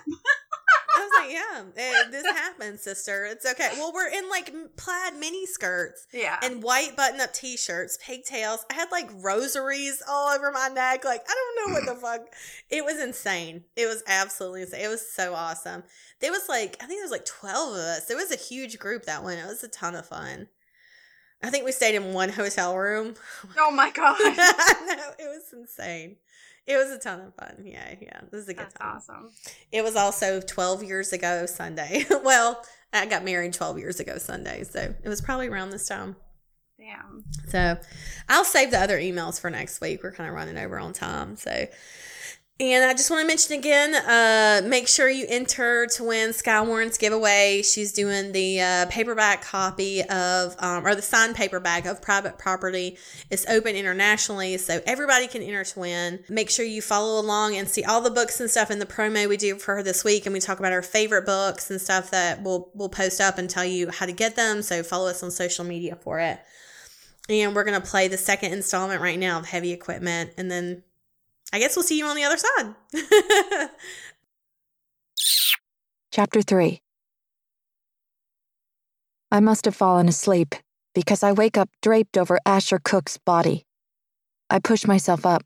I 1.25 1.63
was 1.63 1.67
like, 1.75 1.77
yeah, 1.77 1.83
eh, 1.83 2.11
this 2.11 2.27
happens, 2.27 2.83
sister. 2.83 3.25
It's 3.27 3.47
okay. 3.47 3.71
Well, 3.75 3.93
we're 3.93 4.09
in 4.09 4.29
like 4.29 4.53
plaid 4.77 5.15
mini 5.19 5.47
skirts 5.47 6.07
yeah. 6.13 6.39
and 6.43 6.63
white 6.63 6.97
button 6.97 7.21
up 7.21 7.33
t 7.33 7.57
shirts, 7.57 7.99
pigtails. 8.03 8.65
I 8.71 8.75
had 8.75 8.91
like 8.91 9.09
rosaries 9.15 10.03
all 10.09 10.29
over 10.35 10.51
my 10.53 10.69
neck. 10.69 11.05
Like, 11.05 11.23
I 11.29 11.35
don't 11.35 11.69
know 11.69 11.75
what 11.75 11.87
the 11.87 12.01
fuck. 12.01 12.21
It 12.71 12.85
was 12.85 13.01
insane. 13.01 13.65
It 13.77 13.87
was 13.87 14.03
absolutely 14.07 14.63
insane. 14.63 14.85
It 14.85 14.89
was 14.89 15.11
so 15.11 15.35
awesome. 15.35 15.85
There 16.21 16.33
was 16.33 16.49
like, 16.49 16.77
I 16.81 16.87
think 16.87 16.99
there 16.99 17.05
was 17.05 17.11
like 17.11 17.25
12 17.25 17.73
of 17.75 17.79
us. 17.79 18.05
There 18.07 18.17
was 18.17 18.33
a 18.33 18.37
huge 18.37 18.79
group 18.79 19.05
that 19.07 19.25
went. 19.25 19.41
It 19.41 19.47
was 19.47 19.65
a 19.65 19.69
ton 19.69 19.95
of 19.95 20.07
fun. 20.07 20.49
I 21.43 21.51
think 21.51 21.67
we 21.67 21.73
stayed 21.73 21.95
in 21.95 22.15
one 22.15 22.31
hotel 22.31 22.77
room. 22.77 23.15
oh 23.59 23.71
my 23.71 23.91
god. 23.95 24.19
no, 24.19 25.11
it 25.19 25.29
was 25.29 25.53
insane. 25.53 26.17
It 26.66 26.77
was 26.77 26.90
a 26.90 26.98
ton 26.98 27.20
of 27.20 27.35
fun. 27.35 27.64
Yeah, 27.66 27.94
yeah. 28.00 28.20
This 28.31 28.42
is 28.42 28.48
a 28.48 28.55
good 28.55 28.66
That's 28.66 28.74
time. 28.74 28.96
awesome. 28.96 29.31
It 29.70 29.85
was 29.85 29.96
also 29.96 30.40
12 30.40 30.83
years 30.83 31.12
ago 31.12 31.46
Sunday. 31.46 32.07
well, 32.24 32.64
I 32.92 33.07
got 33.07 33.24
married 33.24 33.53
12 33.53 33.79
years 33.79 34.00
ago 34.00 34.18
Sunday, 34.18 34.64
so 34.64 34.94
it 35.03 35.09
was 35.09 35.20
probably 35.20 35.48
around 35.48 35.70
this 35.70 35.87
time. 35.87 36.16
Damn. 36.79 37.24
So 37.48 37.79
I'll 38.29 38.44
save 38.44 38.70
the 38.70 38.81
other 38.81 38.98
emails 38.98 39.40
for 39.40 39.50
next 39.50 39.81
week. 39.81 40.03
We're 40.03 40.12
kind 40.12 40.29
of 40.29 40.35
running 40.35 40.59
over 40.59 40.79
on 40.79 40.92
time. 40.92 41.37
So, 41.37 41.66
and 42.61 42.85
I 42.85 42.93
just 42.93 43.11
want 43.11 43.23
to 43.23 43.27
mention 43.27 43.59
again, 43.59 43.97
uh, 43.97 44.67
make 44.69 44.87
sure 44.87 45.09
you 45.09 45.27
enter 45.29 45.87
to 45.87 46.05
win 46.05 46.33
Skye 46.33 46.61
Warren's 46.61 46.97
giveaway. 46.97 47.62
She's 47.62 47.93
doing 47.93 48.31
the 48.31 48.61
uh, 48.61 48.87
paperback 48.87 49.43
copy 49.43 50.03
of, 50.03 50.55
um, 50.61 50.87
or 50.87 50.95
the 50.95 51.03
signed 51.03 51.35
paperback 51.35 51.85
of 51.85 52.01
Private 52.01 52.38
Property. 52.38 52.97
It's 53.29 53.45
open 53.47 53.75
internationally, 53.75 54.57
so 54.59 54.81
everybody 54.87 55.27
can 55.27 55.43
enter 55.43 55.64
to 55.64 55.81
win. 55.81 56.23
Make 56.29 56.49
sure 56.49 56.64
you 56.64 56.81
follow 56.81 57.21
along 57.21 57.57
and 57.57 57.69
see 57.69 57.83
all 57.83 58.01
the 58.01 58.11
books 58.11 58.38
and 58.38 58.49
stuff 58.49 58.71
in 58.71 58.79
the 58.79 58.87
promo 58.87 59.29
we 59.29 59.37
do 59.37 59.57
for 59.57 59.75
her 59.75 59.83
this 59.83 60.05
week, 60.05 60.25
and 60.25 60.33
we 60.33 60.38
talk 60.38 60.61
about 60.61 60.73
our 60.73 60.83
favorite 60.83 61.27
books 61.27 61.73
and 61.73 61.81
stuff 61.81 62.12
that 62.12 62.40
we'll 62.45 62.71
we'll 62.75 62.88
post 62.88 63.21
up 63.21 63.37
and 63.37 63.51
tell 63.51 63.64
you 63.64 63.90
how 63.90 64.07
to 64.07 64.12
get 64.12 64.37
them. 64.37 64.62
So 64.62 64.85
follow 64.85 65.09
us 65.09 65.25
on 65.25 65.33
social 65.33 65.64
media 65.64 65.97
for 65.97 66.21
it. 66.21 66.38
And 67.29 67.53
we're 67.53 67.64
gonna 67.64 67.81
play 67.81 68.07
the 68.07 68.17
second 68.17 68.53
installment 68.53 69.01
right 69.01 69.19
now 69.19 69.40
of 69.40 69.47
Heavy 69.47 69.73
Equipment, 69.73 70.31
and 70.38 70.49
then 70.49 70.85
I 71.52 71.59
guess 71.59 71.76
we'll 71.76 71.85
see 71.85 71.98
you 71.98 72.07
on 72.07 72.16
the 72.16 72.24
other 72.24 72.37
side. 72.37 72.74
Chapter 76.12 76.42
3 76.42 76.80
I 79.30 79.40
must 79.40 79.64
have 79.64 79.74
fallen 79.74 80.09
asleep 80.09 80.54
because 80.94 81.22
I 81.22 81.33
wake 81.33 81.57
up 81.57 81.68
draped 81.83 82.16
over 82.16 82.38
Asher 82.46 82.78
Cook's 82.78 83.18
body. 83.18 83.64
I 84.48 84.61
push 84.61 84.87
myself 84.87 85.26
up, 85.26 85.42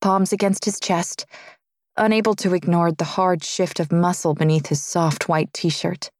palms 0.00 0.32
against 0.32 0.64
his 0.64 0.78
chest, 0.78 1.26
unable 1.96 2.34
to 2.36 2.54
ignore 2.54 2.92
the 2.92 3.04
hard 3.04 3.42
shift 3.42 3.80
of 3.80 3.90
muscle 3.90 4.34
beneath 4.34 4.68
his 4.68 4.82
soft 4.82 5.28
white 5.28 5.52
t 5.52 5.68
shirt. 5.68 6.10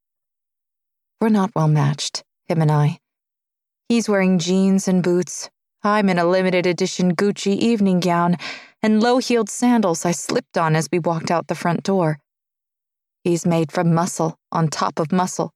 We're 1.20 1.28
not 1.28 1.52
well 1.54 1.68
matched, 1.68 2.24
him 2.46 2.60
and 2.60 2.72
I. 2.72 2.98
He's 3.88 4.08
wearing 4.08 4.38
jeans 4.38 4.88
and 4.88 5.02
boots. 5.02 5.50
I'm 5.82 6.08
in 6.08 6.18
a 6.18 6.24
limited 6.24 6.66
edition 6.66 7.14
Gucci 7.14 7.56
evening 7.56 8.00
gown 8.00 8.38
and 8.84 9.02
low 9.02 9.16
heeled 9.16 9.48
sandals 9.48 10.04
I 10.04 10.10
slipped 10.10 10.58
on 10.58 10.76
as 10.76 10.90
we 10.92 10.98
walked 10.98 11.30
out 11.30 11.46
the 11.46 11.54
front 11.54 11.84
door. 11.84 12.18
He's 13.22 13.46
made 13.46 13.72
from 13.72 13.94
muscle 13.94 14.36
on 14.52 14.68
top 14.68 14.98
of 14.98 15.10
muscle. 15.10 15.54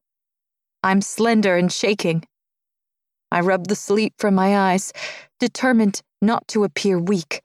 I'm 0.83 1.03
slender 1.03 1.55
and 1.55 1.71
shaking. 1.71 2.25
I 3.31 3.41
rub 3.41 3.69
the 3.69 3.75
sleep 3.75 4.15
from 4.17 4.35
my 4.35 4.57
eyes, 4.57 4.95
determined 5.39 6.01
not 6.23 6.49
to 6.49 6.65
appear 6.65 6.99
weak. 6.99 7.43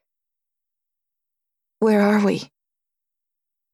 Where 1.80 2.00
are 2.00 2.24
we? 2.24 2.50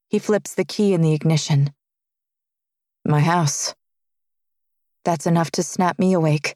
He 0.08 0.18
flips 0.18 0.56
the 0.56 0.66
key 0.66 0.94
in 0.94 1.02
the 1.02 1.14
ignition. 1.14 1.72
My 3.06 3.20
house. 3.20 3.76
That's 5.06 5.28
enough 5.28 5.52
to 5.52 5.62
snap 5.62 6.00
me 6.00 6.14
awake. 6.14 6.56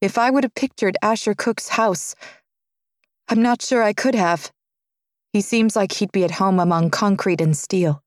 If 0.00 0.18
I 0.18 0.30
would 0.30 0.42
have 0.42 0.56
pictured 0.56 0.96
Asher 1.00 1.34
Cook's 1.34 1.68
house, 1.68 2.16
I'm 3.32 3.40
not 3.40 3.62
sure 3.62 3.82
I 3.82 3.94
could 3.94 4.14
have. 4.14 4.52
He 5.32 5.40
seems 5.40 5.74
like 5.74 5.92
he'd 5.92 6.12
be 6.12 6.22
at 6.22 6.32
home 6.32 6.60
among 6.60 6.90
concrete 6.90 7.40
and 7.40 7.56
steel. 7.56 8.02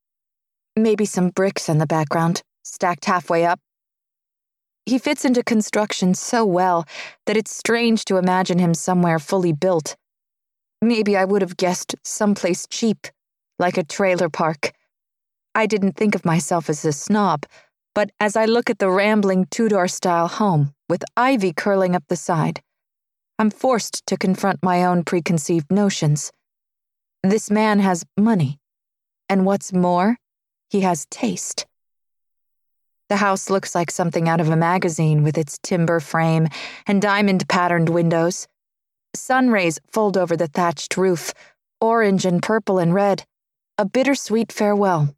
Maybe 0.76 1.04
some 1.04 1.30
bricks 1.30 1.68
in 1.68 1.80
the 1.80 1.88
background, 1.88 2.44
stacked 2.64 3.06
halfway 3.06 3.44
up. 3.44 3.60
He 4.86 5.00
fits 5.00 5.26
into 5.26 5.44
construction 5.44 6.14
so 6.14 6.46
well 6.46 6.86
that 7.26 7.38
it's 7.38 7.58
strange 7.58 8.06
to 8.06 8.18
imagine 8.18 8.60
him 8.60 8.76
somewhere 8.76 9.18
fully 9.18 9.52
built. 9.52 9.96
Maybe 10.80 11.18
I 11.18 11.26
would 11.26 11.42
have 11.42 11.58
guessed 11.58 11.96
someplace 12.04 12.68
cheap, 12.70 13.08
like 13.58 13.80
a 13.80 13.84
trailer 13.84 14.30
park. 14.30 14.74
I 15.56 15.66
didn't 15.66 15.94
think 15.94 16.14
of 16.14 16.24
myself 16.24 16.70
as 16.70 16.86
a 16.86 16.94
snob, 16.94 17.48
but 17.96 18.12
as 18.20 18.36
I 18.36 18.46
look 18.46 18.70
at 18.70 18.78
the 18.78 18.92
rambling 18.92 19.48
Tudor 19.50 19.88
style 19.88 20.28
home 20.28 20.76
with 20.88 21.04
ivy 21.18 21.52
curling 21.52 21.96
up 21.96 22.04
the 22.10 22.16
side, 22.16 22.62
I'm 23.38 23.50
forced 23.50 24.06
to 24.08 24.18
confront 24.18 24.64
my 24.64 24.86
own 24.86 25.04
preconceived 25.04 25.70
notions. 25.70 26.32
This 27.22 27.52
man 27.52 27.80
has 27.80 28.06
money. 28.18 28.60
And 29.28 29.46
what's 29.46 29.74
more, 29.74 30.18
he 30.70 30.82
has 30.82 31.06
taste. 31.10 31.66
The 33.10 33.18
house 33.18 33.50
looks 33.50 33.76
like 33.76 33.92
something 33.92 34.30
out 34.30 34.40
of 34.40 34.50
a 34.50 34.56
magazine 34.56 35.22
with 35.22 35.38
its 35.38 35.60
timber 35.62 36.00
frame 36.00 36.48
and 36.88 37.02
diamond 37.02 37.48
patterned 37.50 37.90
windows. 37.90 38.48
Sun 39.14 39.50
rays 39.50 39.80
fold 39.92 40.18
over 40.18 40.38
the 40.38 40.48
thatched 40.48 40.96
roof, 40.96 41.34
orange 41.82 42.26
and 42.26 42.42
purple 42.42 42.80
and 42.80 42.94
red, 42.94 43.26
a 43.78 43.86
bittersweet 43.86 44.52
farewell. 44.52 45.14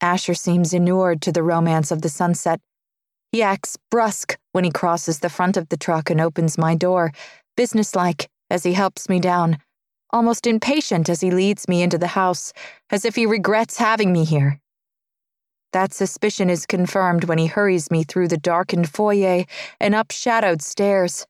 Asher 0.00 0.34
seems 0.34 0.72
inured 0.72 1.20
to 1.22 1.32
the 1.32 1.42
romance 1.42 1.90
of 1.90 2.02
the 2.02 2.08
sunset. 2.08 2.60
He 3.30 3.42
acts 3.42 3.76
brusque 3.90 4.38
when 4.52 4.64
he 4.64 4.70
crosses 4.70 5.18
the 5.18 5.28
front 5.28 5.56
of 5.56 5.68
the 5.68 5.76
truck 5.76 6.08
and 6.08 6.20
opens 6.20 6.56
my 6.56 6.74
door, 6.74 7.12
businesslike 7.56 8.28
as 8.50 8.62
he 8.62 8.72
helps 8.72 9.08
me 9.08 9.20
down, 9.20 9.58
almost 10.10 10.46
impatient 10.46 11.08
as 11.08 11.20
he 11.20 11.30
leads 11.30 11.68
me 11.68 11.82
into 11.82 11.98
the 11.98 12.08
house, 12.08 12.52
as 12.88 13.04
if 13.04 13.16
he 13.16 13.26
regrets 13.26 13.76
having 13.76 14.12
me 14.12 14.24
here. 14.24 14.60
That 15.72 15.92
suspicion 15.92 16.48
is 16.48 16.64
confirmed 16.64 17.24
when 17.24 17.36
he 17.36 17.46
hurries 17.46 17.90
me 17.90 18.02
through 18.02 18.28
the 18.28 18.38
darkened 18.38 18.88
foyer 18.88 19.44
and 19.78 19.94
up 19.94 20.10
shadowed 20.10 20.62
stairs. 20.62 21.26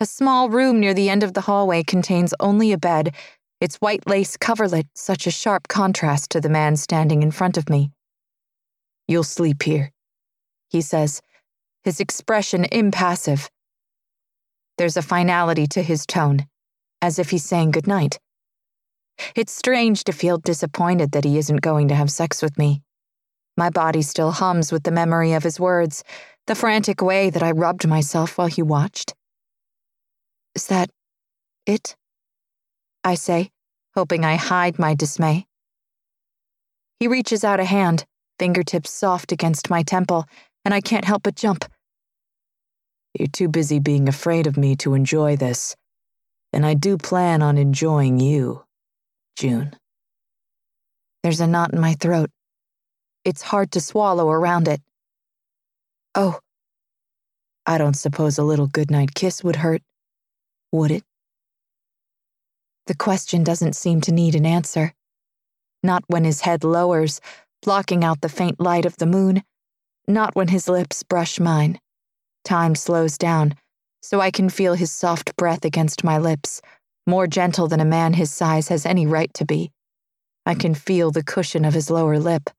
A 0.00 0.06
small 0.06 0.48
room 0.48 0.80
near 0.80 0.94
the 0.94 1.08
end 1.08 1.22
of 1.22 1.34
the 1.34 1.42
hallway 1.42 1.84
contains 1.84 2.34
only 2.40 2.72
a 2.72 2.78
bed, 2.78 3.14
its 3.60 3.76
white 3.76 4.06
lace 4.08 4.36
coverlet 4.36 4.86
such 4.94 5.26
a 5.26 5.30
sharp 5.30 5.68
contrast 5.68 6.30
to 6.30 6.40
the 6.40 6.48
man 6.48 6.76
standing 6.76 7.22
in 7.22 7.30
front 7.30 7.56
of 7.56 7.68
me. 7.68 7.92
You'll 9.06 9.22
sleep 9.22 9.62
here, 9.62 9.92
he 10.68 10.80
says, 10.80 11.22
his 11.84 12.00
expression 12.00 12.66
impassive. 12.70 13.50
There's 14.76 14.96
a 14.96 15.02
finality 15.02 15.66
to 15.68 15.82
his 15.82 16.06
tone, 16.06 16.46
as 17.02 17.18
if 17.18 17.30
he's 17.30 17.44
saying 17.44 17.72
goodnight. 17.72 18.18
It's 19.34 19.52
strange 19.52 20.04
to 20.04 20.12
feel 20.12 20.38
disappointed 20.38 21.12
that 21.12 21.24
he 21.24 21.38
isn't 21.38 21.62
going 21.62 21.88
to 21.88 21.94
have 21.94 22.10
sex 22.10 22.42
with 22.42 22.56
me. 22.56 22.82
My 23.56 23.70
body 23.70 24.02
still 24.02 24.30
hums 24.30 24.70
with 24.70 24.84
the 24.84 24.92
memory 24.92 25.32
of 25.32 25.42
his 25.42 25.58
words, 25.58 26.04
the 26.46 26.54
frantic 26.54 27.02
way 27.02 27.28
that 27.28 27.42
I 27.42 27.50
rubbed 27.50 27.88
myself 27.88 28.38
while 28.38 28.46
he 28.46 28.62
watched. 28.62 29.14
Is 30.54 30.68
that 30.68 30.90
it? 31.66 31.96
I 33.02 33.14
say, 33.14 33.50
hoping 33.94 34.24
I 34.24 34.36
hide 34.36 34.78
my 34.78 34.94
dismay. 34.94 35.46
He 37.00 37.08
reaches 37.08 37.44
out 37.44 37.60
a 37.60 37.64
hand, 37.64 38.04
fingertips 38.38 38.90
soft 38.90 39.32
against 39.32 39.70
my 39.70 39.82
temple, 39.82 40.26
and 40.68 40.74
I 40.74 40.82
can't 40.82 41.06
help 41.06 41.22
but 41.22 41.34
jump. 41.34 41.64
You're 43.18 43.28
too 43.28 43.48
busy 43.48 43.78
being 43.78 44.06
afraid 44.06 44.46
of 44.46 44.58
me 44.58 44.76
to 44.76 44.92
enjoy 44.92 45.34
this, 45.34 45.74
and 46.52 46.66
I 46.66 46.74
do 46.74 46.98
plan 46.98 47.40
on 47.40 47.56
enjoying 47.56 48.20
you, 48.20 48.64
June. 49.34 49.74
There's 51.22 51.40
a 51.40 51.46
knot 51.46 51.72
in 51.72 51.80
my 51.80 51.94
throat. 51.94 52.28
It's 53.24 53.40
hard 53.40 53.72
to 53.72 53.80
swallow 53.80 54.28
around 54.28 54.68
it. 54.68 54.82
Oh, 56.14 56.38
I 57.64 57.78
don't 57.78 57.96
suppose 57.96 58.36
a 58.36 58.44
little 58.44 58.66
goodnight 58.66 59.14
kiss 59.14 59.42
would 59.42 59.56
hurt, 59.56 59.80
would 60.70 60.90
it? 60.90 61.04
The 62.88 62.94
question 62.94 63.42
doesn't 63.42 63.74
seem 63.74 64.02
to 64.02 64.12
need 64.12 64.34
an 64.34 64.44
answer. 64.44 64.92
Not 65.82 66.04
when 66.08 66.24
his 66.24 66.42
head 66.42 66.62
lowers, 66.62 67.22
blocking 67.62 68.04
out 68.04 68.20
the 68.20 68.28
faint 68.28 68.60
light 68.60 68.84
of 68.84 68.98
the 68.98 69.06
moon. 69.06 69.42
Not 70.08 70.34
when 70.34 70.48
his 70.48 70.68
lips 70.68 71.04
brush 71.04 71.38
mine. 71.38 71.78
Time 72.44 72.74
slows 72.74 73.16
down, 73.16 73.54
so 74.02 74.20
I 74.20 74.32
can 74.32 74.48
feel 74.48 74.74
his 74.74 74.90
soft 74.90 75.36
breath 75.36 75.64
against 75.64 76.02
my 76.02 76.18
lips, 76.18 76.60
more 77.06 77.28
gentle 77.28 77.68
than 77.68 77.78
a 77.78 77.84
man 77.84 78.14
his 78.14 78.32
size 78.32 78.68
has 78.68 78.84
any 78.84 79.06
right 79.06 79.32
to 79.34 79.44
be. 79.44 79.70
I 80.46 80.54
can 80.54 80.74
feel 80.74 81.10
the 81.10 81.22
cushion 81.22 81.64
of 81.64 81.74
his 81.74 81.90
lower 81.90 82.18
lip. 82.18 82.50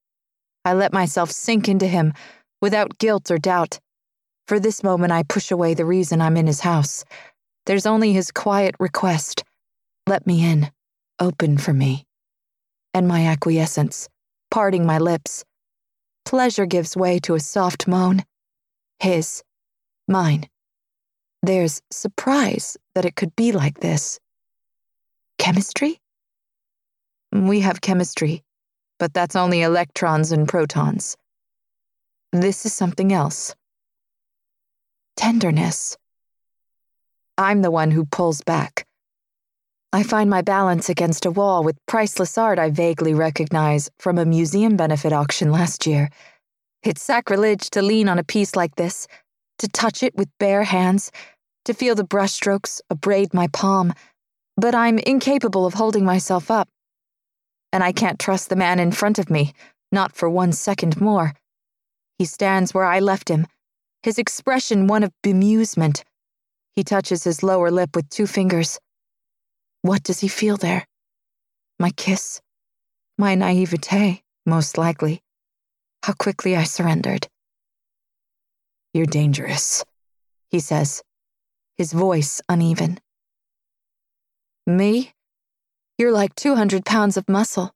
I 0.64 0.74
let 0.74 0.93
myself 0.93 1.32
sink 1.32 1.68
into 1.68 1.88
him 1.88 2.14
without 2.62 3.00
guilt 3.00 3.32
or 3.32 3.38
doubt. 3.38 3.80
For 4.47 4.60
this 4.60 4.84
moment, 4.84 5.12
I 5.12 5.24
push 5.24 5.52
away 5.52 5.74
the 5.74 5.86
reason 5.86 6.22
I'm 6.22 6.38
in 6.38 6.47
his 6.47 6.62
house. 6.62 7.04
There's 7.66 7.86
only 7.86 8.14
his 8.14 8.32
quiet 8.32 8.76
request 8.80 9.43
let 10.10 10.26
me 10.26 10.43
in, 10.43 10.72
open 11.20 11.60
for 11.60 11.72
me. 11.72 12.08
And 12.95 13.08
my 13.08 13.28
acquiescence, 13.28 14.10
parting 14.50 14.84
my 14.84 14.97
lips. 14.97 15.45
Pleasure 16.26 16.65
gives 16.65 16.97
way 16.97 17.20
to 17.20 17.36
a 17.36 17.39
soft 17.39 17.88
moan. 17.88 18.24
His, 18.99 19.43
mine. 20.07 20.49
There's 21.41 21.82
surprise 21.89 22.78
that 22.95 23.05
it 23.05 23.15
could 23.15 23.36
be 23.36 23.51
like 23.51 23.80
this. 23.80 24.20
Chemistry? 25.38 25.99
We 27.32 27.61
have 27.61 27.82
chemistry, 27.82 28.43
but 28.97 29.13
that's 29.13 29.36
only 29.36 29.61
electrons 29.61 30.32
and 30.32 30.47
protons. 30.47 31.15
This 32.32 32.65
is 32.65 32.74
something 32.74 33.13
else. 33.13 33.55
Tenderness. 35.15 35.97
I'm 37.38 37.61
the 37.61 37.72
one 37.72 37.91
who 37.91 38.05
pulls 38.05 38.41
back. 38.41 38.86
I 39.92 40.04
find 40.04 40.30
my 40.30 40.42
balance 40.42 40.88
against 40.88 41.26
a 41.26 41.32
wall 41.32 41.64
with 41.64 41.84
priceless 41.88 42.38
art 42.38 42.60
I 42.60 42.70
vaguely 42.70 43.14
recognize 43.14 43.90
from 43.98 44.18
a 44.18 44.26
museum 44.26 44.78
benefit 44.78 45.12
auction 45.12 45.52
last 45.52 45.88
year. 45.88 46.10
It's 46.84 47.02
sacrilege 47.02 47.72
to 47.72 47.82
lean 47.82 48.08
on 48.08 48.20
a 48.20 48.24
piece 48.24 48.56
like 48.56 48.76
this, 48.76 49.08
to 49.58 49.68
touch 49.68 50.04
it 50.04 50.16
with 50.16 50.30
bare 50.40 50.64
hands, 50.64 51.12
to 51.66 51.74
feel 51.74 51.96
the 51.96 52.04
brushstrokes 52.04 52.82
abrade 52.90 53.34
my 53.34 53.48
palm, 53.48 53.94
but 54.56 54.76
I'm 54.76 55.00
incapable 55.00 55.66
of 55.66 55.74
holding 55.74 56.06
myself 56.06 56.52
up 56.52 56.70
and 57.72 57.84
I 57.84 57.92
can't 57.92 58.20
trust 58.20 58.50
the 58.50 58.56
man 58.56 58.80
in 58.80 58.92
front 58.92 59.20
of 59.20 59.30
me, 59.30 59.54
not 59.92 60.16
for 60.16 60.30
one 60.30 60.52
second 60.52 61.00
more. 61.00 61.34
He 62.18 62.26
stands 62.26 62.74
where 62.74 62.86
I 62.86 63.00
left 63.00 63.30
him, 63.30 63.48
his 64.04 64.18
expression 64.18 64.88
one 64.88 65.04
of 65.04 65.12
bemusement. 65.24 66.04
He 66.76 66.84
touches 66.84 67.24
his 67.24 67.44
lower 67.44 67.72
lip 67.72 67.96
with 67.96 68.10
two 68.10 68.28
fingers. 68.28 68.80
What 69.82 70.03
does 70.03 70.19
he 70.19 70.27
feel 70.27 70.57
there? 70.57 70.86
My 71.80 71.91
kiss? 71.91 72.41
My 73.17 73.36
naivete, 73.36 74.21
most 74.45 74.77
likely. 74.77 75.21
How 76.03 76.13
quickly 76.13 76.55
I 76.55 76.63
surrendered. 76.63 77.27
You're 78.93 79.05
dangerous, 79.05 79.86
he 80.49 80.59
says, 80.59 81.01
his 81.77 81.93
voice 81.93 82.41
uneven. 82.49 82.99
Me? 84.65 85.13
You're 85.97 86.11
like 86.11 86.36
200 86.36 86.86
pounds 86.86 87.17
of 87.17 87.30
muscle. 87.30 87.71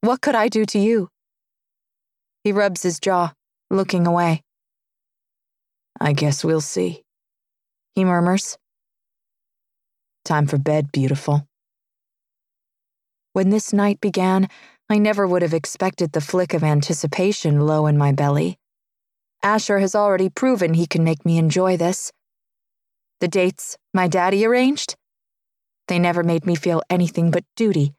What 0.00 0.20
could 0.20 0.34
I 0.34 0.48
do 0.48 0.64
to 0.66 0.78
you? 0.78 1.08
He 2.44 2.52
rubs 2.52 2.82
his 2.82 2.98
jaw, 2.98 3.32
looking 3.70 4.06
away. 4.06 4.42
I 6.00 6.12
guess 6.12 6.44
we'll 6.44 6.60
see, 6.60 7.02
he 7.94 8.04
murmurs. 8.04 8.56
Time 10.24 10.46
for 10.46 10.58
bed, 10.58 10.92
beautiful. 10.92 11.46
When 13.32 13.50
this 13.50 13.72
night 13.72 14.00
began, 14.00 14.48
I 14.88 14.98
never 14.98 15.26
would 15.26 15.42
have 15.42 15.54
expected 15.54 16.12
the 16.12 16.20
flick 16.20 16.54
of 16.54 16.62
anticipation 16.62 17.60
low 17.60 17.86
in 17.86 17.96
my 17.96 18.12
belly. 18.12 18.58
Asher 19.42 19.78
has 19.78 19.94
already 19.94 20.28
proven 20.28 20.74
he 20.74 20.86
can 20.86 21.02
make 21.02 21.24
me 21.24 21.38
enjoy 21.38 21.76
this. 21.76 22.12
The 23.20 23.28
dates 23.28 23.76
my 23.94 24.06
daddy 24.06 24.44
arranged? 24.44 24.96
They 25.88 25.98
never 25.98 26.22
made 26.22 26.46
me 26.46 26.54
feel 26.54 26.82
anything 26.88 27.30
but 27.30 27.44
duty. 27.56 27.94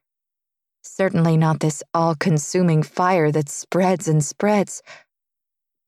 Certainly 0.83 1.37
not 1.37 1.59
this 1.59 1.83
all 1.93 2.15
consuming 2.15 2.83
fire 2.83 3.31
that 3.31 3.49
spreads 3.49 4.07
and 4.07 4.23
spreads. 4.23 4.81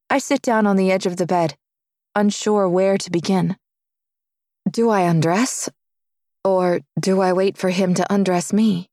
I 0.10 0.20
sit 0.20 0.42
down 0.42 0.68
on 0.68 0.76
the 0.76 0.92
edge 0.92 1.06
of 1.06 1.18
the 1.18 1.26
bed, 1.26 1.56
unsure 2.16 2.68
where 2.68 2.98
to 2.98 3.12
begin. 3.12 3.58
Do 4.70 4.90
I 4.90 5.02
undress? 5.02 5.70
Or 6.46 6.82
do 7.00 7.22
I 7.22 7.34
wait 7.34 7.58
for 7.58 7.72
him 7.72 7.96
to 7.96 8.14
undress 8.14 8.54
me? 8.54 8.88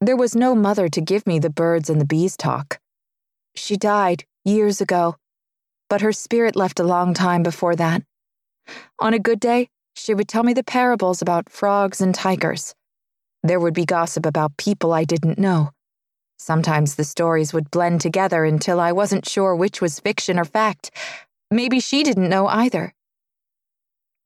There 0.00 0.16
was 0.16 0.36
no 0.36 0.54
mother 0.54 0.88
to 0.88 1.00
give 1.00 1.26
me 1.26 1.40
the 1.40 1.50
birds 1.50 1.90
and 1.90 2.00
the 2.00 2.06
bees 2.06 2.36
talk. 2.36 2.78
She 3.56 3.76
died 3.76 4.24
years 4.44 4.80
ago, 4.80 5.16
but 5.88 6.02
her 6.02 6.12
spirit 6.12 6.54
left 6.54 6.78
a 6.78 6.84
long 6.84 7.14
time 7.14 7.42
before 7.42 7.74
that. 7.74 8.04
On 9.00 9.12
a 9.12 9.18
good 9.18 9.40
day, 9.40 9.70
she 9.96 10.14
would 10.14 10.28
tell 10.28 10.44
me 10.44 10.52
the 10.52 10.62
parables 10.62 11.20
about 11.20 11.50
frogs 11.50 12.00
and 12.00 12.14
tigers. 12.14 12.76
There 13.42 13.58
would 13.58 13.74
be 13.74 13.84
gossip 13.84 14.24
about 14.24 14.56
people 14.56 14.92
I 14.92 15.02
didn't 15.02 15.36
know. 15.36 15.70
Sometimes 16.38 16.94
the 16.94 17.04
stories 17.04 17.52
would 17.52 17.72
blend 17.72 18.00
together 18.00 18.44
until 18.44 18.78
I 18.78 18.92
wasn't 18.92 19.28
sure 19.28 19.56
which 19.56 19.80
was 19.80 19.98
fiction 19.98 20.38
or 20.38 20.44
fact. 20.44 20.92
Maybe 21.50 21.80
she 21.80 22.04
didn't 22.04 22.30
know 22.30 22.46
either. 22.46 22.94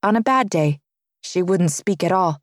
On 0.03 0.17
a 0.17 0.21
bad 0.21 0.51
day, 0.51 0.81
she 1.25 1.43
wouldn't 1.43 1.73
speak 1.73 2.05
at 2.05 2.13
all. 2.13 2.41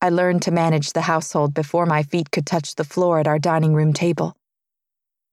I 0.00 0.08
learned 0.08 0.42
to 0.42 0.50
manage 0.50 0.92
the 0.92 1.02
household 1.02 1.54
before 1.54 1.86
my 1.86 2.02
feet 2.02 2.30
could 2.30 2.46
touch 2.46 2.74
the 2.74 2.84
floor 2.84 3.18
at 3.18 3.26
our 3.26 3.38
dining 3.38 3.74
room 3.74 3.92
table. 3.92 4.36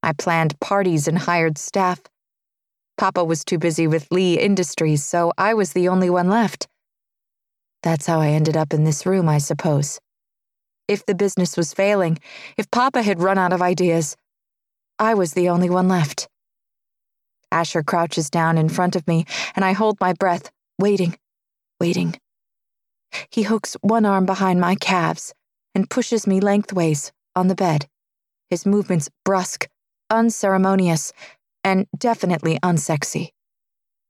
I 0.01 0.13
planned 0.13 0.59
parties 0.59 1.07
and 1.07 1.17
hired 1.17 1.57
staff. 1.57 2.01
Papa 2.97 3.23
was 3.23 3.43
too 3.43 3.57
busy 3.57 3.87
with 3.87 4.11
Lee 4.11 4.39
Industries, 4.39 5.03
so 5.03 5.31
I 5.37 5.53
was 5.53 5.73
the 5.73 5.87
only 5.87 6.09
one 6.09 6.29
left. 6.29 6.67
That's 7.81 8.05
how 8.05 8.19
I 8.19 8.29
ended 8.29 8.55
up 8.55 8.73
in 8.73 8.83
this 8.83 9.05
room, 9.05 9.27
I 9.27 9.37
suppose. 9.37 9.99
If 10.87 11.05
the 11.05 11.15
business 11.15 11.57
was 11.57 11.73
failing, 11.73 12.19
if 12.57 12.69
Papa 12.71 13.01
had 13.01 13.21
run 13.21 13.37
out 13.37 13.53
of 13.53 13.61
ideas, 13.61 14.15
I 14.99 15.13
was 15.13 15.33
the 15.33 15.49
only 15.49 15.69
one 15.69 15.87
left. 15.87 16.27
Asher 17.51 17.83
crouches 17.83 18.29
down 18.29 18.57
in 18.57 18.69
front 18.69 18.95
of 18.95 19.07
me, 19.07 19.25
and 19.55 19.63
I 19.63 19.73
hold 19.73 19.99
my 19.99 20.13
breath, 20.13 20.51
waiting, 20.79 21.17
waiting. 21.79 22.15
He 23.29 23.43
hooks 23.43 23.75
one 23.81 24.05
arm 24.05 24.25
behind 24.25 24.59
my 24.59 24.75
calves 24.75 25.33
and 25.75 25.89
pushes 25.89 26.27
me 26.27 26.39
lengthways 26.39 27.11
on 27.35 27.47
the 27.47 27.55
bed, 27.55 27.87
his 28.49 28.65
movements 28.65 29.09
brusque, 29.25 29.67
unceremonious, 30.09 31.13
and 31.63 31.87
definitely 31.97 32.59
unsexy. 32.61 33.31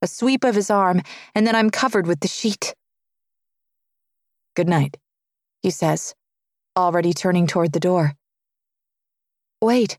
A 0.01 0.08
sweep 0.08 0.43
of 0.43 0.56
his 0.56 0.70
arm, 0.70 1.01
and 1.34 1.47
then 1.47 1.56
I'm 1.56 1.70
covered 1.70 2.08
with 2.08 2.20
the 2.20 2.28
sheet. 2.28 2.76
Good 4.56 4.68
night, 4.68 4.97
he 5.62 5.70
says, 5.70 6.14
already 6.76 7.14
turning 7.14 7.47
toward 7.47 7.72
the 7.72 7.80
door. 7.80 8.14
Wait. 9.62 9.97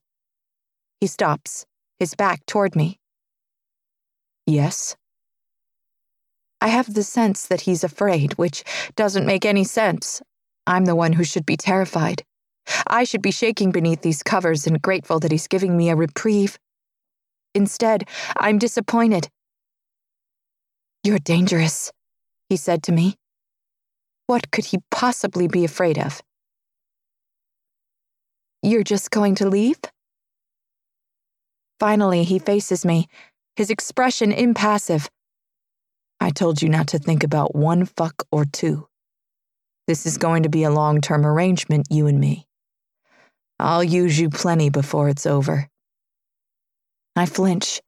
He 1.00 1.06
stops, 1.06 1.66
his 1.98 2.14
back 2.14 2.44
toward 2.46 2.76
me. 2.76 3.00
Yes? 4.46 4.96
I 6.64 6.68
have 6.68 6.94
the 6.94 7.02
sense 7.02 7.46
that 7.48 7.60
he's 7.60 7.84
afraid, 7.84 8.32
which 8.38 8.64
doesn't 8.96 9.26
make 9.26 9.44
any 9.44 9.64
sense. 9.64 10.22
I'm 10.66 10.86
the 10.86 10.96
one 10.96 11.12
who 11.12 11.22
should 11.22 11.44
be 11.44 11.58
terrified. 11.58 12.24
I 12.86 13.04
should 13.04 13.20
be 13.20 13.32
shaking 13.32 13.70
beneath 13.70 14.00
these 14.00 14.22
covers 14.22 14.66
and 14.66 14.80
grateful 14.80 15.20
that 15.20 15.30
he's 15.30 15.46
giving 15.46 15.76
me 15.76 15.90
a 15.90 15.94
reprieve. 15.94 16.58
Instead, 17.54 18.08
I'm 18.38 18.56
disappointed. 18.56 19.28
You're 21.02 21.18
dangerous, 21.18 21.92
he 22.48 22.56
said 22.56 22.82
to 22.84 22.92
me. 22.92 23.16
What 24.26 24.50
could 24.50 24.64
he 24.64 24.78
possibly 24.90 25.46
be 25.46 25.66
afraid 25.66 25.98
of? 25.98 26.22
You're 28.62 28.84
just 28.84 29.10
going 29.10 29.34
to 29.34 29.50
leave? 29.50 29.80
Finally, 31.78 32.24
he 32.24 32.38
faces 32.38 32.86
me, 32.86 33.06
his 33.54 33.68
expression 33.68 34.32
impassive. 34.32 35.10
I 36.24 36.30
told 36.30 36.62
you 36.62 36.70
not 36.70 36.86
to 36.88 36.98
think 36.98 37.22
about 37.22 37.54
one 37.54 37.84
fuck 37.84 38.26
or 38.32 38.46
two. 38.46 38.88
This 39.86 40.06
is 40.06 40.16
going 40.16 40.44
to 40.44 40.48
be 40.48 40.64
a 40.64 40.70
long 40.70 41.02
term 41.02 41.26
arrangement, 41.26 41.88
you 41.90 42.06
and 42.06 42.18
me. 42.18 42.46
I'll 43.58 43.84
use 43.84 44.18
you 44.18 44.30
plenty 44.30 44.70
before 44.70 45.10
it's 45.10 45.26
over. 45.26 45.68
I 47.14 47.26
flinch. 47.26 47.82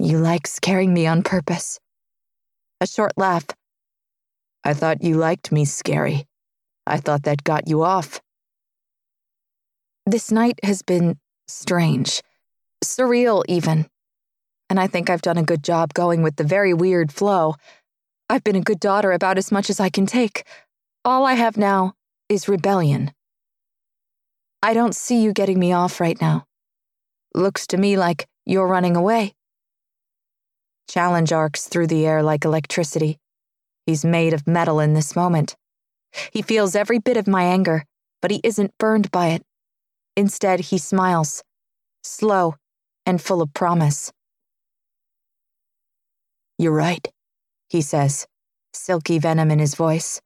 You 0.00 0.18
like 0.18 0.48
scaring 0.48 0.92
me 0.92 1.06
on 1.06 1.22
purpose, 1.22 1.78
a 2.80 2.86
short 2.88 3.12
laugh. 3.16 3.46
I 4.64 4.74
thought 4.74 5.04
you 5.04 5.14
liked 5.14 5.52
me 5.52 5.66
scary. 5.66 6.26
I 6.84 6.96
thought 6.96 7.22
that 7.22 7.44
got 7.44 7.68
you 7.68 7.84
off. 7.84 8.20
This 10.04 10.32
night 10.32 10.58
has 10.64 10.82
been 10.82 11.20
strange, 11.46 12.22
surreal 12.84 13.44
even. 13.46 13.86
And 14.70 14.80
I 14.80 14.86
think 14.86 15.10
I've 15.10 15.22
done 15.22 15.38
a 15.38 15.42
good 15.42 15.62
job 15.62 15.94
going 15.94 16.22
with 16.22 16.36
the 16.36 16.44
very 16.44 16.74
weird 16.74 17.12
flow. 17.12 17.54
I've 18.28 18.44
been 18.44 18.56
a 18.56 18.60
good 18.60 18.80
daughter 18.80 19.12
about 19.12 19.38
as 19.38 19.52
much 19.52 19.68
as 19.70 19.80
I 19.80 19.90
can 19.90 20.06
take. 20.06 20.44
All 21.04 21.26
I 21.26 21.34
have 21.34 21.56
now 21.56 21.94
is 22.28 22.48
rebellion. 22.48 23.12
I 24.62 24.72
don't 24.72 24.94
see 24.94 25.20
you 25.22 25.32
getting 25.32 25.58
me 25.58 25.72
off 25.72 26.00
right 26.00 26.18
now. 26.20 26.46
Looks 27.34 27.66
to 27.68 27.76
me 27.76 27.96
like 27.98 28.26
you're 28.46 28.66
running 28.66 28.96
away. 28.96 29.34
Challenge 30.88 31.32
arcs 31.32 31.68
through 31.68 31.88
the 31.88 32.06
air 32.06 32.22
like 32.22 32.44
electricity. 32.44 33.18
He's 33.86 34.04
made 34.04 34.32
of 34.32 34.46
metal 34.46 34.80
in 34.80 34.94
this 34.94 35.14
moment. 35.14 35.56
He 36.32 36.42
feels 36.42 36.74
every 36.74 36.98
bit 36.98 37.16
of 37.16 37.26
my 37.26 37.42
anger, 37.42 37.84
but 38.22 38.30
he 38.30 38.40
isn't 38.42 38.78
burned 38.78 39.10
by 39.10 39.28
it. 39.28 39.42
Instead, 40.16 40.60
he 40.60 40.78
smiles, 40.78 41.42
slow 42.02 42.54
and 43.04 43.20
full 43.20 43.42
of 43.42 43.52
promise. 43.52 44.12
You're 46.58 46.72
right, 46.72 47.06
he 47.68 47.82
says, 47.82 48.26
silky 48.72 49.18
venom 49.18 49.50
in 49.50 49.58
his 49.58 49.74
voice. 49.74 50.20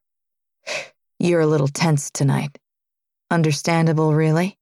You're 1.18 1.40
a 1.40 1.46
little 1.46 1.68
tense 1.68 2.10
tonight. 2.10 2.58
Understandable, 3.30 4.14
really? 4.14 4.56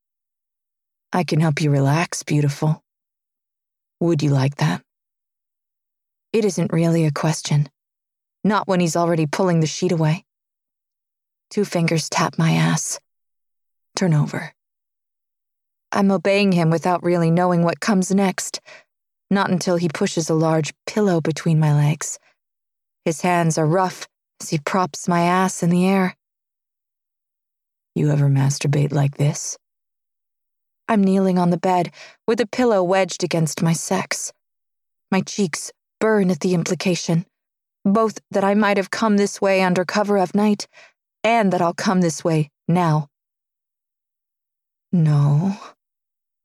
I 1.12 1.24
can 1.24 1.40
help 1.40 1.60
you 1.60 1.70
relax, 1.70 2.22
beautiful. 2.22 2.82
Would 4.00 4.22
you 4.22 4.30
like 4.30 4.56
that? 4.56 4.82
It 6.32 6.44
isn't 6.44 6.72
really 6.72 7.06
a 7.06 7.12
question. 7.12 7.68
Not 8.44 8.68
when 8.68 8.80
he's 8.80 8.96
already 8.96 9.26
pulling 9.26 9.60
the 9.60 9.66
sheet 9.66 9.92
away. 9.92 10.24
Two 11.50 11.64
fingers 11.64 12.08
tap 12.08 12.38
my 12.38 12.52
ass. 12.52 13.00
Turn 13.94 14.12
over. 14.12 14.52
I'm 15.92 16.10
obeying 16.10 16.52
him 16.52 16.70
without 16.70 17.02
really 17.02 17.30
knowing 17.30 17.62
what 17.62 17.80
comes 17.80 18.10
next. 18.10 18.60
Not 19.30 19.50
until 19.50 19.76
he 19.76 19.88
pushes 19.88 20.30
a 20.30 20.34
large 20.34 20.72
pillow 20.86 21.20
between 21.20 21.58
my 21.58 21.74
legs. 21.74 22.18
His 23.04 23.22
hands 23.22 23.58
are 23.58 23.66
rough 23.66 24.06
as 24.40 24.50
he 24.50 24.58
props 24.58 25.08
my 25.08 25.22
ass 25.22 25.62
in 25.62 25.70
the 25.70 25.86
air. 25.86 26.16
You 27.94 28.10
ever 28.10 28.28
masturbate 28.28 28.92
like 28.92 29.16
this? 29.16 29.56
I'm 30.88 31.02
kneeling 31.02 31.38
on 31.38 31.50
the 31.50 31.56
bed 31.56 31.92
with 32.26 32.40
a 32.40 32.46
pillow 32.46 32.82
wedged 32.82 33.24
against 33.24 33.62
my 33.62 33.72
sex. 33.72 34.32
My 35.10 35.20
cheeks 35.20 35.72
burn 35.98 36.30
at 36.30 36.40
the 36.40 36.54
implication, 36.54 37.26
both 37.84 38.20
that 38.30 38.44
I 38.44 38.54
might 38.54 38.76
have 38.76 38.90
come 38.90 39.16
this 39.16 39.40
way 39.40 39.62
under 39.62 39.84
cover 39.84 40.18
of 40.18 40.34
night 40.34 40.68
and 41.24 41.52
that 41.52 41.60
I'll 41.60 41.74
come 41.74 42.02
this 42.02 42.22
way 42.22 42.50
now. 42.68 43.08
No, 44.92 45.56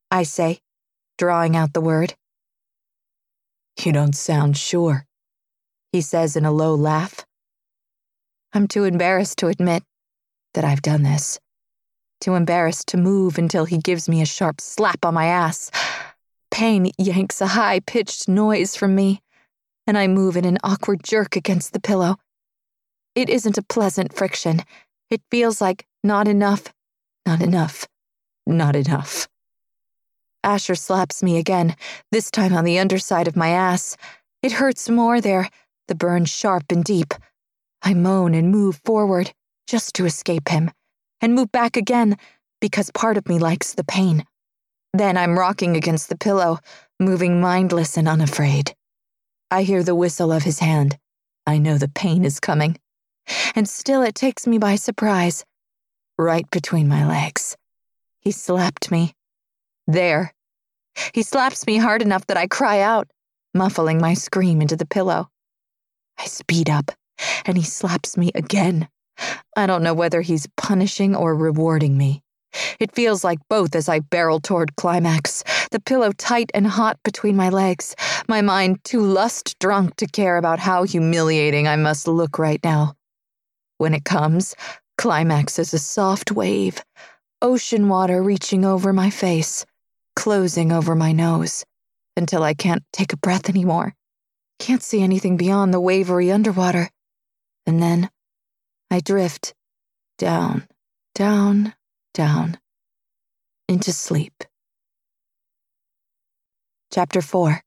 I 0.09 0.23
say, 0.23 0.59
drawing 1.17 1.55
out 1.55 1.73
the 1.73 1.81
word. 1.81 2.15
You 3.79 3.91
don't 3.91 4.15
sound 4.15 4.57
sure, 4.57 5.05
he 5.91 6.01
says 6.01 6.35
in 6.35 6.45
a 6.45 6.51
low 6.51 6.75
laugh. 6.75 7.25
I'm 8.53 8.67
too 8.67 8.83
embarrassed 8.83 9.37
to 9.39 9.47
admit 9.47 9.83
that 10.53 10.65
I've 10.65 10.81
done 10.81 11.03
this. 11.03 11.39
Too 12.19 12.35
embarrassed 12.35 12.87
to 12.89 12.97
move 12.97 13.37
until 13.37 13.65
he 13.65 13.77
gives 13.79 14.07
me 14.07 14.21
a 14.21 14.25
sharp 14.25 14.61
slap 14.61 15.03
on 15.05 15.13
my 15.13 15.25
ass. 15.25 15.71
Pain 16.51 16.91
yanks 16.97 17.41
a 17.41 17.47
high 17.47 17.79
pitched 17.79 18.27
noise 18.27 18.75
from 18.75 18.93
me, 18.93 19.21
and 19.87 19.97
I 19.97 20.07
move 20.07 20.37
in 20.37 20.45
an 20.45 20.59
awkward 20.63 21.03
jerk 21.03 21.35
against 21.35 21.73
the 21.73 21.79
pillow. 21.79 22.17
It 23.15 23.29
isn't 23.29 23.57
a 23.57 23.63
pleasant 23.63 24.13
friction. 24.13 24.61
It 25.09 25.21
feels 25.31 25.61
like 25.61 25.87
not 26.03 26.27
enough, 26.27 26.73
not 27.25 27.41
enough, 27.41 27.87
not 28.45 28.75
enough. 28.75 29.27
Asher 30.43 30.75
slaps 30.75 31.21
me 31.21 31.37
again, 31.37 31.75
this 32.11 32.31
time 32.31 32.53
on 32.53 32.65
the 32.65 32.79
underside 32.79 33.27
of 33.27 33.35
my 33.35 33.49
ass. 33.49 33.95
It 34.41 34.53
hurts 34.53 34.89
more 34.89 35.21
there, 35.21 35.49
the 35.87 35.95
burn 35.95 36.25
sharp 36.25 36.71
and 36.71 36.83
deep. 36.83 37.13
I 37.83 37.93
moan 37.93 38.33
and 38.33 38.51
move 38.51 38.81
forward, 38.83 39.33
just 39.67 39.93
to 39.95 40.05
escape 40.05 40.49
him, 40.49 40.71
and 41.19 41.35
move 41.35 41.51
back 41.51 41.77
again, 41.77 42.17
because 42.59 42.91
part 42.91 43.17
of 43.17 43.27
me 43.27 43.39
likes 43.39 43.73
the 43.73 43.83
pain. 43.83 44.25
Then 44.93 45.17
I'm 45.17 45.37
rocking 45.37 45.75
against 45.75 46.09
the 46.09 46.17
pillow, 46.17 46.59
moving 46.99 47.39
mindless 47.39 47.97
and 47.97 48.07
unafraid. 48.07 48.75
I 49.49 49.63
hear 49.63 49.83
the 49.83 49.95
whistle 49.95 50.31
of 50.31 50.43
his 50.43 50.59
hand. 50.59 50.97
I 51.45 51.57
know 51.57 51.77
the 51.77 51.87
pain 51.87 52.25
is 52.25 52.39
coming. 52.39 52.77
And 53.55 53.67
still 53.69 54.01
it 54.01 54.15
takes 54.15 54.47
me 54.47 54.57
by 54.57 54.75
surprise. 54.75 55.45
Right 56.17 56.49
between 56.51 56.87
my 56.87 57.07
legs. 57.07 57.55
He 58.19 58.31
slapped 58.31 58.91
me, 58.91 59.13
there. 59.91 60.33
He 61.13 61.23
slaps 61.23 61.65
me 61.65 61.77
hard 61.77 62.01
enough 62.01 62.27
that 62.27 62.37
I 62.37 62.47
cry 62.47 62.79
out, 62.81 63.09
muffling 63.53 63.99
my 63.99 64.13
scream 64.13 64.61
into 64.61 64.75
the 64.75 64.85
pillow. 64.85 65.29
I 66.17 66.25
speed 66.25 66.69
up, 66.69 66.91
and 67.45 67.57
he 67.57 67.63
slaps 67.63 68.17
me 68.17 68.31
again. 68.35 68.87
I 69.55 69.65
don't 69.67 69.83
know 69.83 69.93
whether 69.93 70.21
he's 70.21 70.47
punishing 70.57 71.15
or 71.15 71.35
rewarding 71.35 71.97
me. 71.97 72.23
It 72.79 72.93
feels 72.93 73.23
like 73.23 73.39
both 73.49 73.75
as 73.75 73.87
I 73.87 73.99
barrel 73.99 74.39
toward 74.39 74.75
climax, 74.75 75.43
the 75.71 75.79
pillow 75.79 76.11
tight 76.11 76.51
and 76.53 76.67
hot 76.67 76.99
between 77.03 77.35
my 77.35 77.49
legs, 77.49 77.95
my 78.27 78.41
mind 78.41 78.83
too 78.83 79.01
lust 79.01 79.57
drunk 79.59 79.95
to 79.97 80.07
care 80.07 80.37
about 80.37 80.59
how 80.59 80.83
humiliating 80.83 81.67
I 81.67 81.77
must 81.77 82.07
look 82.07 82.37
right 82.37 82.59
now. 82.63 82.95
When 83.77 83.93
it 83.93 84.03
comes, 84.03 84.55
climax 84.97 85.59
is 85.59 85.73
a 85.73 85.79
soft 85.79 86.31
wave, 86.31 86.83
ocean 87.41 87.87
water 87.87 88.21
reaching 88.21 88.65
over 88.65 88.91
my 88.91 89.09
face, 89.09 89.65
closing 90.15 90.71
over 90.71 90.95
my 90.95 91.11
nose 91.11 91.65
until 92.15 92.43
I 92.43 92.53
can't 92.53 92.83
take 92.93 93.13
a 93.13 93.17
breath 93.17 93.49
anymore. 93.49 93.93
Can't 94.59 94.83
see 94.83 95.01
anything 95.01 95.37
beyond 95.37 95.73
the 95.73 95.79
wavery 95.79 96.31
underwater. 96.31 96.89
And 97.65 97.81
then 97.81 98.09
I 98.89 98.99
drift 98.99 99.53
down, 100.17 100.67
down, 101.15 101.73
down 102.13 102.59
into 103.67 103.91
sleep. 103.91 104.43
Chapter 106.91 107.21
4 107.21 107.61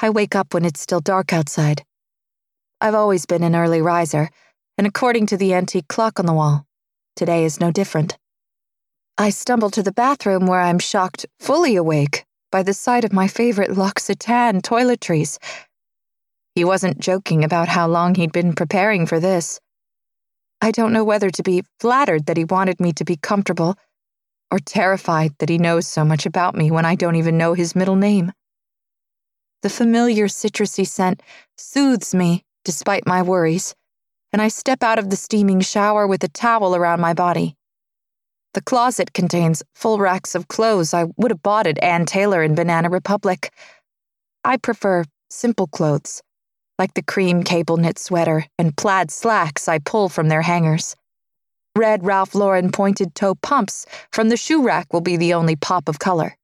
I 0.00 0.10
wake 0.10 0.36
up 0.36 0.54
when 0.54 0.64
it's 0.64 0.80
still 0.80 1.00
dark 1.00 1.32
outside. 1.32 1.84
I've 2.80 2.94
always 2.94 3.26
been 3.26 3.42
an 3.42 3.56
early 3.56 3.82
riser, 3.82 4.30
and 4.76 4.86
according 4.86 5.26
to 5.26 5.36
the 5.36 5.54
antique 5.54 5.88
clock 5.88 6.20
on 6.20 6.26
the 6.26 6.32
wall, 6.32 6.66
today 7.16 7.44
is 7.44 7.58
no 7.58 7.72
different. 7.72 8.16
I 9.20 9.30
stumble 9.30 9.70
to 9.70 9.82
the 9.82 9.90
bathroom 9.90 10.46
where 10.46 10.60
I'm 10.60 10.78
shocked 10.78 11.26
fully 11.40 11.74
awake 11.74 12.24
by 12.52 12.62
the 12.62 12.72
sight 12.72 13.04
of 13.04 13.12
my 13.12 13.26
favorite 13.26 13.76
L'Occitane 13.76 14.62
toiletries. 14.62 15.38
He 16.54 16.64
wasn't 16.64 17.00
joking 17.00 17.42
about 17.42 17.66
how 17.66 17.88
long 17.88 18.14
he'd 18.14 18.30
been 18.30 18.52
preparing 18.52 19.06
for 19.06 19.18
this. 19.18 19.58
I 20.60 20.70
don't 20.70 20.92
know 20.92 21.02
whether 21.02 21.30
to 21.30 21.42
be 21.42 21.64
flattered 21.80 22.26
that 22.26 22.36
he 22.36 22.44
wanted 22.44 22.78
me 22.78 22.92
to 22.92 23.04
be 23.04 23.16
comfortable 23.16 23.76
or 24.52 24.60
terrified 24.60 25.32
that 25.40 25.48
he 25.48 25.58
knows 25.58 25.88
so 25.88 26.04
much 26.04 26.24
about 26.24 26.54
me 26.54 26.70
when 26.70 26.84
I 26.84 26.94
don't 26.94 27.16
even 27.16 27.36
know 27.36 27.54
his 27.54 27.74
middle 27.74 27.96
name. 27.96 28.30
The 29.62 29.70
familiar 29.70 30.28
citrusy 30.28 30.86
scent 30.86 31.24
soothes 31.56 32.14
me 32.14 32.44
despite 32.64 33.04
my 33.04 33.22
worries, 33.22 33.74
and 34.32 34.40
I 34.40 34.46
step 34.46 34.84
out 34.84 35.00
of 35.00 35.10
the 35.10 35.16
steaming 35.16 35.60
shower 35.60 36.06
with 36.06 36.22
a 36.22 36.28
towel 36.28 36.76
around 36.76 37.00
my 37.00 37.14
body. 37.14 37.57
The 38.54 38.62
closet 38.62 39.12
contains 39.12 39.62
full 39.74 39.98
racks 39.98 40.34
of 40.34 40.48
clothes 40.48 40.94
I 40.94 41.04
would 41.16 41.30
have 41.30 41.42
bought 41.42 41.66
at 41.66 41.82
Ann 41.82 42.06
Taylor 42.06 42.42
in 42.42 42.54
Banana 42.54 42.88
Republic. 42.88 43.52
I 44.44 44.56
prefer 44.56 45.04
simple 45.30 45.66
clothes, 45.66 46.22
like 46.78 46.94
the 46.94 47.02
cream 47.02 47.42
cable 47.42 47.76
knit 47.76 47.98
sweater 47.98 48.46
and 48.58 48.76
plaid 48.76 49.10
slacks 49.10 49.68
I 49.68 49.78
pull 49.78 50.08
from 50.08 50.28
their 50.28 50.42
hangers. 50.42 50.96
Red 51.76 52.04
Ralph 52.04 52.34
Lauren 52.34 52.72
pointed 52.72 53.14
toe 53.14 53.34
pumps 53.36 53.86
from 54.10 54.30
the 54.30 54.36
shoe 54.36 54.62
rack 54.62 54.92
will 54.92 55.00
be 55.00 55.16
the 55.16 55.34
only 55.34 55.54
pop 55.54 55.88
of 55.88 55.98
color. 55.98 56.36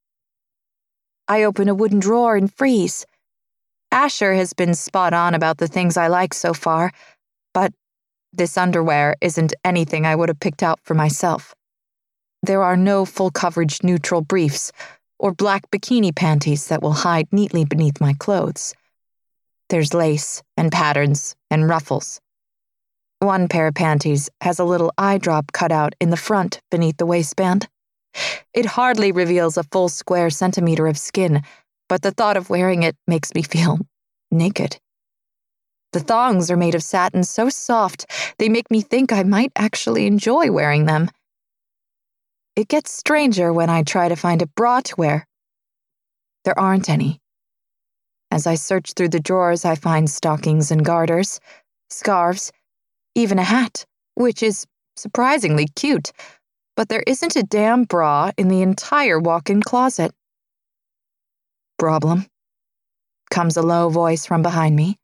I 1.26 1.42
open 1.42 1.68
a 1.68 1.74
wooden 1.74 2.00
drawer 2.00 2.36
and 2.36 2.52
freeze. 2.52 3.06
Asher 3.90 4.34
has 4.34 4.52
been 4.52 4.74
spot 4.74 5.14
on 5.14 5.34
about 5.34 5.58
the 5.58 5.68
things 5.68 5.96
I 5.96 6.08
like 6.08 6.34
so 6.34 6.52
far, 6.52 6.92
but 7.54 7.72
this 8.32 8.58
underwear 8.58 9.14
isn't 9.20 9.54
anything 9.64 10.04
I 10.04 10.14
would 10.14 10.28
have 10.28 10.40
picked 10.40 10.62
out 10.62 10.80
for 10.82 10.94
myself. 10.94 11.54
There 12.44 12.62
are 12.62 12.76
no 12.76 13.06
full 13.06 13.30
coverage 13.30 13.82
neutral 13.82 14.20
briefs 14.20 14.70
or 15.18 15.32
black 15.32 15.70
bikini 15.70 16.14
panties 16.14 16.66
that 16.66 16.82
will 16.82 16.92
hide 16.92 17.26
neatly 17.32 17.64
beneath 17.64 18.02
my 18.02 18.12
clothes. 18.12 18.74
There's 19.70 19.94
lace 19.94 20.42
and 20.54 20.70
patterns 20.70 21.34
and 21.50 21.66
ruffles. 21.66 22.20
One 23.20 23.48
pair 23.48 23.68
of 23.68 23.74
panties 23.74 24.28
has 24.42 24.58
a 24.58 24.64
little 24.64 24.92
eye 24.98 25.16
drop 25.16 25.52
cut 25.52 25.72
out 25.72 25.94
in 26.02 26.10
the 26.10 26.18
front 26.18 26.60
beneath 26.70 26.98
the 26.98 27.06
waistband. 27.06 27.66
It 28.52 28.66
hardly 28.66 29.10
reveals 29.10 29.56
a 29.56 29.62
full 29.62 29.88
square 29.88 30.28
centimeter 30.28 30.86
of 30.86 30.98
skin, 30.98 31.42
but 31.88 32.02
the 32.02 32.10
thought 32.10 32.36
of 32.36 32.50
wearing 32.50 32.82
it 32.82 32.94
makes 33.06 33.34
me 33.34 33.40
feel 33.42 33.78
naked. 34.30 34.78
The 35.94 36.00
thongs 36.00 36.50
are 36.50 36.58
made 36.58 36.74
of 36.74 36.82
satin 36.82 37.24
so 37.24 37.48
soft 37.48 38.04
they 38.38 38.50
make 38.50 38.70
me 38.70 38.82
think 38.82 39.14
I 39.14 39.22
might 39.22 39.52
actually 39.56 40.06
enjoy 40.06 40.50
wearing 40.52 40.84
them. 40.84 41.10
It 42.56 42.68
gets 42.68 42.92
stranger 42.92 43.52
when 43.52 43.68
I 43.68 43.82
try 43.82 44.08
to 44.08 44.14
find 44.14 44.40
a 44.40 44.46
bra 44.46 44.80
to 44.80 44.94
wear. 44.96 45.26
There 46.44 46.58
aren't 46.58 46.88
any. 46.88 47.20
As 48.30 48.46
I 48.46 48.54
search 48.54 48.92
through 48.92 49.08
the 49.08 49.20
drawers, 49.20 49.64
I 49.64 49.74
find 49.74 50.08
stockings 50.08 50.70
and 50.70 50.84
garters, 50.84 51.40
scarves, 51.90 52.52
even 53.16 53.38
a 53.38 53.44
hat, 53.44 53.84
which 54.14 54.42
is 54.42 54.66
surprisingly 54.96 55.66
cute, 55.74 56.12
but 56.76 56.88
there 56.88 57.02
isn't 57.06 57.36
a 57.36 57.42
damn 57.42 57.84
bra 57.84 58.30
in 58.36 58.48
the 58.48 58.62
entire 58.62 59.18
walk 59.18 59.50
in 59.50 59.60
closet. 59.60 60.12
Problem, 61.78 62.26
comes 63.30 63.56
a 63.56 63.62
low 63.62 63.88
voice 63.88 64.26
from 64.26 64.42
behind 64.42 64.76
me. 64.76 64.96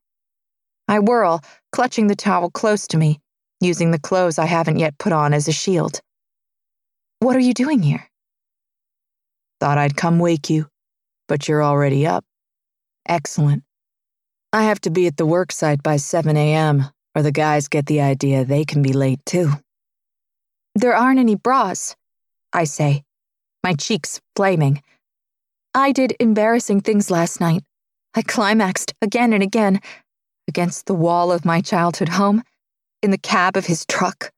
I 0.87 0.99
whirl, 0.99 1.41
clutching 1.73 2.07
the 2.07 2.15
towel 2.15 2.49
close 2.49 2.87
to 2.87 2.97
me, 2.97 3.19
using 3.59 3.91
the 3.91 3.99
clothes 3.99 4.39
I 4.39 4.45
haven't 4.45 4.79
yet 4.79 4.97
put 4.97 5.11
on 5.11 5.33
as 5.33 5.49
a 5.49 5.53
shield. 5.53 6.01
What 7.21 7.35
are 7.35 7.39
you 7.39 7.53
doing 7.53 7.83
here? 7.83 8.09
Thought 9.59 9.77
I'd 9.77 9.95
come 9.95 10.17
wake 10.17 10.49
you, 10.49 10.65
but 11.27 11.47
you're 11.47 11.63
already 11.63 12.07
up. 12.07 12.25
Excellent. 13.07 13.63
I 14.51 14.63
have 14.63 14.81
to 14.81 14.89
be 14.89 15.05
at 15.05 15.17
the 15.17 15.27
worksite 15.27 15.83
by 15.83 15.97
7 15.97 16.35
a.m., 16.35 16.85
or 17.13 17.21
the 17.21 17.31
guys 17.31 17.67
get 17.67 17.85
the 17.85 18.01
idea 18.01 18.43
they 18.43 18.65
can 18.65 18.81
be 18.81 18.91
late 18.91 19.19
too. 19.27 19.51
There 20.73 20.95
aren't 20.95 21.19
any 21.19 21.35
bras, 21.35 21.95
I 22.53 22.63
say, 22.63 23.03
my 23.63 23.73
cheeks 23.73 24.19
flaming. 24.35 24.81
I 25.75 25.91
did 25.91 26.15
embarrassing 26.19 26.81
things 26.81 27.11
last 27.11 27.39
night. 27.39 27.63
I 28.15 28.23
climaxed 28.23 28.95
again 28.99 29.31
and 29.31 29.43
again 29.43 29.79
against 30.47 30.87
the 30.87 30.95
wall 30.95 31.31
of 31.31 31.45
my 31.45 31.61
childhood 31.61 32.09
home, 32.09 32.41
in 33.03 33.11
the 33.11 33.19
cab 33.19 33.55
of 33.55 33.67
his 33.67 33.85
truck, 33.85 34.31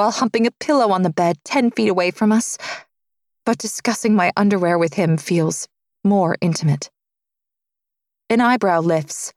while 0.00 0.12
humping 0.12 0.46
a 0.46 0.50
pillow 0.50 0.92
on 0.92 1.02
the 1.02 1.12
bed 1.12 1.36
10 1.44 1.72
feet 1.72 1.90
away 1.90 2.10
from 2.10 2.32
us. 2.32 2.56
But 3.44 3.58
discussing 3.58 4.14
my 4.14 4.32
underwear 4.34 4.78
with 4.78 4.94
him 4.94 5.18
feels 5.18 5.68
more 6.02 6.38
intimate. 6.40 6.88
An 8.30 8.40
eyebrow 8.40 8.80
lifts. 8.80 9.34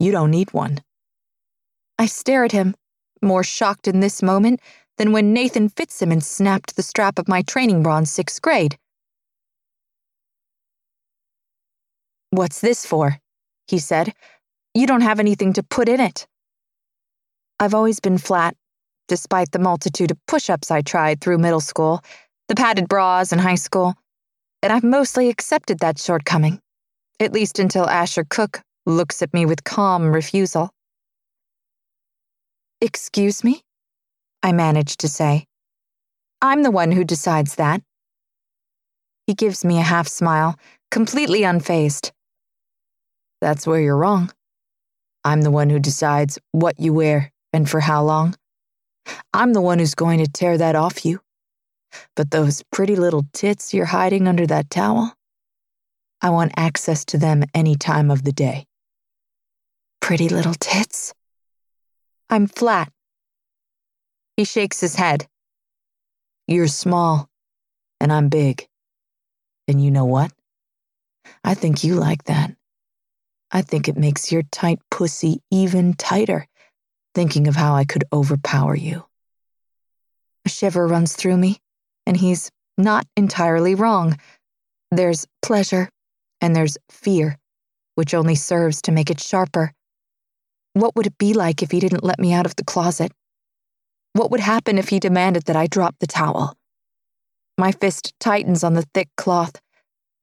You 0.00 0.12
don't 0.12 0.30
need 0.30 0.54
one. 0.54 0.80
I 1.98 2.06
stare 2.06 2.42
at 2.42 2.52
him, 2.52 2.74
more 3.20 3.44
shocked 3.44 3.86
in 3.86 4.00
this 4.00 4.22
moment 4.22 4.60
than 4.96 5.12
when 5.12 5.34
Nathan 5.34 5.68
Fitzsimmons 5.68 6.26
snapped 6.26 6.74
the 6.74 6.82
strap 6.82 7.18
of 7.18 7.28
my 7.28 7.42
training 7.42 7.82
bra 7.82 7.98
in 7.98 8.06
sixth 8.06 8.40
grade. 8.40 8.78
What's 12.30 12.62
this 12.62 12.86
for? 12.86 13.18
He 13.68 13.78
said. 13.78 14.14
You 14.72 14.86
don't 14.86 15.02
have 15.02 15.20
anything 15.20 15.52
to 15.52 15.62
put 15.62 15.86
in 15.86 16.00
it. 16.00 16.26
I've 17.60 17.74
always 17.74 18.00
been 18.00 18.16
flat, 18.16 18.56
despite 19.08 19.52
the 19.52 19.58
multitude 19.58 20.10
of 20.10 20.18
push 20.26 20.50
ups 20.50 20.70
I 20.70 20.82
tried 20.82 21.20
through 21.20 21.38
middle 21.38 21.60
school, 21.60 22.02
the 22.48 22.54
padded 22.54 22.88
bras 22.88 23.32
in 23.32 23.38
high 23.38 23.56
school, 23.56 23.94
and 24.62 24.72
I've 24.72 24.84
mostly 24.84 25.28
accepted 25.28 25.78
that 25.80 25.98
shortcoming, 25.98 26.60
at 27.20 27.32
least 27.32 27.58
until 27.58 27.88
Asher 27.88 28.24
Cook 28.28 28.62
looks 28.84 29.22
at 29.22 29.34
me 29.34 29.46
with 29.46 29.64
calm 29.64 30.12
refusal. 30.12 30.70
Excuse 32.80 33.42
me? 33.42 33.62
I 34.42 34.52
manage 34.52 34.96
to 34.98 35.08
say. 35.08 35.46
I'm 36.42 36.62
the 36.62 36.70
one 36.70 36.92
who 36.92 37.04
decides 37.04 37.56
that. 37.56 37.82
He 39.26 39.34
gives 39.34 39.64
me 39.64 39.78
a 39.78 39.82
half 39.82 40.06
smile, 40.06 40.58
completely 40.90 41.40
unfazed. 41.40 42.12
That's 43.40 43.66
where 43.66 43.80
you're 43.80 43.96
wrong. 43.96 44.30
I'm 45.24 45.42
the 45.42 45.50
one 45.50 45.70
who 45.70 45.80
decides 45.80 46.38
what 46.52 46.78
you 46.78 46.92
wear 46.92 47.32
and 47.52 47.68
for 47.68 47.80
how 47.80 48.04
long. 48.04 48.36
I'm 49.32 49.52
the 49.52 49.60
one 49.60 49.78
who's 49.78 49.94
going 49.94 50.24
to 50.24 50.30
tear 50.30 50.58
that 50.58 50.74
off 50.76 51.04
you. 51.04 51.20
But 52.14 52.30
those 52.30 52.62
pretty 52.72 52.96
little 52.96 53.24
tits 53.32 53.72
you're 53.72 53.86
hiding 53.86 54.28
under 54.28 54.46
that 54.46 54.70
towel, 54.70 55.12
I 56.20 56.30
want 56.30 56.52
access 56.56 57.04
to 57.06 57.18
them 57.18 57.44
any 57.54 57.76
time 57.76 58.10
of 58.10 58.24
the 58.24 58.32
day. 58.32 58.66
Pretty 60.00 60.28
little 60.28 60.54
tits? 60.54 61.14
I'm 62.28 62.46
flat. 62.46 62.92
He 64.36 64.44
shakes 64.44 64.80
his 64.80 64.96
head. 64.96 65.26
You're 66.46 66.68
small, 66.68 67.28
and 68.00 68.12
I'm 68.12 68.28
big. 68.28 68.66
And 69.68 69.82
you 69.82 69.90
know 69.90 70.04
what? 70.04 70.32
I 71.42 71.54
think 71.54 71.82
you 71.82 71.94
like 71.94 72.24
that. 72.24 72.54
I 73.50 73.62
think 73.62 73.88
it 73.88 73.96
makes 73.96 74.30
your 74.30 74.42
tight 74.50 74.80
pussy 74.90 75.40
even 75.50 75.94
tighter, 75.94 76.46
thinking 77.16 77.48
of 77.48 77.56
how 77.56 77.74
I 77.74 77.86
could 77.86 78.04
overpower 78.12 78.76
you. 78.76 79.02
A 80.44 80.50
shiver 80.50 80.86
runs 80.86 81.16
through 81.16 81.38
me, 81.38 81.56
and 82.06 82.14
he's 82.14 82.50
not 82.76 83.06
entirely 83.16 83.74
wrong. 83.74 84.18
There's 84.90 85.26
pleasure, 85.40 85.88
and 86.42 86.54
there's 86.54 86.76
fear, 86.90 87.38
which 87.94 88.12
only 88.12 88.34
serves 88.34 88.82
to 88.82 88.92
make 88.92 89.10
it 89.10 89.18
sharper. 89.18 89.72
What 90.74 90.94
would 90.94 91.06
it 91.06 91.16
be 91.16 91.32
like 91.32 91.62
if 91.62 91.70
he 91.70 91.80
didn't 91.80 92.04
let 92.04 92.18
me 92.18 92.34
out 92.34 92.44
of 92.44 92.54
the 92.56 92.64
closet? 92.64 93.10
What 94.12 94.30
would 94.30 94.40
happen 94.40 94.76
if 94.76 94.90
he 94.90 95.00
demanded 95.00 95.44
that 95.44 95.56
I 95.56 95.68
drop 95.68 95.96
the 96.00 96.06
towel? 96.06 96.54
My 97.56 97.72
fist 97.72 98.12
tightens 98.20 98.62
on 98.62 98.74
the 98.74 98.84
thick 98.92 99.08
cloth, 99.16 99.58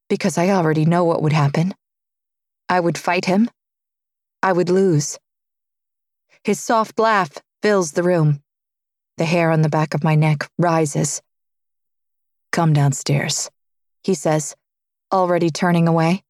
because 0.08 0.38
I 0.38 0.50
already 0.50 0.84
know 0.84 1.02
what 1.02 1.22
would 1.22 1.32
happen. 1.32 1.74
I 2.68 2.78
would 2.78 2.96
fight 2.96 3.24
him. 3.24 3.50
I 4.44 4.52
would 4.52 4.70
lose. 4.70 5.18
His 6.44 6.60
soft 6.60 6.98
laugh 6.98 7.32
fills 7.62 7.92
the 7.92 8.02
room. 8.02 8.42
The 9.16 9.24
hair 9.24 9.50
on 9.50 9.62
the 9.62 9.70
back 9.70 9.94
of 9.94 10.04
my 10.04 10.14
neck 10.14 10.46
rises. 10.58 11.22
Come 12.52 12.74
downstairs, 12.74 13.50
he 14.02 14.12
says, 14.14 14.54
already 15.10 15.50
turning 15.50 15.88
away. 15.88 16.22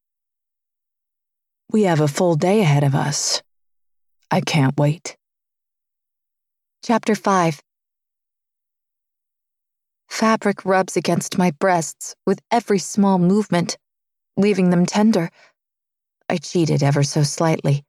We 1.69 1.83
have 1.83 1.99
a 1.99 2.07
full 2.07 2.35
day 2.35 2.61
ahead 2.61 2.83
of 2.83 2.95
us. 2.95 3.43
I 4.31 4.39
can't 4.39 4.77
wait. 4.77 5.17
Chapter 6.81 7.15
5 7.15 7.61
Fabric 10.07 10.63
rubs 10.63 10.95
against 10.95 11.37
my 11.37 11.51
breasts 11.51 12.15
with 12.25 12.39
every 12.49 12.79
small 12.79 13.19
movement, 13.19 13.77
leaving 14.37 14.69
them 14.69 14.85
tender 14.85 15.29
I 16.29 16.37
cheated 16.37 16.81
ever 16.81 17.03
so 17.03 17.23
slightly, 17.23 17.83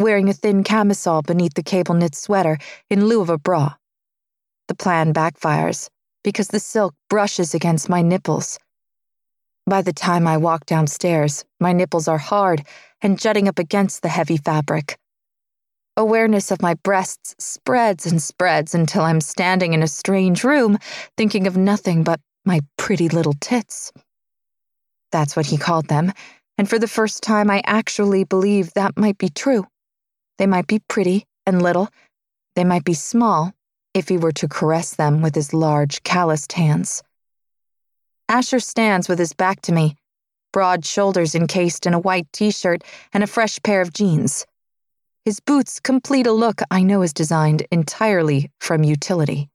wearing 0.00 0.28
a 0.28 0.32
thin 0.32 0.64
camisole 0.64 1.22
beneath 1.22 1.54
the 1.54 1.62
cable 1.62 1.94
knit 1.94 2.14
sweater 2.14 2.58
in 2.90 3.06
lieu 3.06 3.20
of 3.20 3.30
a 3.30 3.38
bra. 3.38 3.74
The 4.68 4.74
plan 4.74 5.12
backfires 5.12 5.88
because 6.24 6.48
the 6.48 6.60
silk 6.60 6.94
brushes 7.10 7.54
against 7.54 7.88
my 7.88 8.02
nipples. 8.02 8.58
By 9.66 9.82
the 9.82 9.92
time 9.92 10.26
I 10.26 10.36
walk 10.36 10.66
downstairs, 10.66 11.44
my 11.60 11.72
nipples 11.72 12.08
are 12.08 12.18
hard 12.18 12.66
and 13.00 13.18
jutting 13.18 13.48
up 13.48 13.58
against 13.58 14.02
the 14.02 14.08
heavy 14.08 14.36
fabric. 14.36 14.96
Awareness 15.96 16.50
of 16.50 16.62
my 16.62 16.74
breasts 16.74 17.34
spreads 17.38 18.06
and 18.06 18.22
spreads 18.22 18.74
until 18.74 19.02
I'm 19.02 19.20
standing 19.20 19.72
in 19.72 19.82
a 19.82 19.88
strange 19.88 20.42
room 20.42 20.78
thinking 21.16 21.46
of 21.46 21.56
nothing 21.56 22.02
but 22.02 22.18
my 22.44 22.60
pretty 22.76 23.08
little 23.08 23.34
tits. 23.40 23.92
That's 25.12 25.36
what 25.36 25.46
he 25.46 25.58
called 25.58 25.88
them, 25.88 26.12
and 26.56 26.68
for 26.68 26.78
the 26.78 26.88
first 26.88 27.22
time, 27.22 27.50
I 27.50 27.62
actually 27.66 28.24
believe 28.24 28.72
that 28.72 28.96
might 28.96 29.18
be 29.18 29.28
true. 29.28 29.66
They 30.38 30.46
might 30.46 30.66
be 30.66 30.80
pretty 30.88 31.24
and 31.46 31.62
little, 31.62 31.88
they 32.54 32.64
might 32.64 32.84
be 32.84 32.94
small 32.94 33.52
if 33.94 34.08
he 34.08 34.16
were 34.16 34.32
to 34.32 34.48
caress 34.48 34.94
them 34.94 35.22
with 35.22 35.34
his 35.34 35.52
large, 35.52 36.02
calloused 36.02 36.52
hands. 36.52 37.02
Asher 38.28 38.60
stands 38.60 39.08
with 39.08 39.18
his 39.18 39.32
back 39.32 39.60
to 39.62 39.72
me, 39.72 39.96
broad 40.52 40.84
shoulders 40.84 41.34
encased 41.34 41.86
in 41.86 41.94
a 41.94 41.98
white 41.98 42.26
t 42.32 42.50
shirt 42.50 42.82
and 43.12 43.22
a 43.22 43.26
fresh 43.26 43.60
pair 43.62 43.80
of 43.80 43.92
jeans. 43.92 44.46
His 45.24 45.40
boots 45.40 45.80
complete 45.80 46.26
a 46.26 46.32
look 46.32 46.62
I 46.70 46.82
know 46.82 47.02
is 47.02 47.12
designed 47.12 47.66
entirely 47.70 48.50
from 48.60 48.84
utility. 48.84 49.48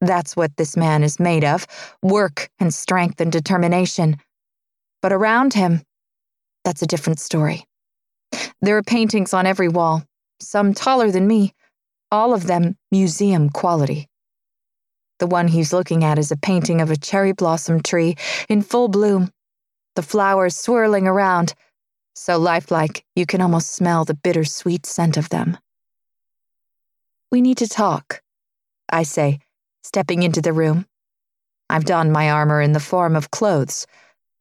That's 0.00 0.36
what 0.36 0.56
this 0.56 0.76
man 0.76 1.02
is 1.02 1.20
made 1.20 1.44
of 1.44 1.66
work 2.02 2.50
and 2.58 2.74
strength 2.74 3.20
and 3.20 3.30
determination. 3.30 4.16
But 5.00 5.12
around 5.12 5.54
him, 5.54 5.82
that's 6.64 6.82
a 6.82 6.86
different 6.86 7.20
story. 7.20 7.64
There 8.60 8.76
are 8.76 8.82
paintings 8.82 9.34
on 9.34 9.46
every 9.46 9.68
wall, 9.68 10.04
some 10.40 10.74
taller 10.74 11.10
than 11.10 11.26
me, 11.26 11.52
all 12.10 12.34
of 12.34 12.46
them 12.46 12.76
museum 12.90 13.48
quality. 13.48 14.08
The 15.18 15.26
one 15.26 15.48
he's 15.48 15.72
looking 15.72 16.04
at 16.04 16.18
is 16.18 16.32
a 16.32 16.36
painting 16.36 16.80
of 16.80 16.90
a 16.90 16.96
cherry 16.96 17.32
blossom 17.32 17.80
tree 17.80 18.16
in 18.48 18.62
full 18.62 18.88
bloom, 18.88 19.30
the 19.94 20.02
flowers 20.02 20.56
swirling 20.56 21.06
around, 21.06 21.54
so 22.14 22.38
lifelike 22.38 23.04
you 23.14 23.26
can 23.26 23.40
almost 23.40 23.72
smell 23.72 24.04
the 24.04 24.14
bittersweet 24.14 24.86
scent 24.86 25.16
of 25.16 25.28
them. 25.28 25.58
We 27.30 27.40
need 27.40 27.58
to 27.58 27.68
talk, 27.68 28.22
I 28.90 29.04
say, 29.04 29.40
stepping 29.82 30.22
into 30.22 30.42
the 30.42 30.52
room. 30.52 30.86
I've 31.70 31.84
donned 31.84 32.12
my 32.12 32.30
armor 32.30 32.60
in 32.60 32.72
the 32.72 32.80
form 32.80 33.16
of 33.16 33.30
clothes 33.30 33.86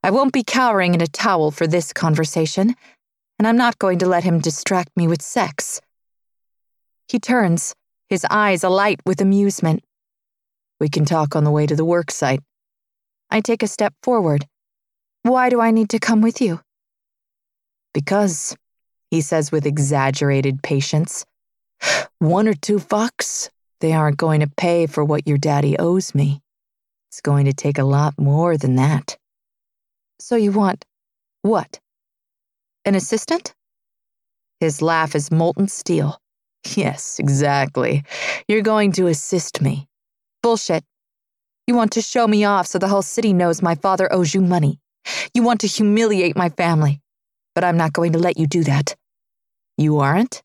I 0.03 0.09
won't 0.09 0.33
be 0.33 0.43
cowering 0.43 0.95
in 0.95 1.01
a 1.01 1.07
towel 1.07 1.51
for 1.51 1.67
this 1.67 1.93
conversation, 1.93 2.75
and 3.41 3.47
I'm 3.47 3.57
not 3.57 3.79
going 3.79 3.97
to 3.97 4.05
let 4.05 4.23
him 4.23 4.37
distract 4.37 4.95
me 4.95 5.07
with 5.07 5.19
sex. 5.19 5.81
He 7.07 7.17
turns, 7.17 7.73
his 8.07 8.23
eyes 8.29 8.63
alight 8.63 8.99
with 9.03 9.19
amusement. 9.19 9.83
We 10.79 10.89
can 10.89 11.05
talk 11.05 11.35
on 11.35 11.43
the 11.43 11.49
way 11.49 11.65
to 11.65 11.75
the 11.75 11.83
work 11.83 12.11
site. 12.11 12.41
I 13.31 13.41
take 13.41 13.63
a 13.63 13.67
step 13.67 13.95
forward. 14.03 14.45
Why 15.23 15.49
do 15.49 15.59
I 15.59 15.71
need 15.71 15.89
to 15.89 15.97
come 15.97 16.21
with 16.21 16.39
you? 16.39 16.61
Because, 17.95 18.55
he 19.09 19.21
says 19.21 19.51
with 19.51 19.65
exaggerated 19.65 20.61
patience, 20.61 21.25
one 22.19 22.47
or 22.47 22.53
two 22.53 22.77
fucks, 22.77 23.49
they 23.79 23.91
aren't 23.91 24.17
going 24.17 24.41
to 24.41 24.51
pay 24.55 24.85
for 24.85 25.03
what 25.03 25.27
your 25.27 25.39
daddy 25.39 25.79
owes 25.79 26.13
me. 26.13 26.43
It's 27.09 27.21
going 27.21 27.45
to 27.45 27.53
take 27.53 27.79
a 27.79 27.85
lot 27.85 28.13
more 28.19 28.55
than 28.55 28.75
that. 28.75 29.17
So 30.19 30.35
you 30.35 30.51
want 30.51 30.85
what? 31.41 31.79
An 32.85 32.95
assistant? 32.95 33.53
His 34.59 34.81
laugh 34.81 35.15
is 35.15 35.31
molten 35.31 35.67
steel. 35.67 36.17
Yes, 36.75 37.19
exactly. 37.19 38.03
You're 38.47 38.61
going 38.61 38.91
to 38.93 39.07
assist 39.07 39.61
me. 39.61 39.87
Bullshit. 40.43 40.83
You 41.67 41.75
want 41.75 41.91
to 41.93 42.01
show 42.01 42.27
me 42.27 42.43
off 42.43 42.67
so 42.67 42.79
the 42.79 42.87
whole 42.87 43.01
city 43.01 43.33
knows 43.33 43.61
my 43.61 43.75
father 43.75 44.11
owes 44.11 44.33
you 44.33 44.41
money. 44.41 44.79
You 45.33 45.43
want 45.43 45.61
to 45.61 45.67
humiliate 45.67 46.35
my 46.35 46.49
family. 46.49 47.01
But 47.55 47.63
I'm 47.63 47.77
not 47.77 47.93
going 47.93 48.13
to 48.13 48.19
let 48.19 48.37
you 48.37 48.47
do 48.47 48.63
that. 48.63 48.95
You 49.77 49.99
aren't? 49.99 50.41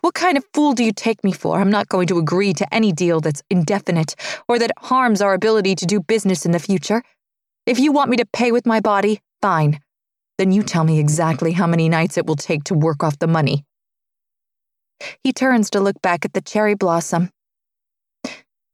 What 0.00 0.14
kind 0.14 0.36
of 0.36 0.44
fool 0.52 0.72
do 0.72 0.82
you 0.82 0.92
take 0.92 1.22
me 1.22 1.32
for? 1.32 1.60
I'm 1.60 1.70
not 1.70 1.88
going 1.88 2.06
to 2.08 2.18
agree 2.18 2.52
to 2.54 2.74
any 2.74 2.92
deal 2.92 3.20
that's 3.20 3.42
indefinite 3.50 4.16
or 4.48 4.58
that 4.58 4.72
harms 4.78 5.20
our 5.20 5.34
ability 5.34 5.74
to 5.76 5.86
do 5.86 6.00
business 6.00 6.44
in 6.44 6.52
the 6.52 6.58
future. 6.58 7.02
If 7.66 7.78
you 7.78 7.92
want 7.92 8.10
me 8.10 8.16
to 8.16 8.26
pay 8.26 8.52
with 8.52 8.66
my 8.66 8.80
body, 8.80 9.20
fine. 9.42 9.80
Then 10.38 10.52
you 10.52 10.62
tell 10.62 10.84
me 10.84 10.98
exactly 10.98 11.52
how 11.52 11.66
many 11.66 11.88
nights 11.88 12.18
it 12.18 12.26
will 12.26 12.36
take 12.36 12.64
to 12.64 12.74
work 12.74 13.02
off 13.02 13.18
the 13.18 13.26
money. 13.26 13.64
He 15.22 15.32
turns 15.32 15.70
to 15.70 15.80
look 15.80 16.00
back 16.02 16.24
at 16.24 16.32
the 16.32 16.40
cherry 16.40 16.74
blossom. 16.74 17.30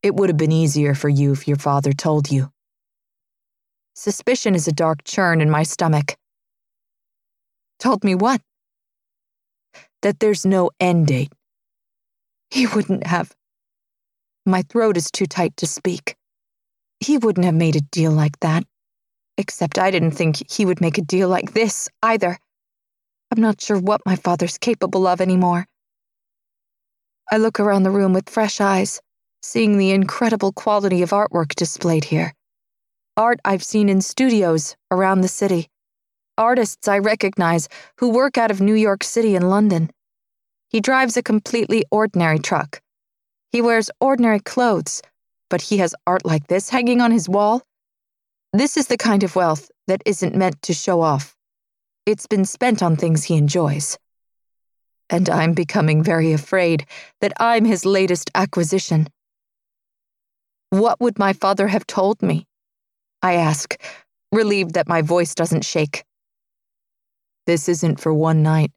It 0.02 0.14
would 0.14 0.28
have 0.28 0.36
been 0.36 0.52
easier 0.52 0.94
for 0.94 1.08
you 1.08 1.32
if 1.32 1.46
your 1.46 1.56
father 1.56 1.92
told 1.92 2.30
you. 2.30 2.50
Suspicion 3.94 4.54
is 4.54 4.66
a 4.66 4.72
dark 4.72 5.04
churn 5.04 5.40
in 5.40 5.50
my 5.50 5.62
stomach. 5.62 6.16
Told 7.78 8.02
me 8.02 8.14
what? 8.14 8.40
That 10.02 10.18
there's 10.18 10.44
no 10.44 10.70
end 10.80 11.08
date. 11.08 11.32
He 12.50 12.66
wouldn't 12.66 13.06
have. 13.06 13.34
My 14.44 14.62
throat 14.62 14.96
is 14.96 15.10
too 15.10 15.26
tight 15.26 15.56
to 15.58 15.66
speak. 15.66 16.16
He 17.00 17.18
wouldn't 17.18 17.44
have 17.44 17.54
made 17.54 17.76
a 17.76 17.80
deal 17.80 18.12
like 18.12 18.38
that. 18.40 18.64
Except 19.42 19.76
I 19.76 19.90
didn't 19.90 20.12
think 20.12 20.48
he 20.48 20.64
would 20.64 20.80
make 20.80 20.98
a 20.98 21.02
deal 21.02 21.28
like 21.28 21.52
this 21.52 21.88
either. 22.00 22.38
I'm 23.32 23.42
not 23.42 23.60
sure 23.60 23.76
what 23.76 24.06
my 24.06 24.14
father's 24.14 24.56
capable 24.56 25.04
of 25.04 25.20
anymore. 25.20 25.66
I 27.28 27.38
look 27.38 27.58
around 27.58 27.82
the 27.82 27.90
room 27.90 28.12
with 28.12 28.30
fresh 28.30 28.60
eyes, 28.60 29.00
seeing 29.42 29.78
the 29.78 29.90
incredible 29.90 30.52
quality 30.52 31.02
of 31.02 31.10
artwork 31.10 31.56
displayed 31.56 32.04
here. 32.04 32.34
Art 33.16 33.40
I've 33.44 33.64
seen 33.64 33.88
in 33.88 34.00
studios 34.00 34.76
around 34.92 35.22
the 35.22 35.28
city. 35.28 35.68
Artists 36.38 36.86
I 36.86 36.98
recognize 36.98 37.68
who 37.98 38.10
work 38.10 38.38
out 38.38 38.52
of 38.52 38.60
New 38.60 38.74
York 38.74 39.02
City 39.02 39.34
and 39.34 39.50
London. 39.50 39.90
He 40.68 40.80
drives 40.80 41.16
a 41.16 41.22
completely 41.22 41.84
ordinary 41.90 42.38
truck. 42.38 42.80
He 43.50 43.60
wears 43.60 43.90
ordinary 43.98 44.38
clothes, 44.38 45.02
but 45.50 45.62
he 45.62 45.78
has 45.78 45.96
art 46.06 46.24
like 46.24 46.46
this 46.46 46.68
hanging 46.68 47.00
on 47.00 47.10
his 47.10 47.28
wall. 47.28 47.62
This 48.52 48.76
is 48.76 48.86
the 48.86 48.98
kind 48.98 49.22
of 49.22 49.34
wealth 49.34 49.70
that 49.86 50.02
isn't 50.04 50.34
meant 50.34 50.60
to 50.62 50.74
show 50.74 51.00
off. 51.00 51.34
It's 52.06 52.26
been 52.26 52.44
spent 52.44 52.82
on 52.82 52.96
things 52.96 53.24
he 53.24 53.36
enjoys 53.36 53.96
and 55.12 55.28
I'm 55.28 55.52
becoming 55.52 56.02
very 56.02 56.32
afraid 56.32 56.86
that 57.20 57.34
I'm 57.38 57.66
his 57.66 57.84
latest 57.84 58.30
acquisition. 58.34 59.08
What 60.70 60.98
would 61.00 61.18
my 61.18 61.34
father 61.34 61.68
have 61.68 61.86
told 61.86 62.22
me? 62.22 62.46
I 63.20 63.34
ask, 63.34 63.76
relieved 64.32 64.72
that 64.72 64.88
my 64.88 65.02
voice 65.02 65.34
doesn't 65.34 65.66
shake. 65.66 66.04
This 67.46 67.68
isn't 67.68 68.00
for 68.00 68.14
one 68.14 68.42
night. 68.42 68.72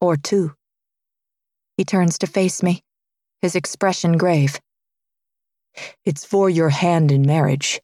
Or 0.00 0.16
two. 0.16 0.52
He 1.76 1.84
turns 1.84 2.18
to 2.18 2.26
face 2.26 2.60
me, 2.60 2.82
his 3.40 3.54
expression 3.54 4.18
grave. 4.18 4.58
It's 6.04 6.24
for 6.24 6.50
your 6.50 6.70
hand 6.70 7.12
in 7.12 7.22
marriage. 7.22 7.80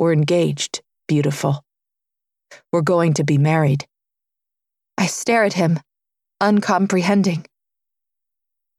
We're 0.00 0.14
engaged, 0.14 0.80
beautiful. 1.08 1.62
We're 2.72 2.80
going 2.80 3.12
to 3.14 3.22
be 3.22 3.36
married. 3.36 3.86
I 4.96 5.04
stare 5.04 5.44
at 5.44 5.52
him, 5.52 5.78
uncomprehending. 6.40 7.44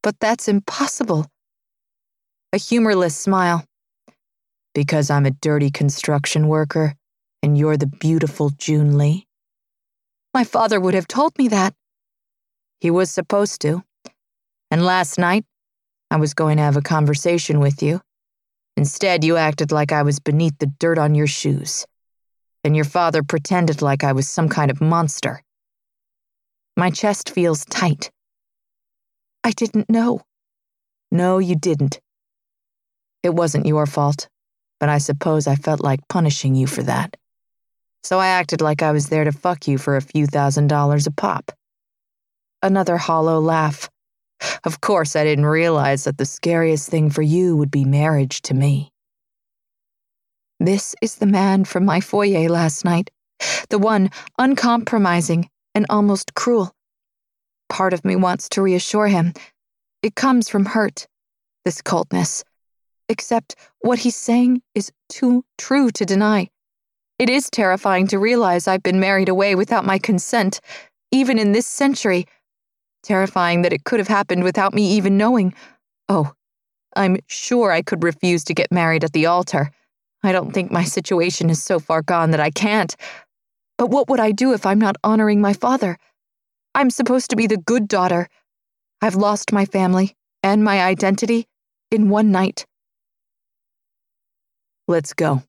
But 0.02 0.20
that's 0.20 0.48
impossible. 0.48 1.28
A 2.54 2.58
humorless 2.58 3.16
smile. 3.16 3.64
Because 4.74 5.12
I'm 5.12 5.28
a 5.28 5.38
dirty 5.46 5.70
construction 5.70 6.48
worker 6.48 6.96
and 7.44 7.56
you're 7.56 7.78
the 7.78 7.86
beautiful 7.86 8.50
June 8.50 8.98
Lee? 8.98 9.28
My 10.34 10.44
father 10.44 10.80
would 10.80 10.96
have 10.96 11.08
told 11.08 11.38
me 11.38 11.50
that. 11.50 11.76
He 12.80 12.90
was 12.90 13.12
supposed 13.12 13.62
to. 13.62 13.84
And 14.72 14.84
last 14.84 15.20
night, 15.20 15.46
I 16.10 16.16
was 16.16 16.34
going 16.34 16.58
to 16.58 16.64
have 16.64 16.78
a 16.78 16.82
conversation 16.82 17.60
with 17.60 17.84
you. 17.84 18.02
Instead, 18.78 19.24
you 19.24 19.38
acted 19.38 19.72
like 19.72 19.92
I 19.92 20.04
was 20.04 20.20
beneath 20.20 20.58
the 20.60 20.68
dirt 20.80 20.98
on 20.98 21.16
your 21.16 21.28
shoes. 21.28 21.86
And 22.64 22.76
your 22.76 22.86
father 22.86 23.24
pretended 23.24 23.82
like 23.82 24.04
I 24.04 24.14
was 24.14 24.28
some 24.28 24.50
kind 24.50 24.72
of 24.72 24.82
monster. 24.82 25.42
My 26.78 26.90
chest 26.90 27.32
feels 27.32 27.66
tight. 27.66 28.12
I 29.44 29.52
didn't 29.52 29.90
know. 29.90 30.22
No, 31.12 31.40
you 31.40 31.56
didn't. 31.56 32.00
It 33.22 33.36
wasn't 33.36 33.68
your 33.68 33.86
fault, 33.86 34.28
but 34.80 34.90
I 34.90 34.98
suppose 34.98 35.46
I 35.46 35.56
felt 35.56 35.82
like 35.82 36.08
punishing 36.08 36.56
you 36.56 36.66
for 36.66 36.82
that. 36.84 37.18
So 38.04 38.18
I 38.18 38.28
acted 38.30 38.62
like 38.62 38.82
I 38.82 38.92
was 38.92 39.10
there 39.10 39.26
to 39.26 39.32
fuck 39.32 39.68
you 39.68 39.78
for 39.78 39.96
a 39.96 40.02
few 40.02 40.26
thousand 40.26 40.68
dollars 40.68 41.06
a 41.06 41.12
pop. 41.12 41.52
Another 42.64 42.98
hollow 42.98 43.40
laugh. 43.40 43.91
Of 44.64 44.82
course, 44.82 45.16
I 45.16 45.24
didn't 45.24 45.46
realize 45.46 46.04
that 46.04 46.18
the 46.18 46.26
scariest 46.26 46.90
thing 46.90 47.10
for 47.10 47.22
you 47.22 47.56
would 47.58 47.72
be 47.72 47.86
marriage 47.86 48.42
to 48.44 48.54
me. 48.54 48.92
This 50.60 50.96
is 51.02 51.16
the 51.16 51.26
man 51.26 51.66
from 51.66 51.86
my 51.86 52.02
foyer 52.02 52.48
last 52.48 52.86
night, 52.86 53.10
the 53.70 53.80
one 53.80 54.12
uncompromising, 54.38 55.50
and 55.74 55.86
almost 55.90 56.36
cruel. 56.36 56.72
Part 57.70 57.94
of 57.94 58.06
me 58.06 58.16
wants 58.16 58.50
to 58.50 58.62
reassure 58.62 59.08
him. 59.08 59.34
It 60.04 60.16
comes 60.16 60.50
from 60.50 60.66
hurt, 60.66 61.08
this 61.66 61.82
coldness. 61.82 62.44
Except 63.10 63.56
what 63.80 64.00
he's 64.00 64.16
saying 64.16 64.62
is 64.76 64.92
too 65.10 65.44
true 65.58 65.90
to 65.92 66.06
deny. 66.06 66.50
It 67.20 67.30
is 67.30 67.50
terrifying 67.50 68.08
to 68.08 68.20
realize 68.20 68.68
I've 68.68 68.84
been 68.84 69.00
married 69.00 69.30
away 69.30 69.56
without 69.56 69.86
my 69.86 70.00
consent, 70.00 70.60
even 71.12 71.38
in 71.38 71.52
this 71.52 71.68
century. 71.68 72.26
Terrifying 73.04 73.64
that 73.64 73.74
it 73.74 73.84
could 73.84 74.00
have 74.00 74.08
happened 74.08 74.44
without 74.44 74.74
me 74.74 74.92
even 74.92 75.18
knowing. 75.18 75.54
Oh, 76.08 76.34
I'm 76.96 77.18
sure 77.28 77.72
I 77.72 77.82
could 77.82 78.04
refuse 78.04 78.44
to 78.46 78.54
get 78.54 78.72
married 78.72 79.04
at 79.04 79.14
the 79.14 79.26
altar. 79.26 79.72
I 80.24 80.32
don't 80.32 80.52
think 80.52 80.72
my 80.72 80.84
situation 80.84 81.50
is 81.50 81.64
so 81.64 81.80
far 81.80 82.02
gone 82.02 82.32
that 82.32 82.40
I 82.40 82.52
can't. 82.52 82.96
But 83.78 83.90
what 83.90 84.10
would 84.10 84.20
I 84.20 84.32
do 84.32 84.54
if 84.54 84.66
I'm 84.66 84.80
not 84.80 84.98
honoring 85.04 85.42
my 85.42 85.54
father? 85.54 85.98
I'm 86.76 86.90
supposed 86.90 87.30
to 87.32 87.36
be 87.36 87.48
the 87.48 87.58
good 87.58 87.88
daughter. 87.88 88.30
I've 89.02 89.16
lost 89.16 89.52
my 89.52 89.66
family 89.66 90.16
and 90.44 90.64
my 90.64 90.82
identity 90.84 91.48
in 91.90 92.10
one 92.10 92.32
night. 92.32 92.66
Let's 94.88 95.14
go, 95.14 95.44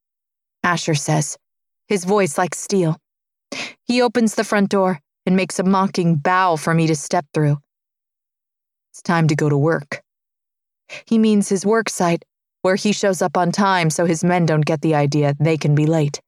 Asher 0.62 0.94
says, 0.94 1.36
his 1.86 2.05
voice 2.05 2.38
like 2.38 2.55
steel. 2.55 2.98
He 3.84 4.00
opens 4.00 4.34
the 4.34 4.44
front 4.44 4.70
door 4.70 5.00
and 5.27 5.37
makes 5.37 5.59
a 5.59 5.64
mocking 5.64 6.16
bow 6.16 6.57
for 6.57 6.75
me 6.75 6.87
to 6.87 6.97
step 6.97 7.27
through. 7.33 7.59
It's 8.91 9.03
time 9.03 9.29
to 9.29 9.37
go 9.37 9.49
to 9.49 9.57
work. 9.57 10.03
He 11.07 11.18
means 11.18 11.49
his 11.49 11.64
work 11.64 11.89
site, 11.89 12.25
where 12.62 12.77
he 12.77 12.93
shows 12.93 13.23
up 13.23 13.37
on 13.37 13.53
time 13.53 13.91
so 13.91 14.05
his 14.05 14.23
men 14.23 14.47
don't 14.47 14.66
get 14.66 14.83
the 14.83 14.95
idea 14.95 15.35
they 15.41 15.57
can 15.57 15.75
be 15.75 15.87
late. 15.87 16.20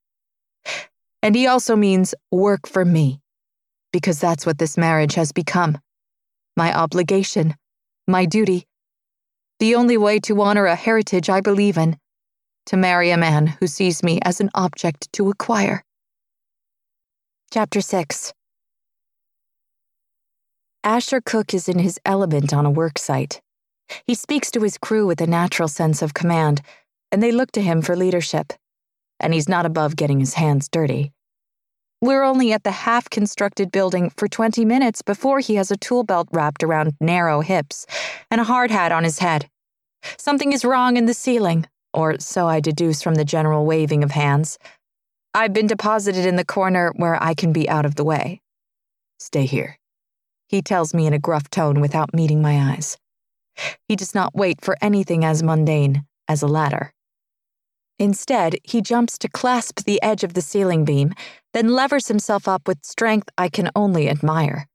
And 1.22 1.34
he 1.34 1.46
also 1.46 1.76
means 1.76 2.14
work 2.30 2.66
for 2.66 2.84
me, 2.84 3.20
because 3.92 4.18
that's 4.18 4.46
what 4.46 4.58
this 4.58 4.76
marriage 4.76 5.14
has 5.14 5.32
become 5.32 5.78
my 6.56 6.72
obligation, 6.72 7.54
my 8.06 8.24
duty. 8.24 8.66
The 9.58 9.74
only 9.74 9.96
way 9.96 10.20
to 10.20 10.40
honor 10.40 10.66
a 10.66 10.76
heritage 10.76 11.28
I 11.28 11.40
believe 11.40 11.76
in 11.76 11.98
to 12.66 12.76
marry 12.76 13.10
a 13.10 13.16
man 13.16 13.46
who 13.46 13.66
sees 13.66 14.02
me 14.02 14.20
as 14.22 14.40
an 14.40 14.50
object 14.54 15.12
to 15.14 15.30
acquire. 15.30 15.84
Chapter 17.52 17.80
6 17.80 18.32
Asher 20.84 21.22
Cook 21.22 21.54
is 21.54 21.66
in 21.66 21.78
his 21.78 21.98
element 22.04 22.52
on 22.52 22.66
a 22.66 22.70
work 22.70 22.98
site. 22.98 23.40
He 24.06 24.14
speaks 24.14 24.50
to 24.50 24.60
his 24.60 24.76
crew 24.76 25.06
with 25.06 25.18
a 25.22 25.26
natural 25.26 25.66
sense 25.66 26.02
of 26.02 26.12
command, 26.12 26.60
and 27.10 27.22
they 27.22 27.32
look 27.32 27.50
to 27.52 27.62
him 27.62 27.80
for 27.80 27.96
leadership. 27.96 28.52
And 29.18 29.32
he's 29.32 29.48
not 29.48 29.64
above 29.64 29.96
getting 29.96 30.20
his 30.20 30.34
hands 30.34 30.68
dirty. 30.68 31.12
We're 32.02 32.22
only 32.22 32.52
at 32.52 32.64
the 32.64 32.70
half 32.70 33.08
constructed 33.08 33.72
building 33.72 34.10
for 34.18 34.28
20 34.28 34.66
minutes 34.66 35.00
before 35.00 35.40
he 35.40 35.54
has 35.54 35.70
a 35.70 35.76
tool 35.78 36.04
belt 36.04 36.28
wrapped 36.32 36.62
around 36.62 36.92
narrow 37.00 37.40
hips 37.40 37.86
and 38.30 38.42
a 38.42 38.44
hard 38.44 38.70
hat 38.70 38.92
on 38.92 39.04
his 39.04 39.20
head. 39.20 39.48
Something 40.18 40.52
is 40.52 40.66
wrong 40.66 40.98
in 40.98 41.06
the 41.06 41.14
ceiling, 41.14 41.66
or 41.94 42.20
so 42.20 42.46
I 42.46 42.60
deduce 42.60 43.00
from 43.00 43.14
the 43.14 43.24
general 43.24 43.64
waving 43.64 44.04
of 44.04 44.10
hands. 44.10 44.58
I've 45.32 45.54
been 45.54 45.66
deposited 45.66 46.26
in 46.26 46.36
the 46.36 46.44
corner 46.44 46.92
where 46.96 47.20
I 47.22 47.32
can 47.32 47.54
be 47.54 47.70
out 47.70 47.86
of 47.86 47.94
the 47.94 48.04
way. 48.04 48.42
Stay 49.18 49.46
here, 49.46 49.78
he 50.48 50.62
tells 50.62 50.94
me 50.94 51.06
in 51.06 51.12
a 51.12 51.18
gruff 51.18 51.50
tone 51.50 51.80
without 51.80 52.14
meeting 52.14 52.42
my 52.42 52.72
eyes. 52.72 52.96
He 53.88 53.96
does 53.96 54.14
not 54.14 54.34
wait 54.34 54.60
for 54.60 54.76
anything 54.80 55.24
as 55.24 55.42
mundane 55.42 56.04
as 56.28 56.42
a 56.42 56.46
ladder. 56.46 56.92
Instead, 57.98 58.56
he 58.64 58.80
jumps 58.80 59.16
to 59.18 59.28
clasp 59.28 59.84
the 59.84 60.02
edge 60.02 60.24
of 60.24 60.34
the 60.34 60.42
ceiling 60.42 60.84
beam, 60.84 61.14
then 61.52 61.68
levers 61.68 62.08
himself 62.08 62.48
up 62.48 62.66
with 62.66 62.84
strength 62.84 63.28
I 63.38 63.48
can 63.48 63.70
only 63.76 64.08
admire. 64.08 64.68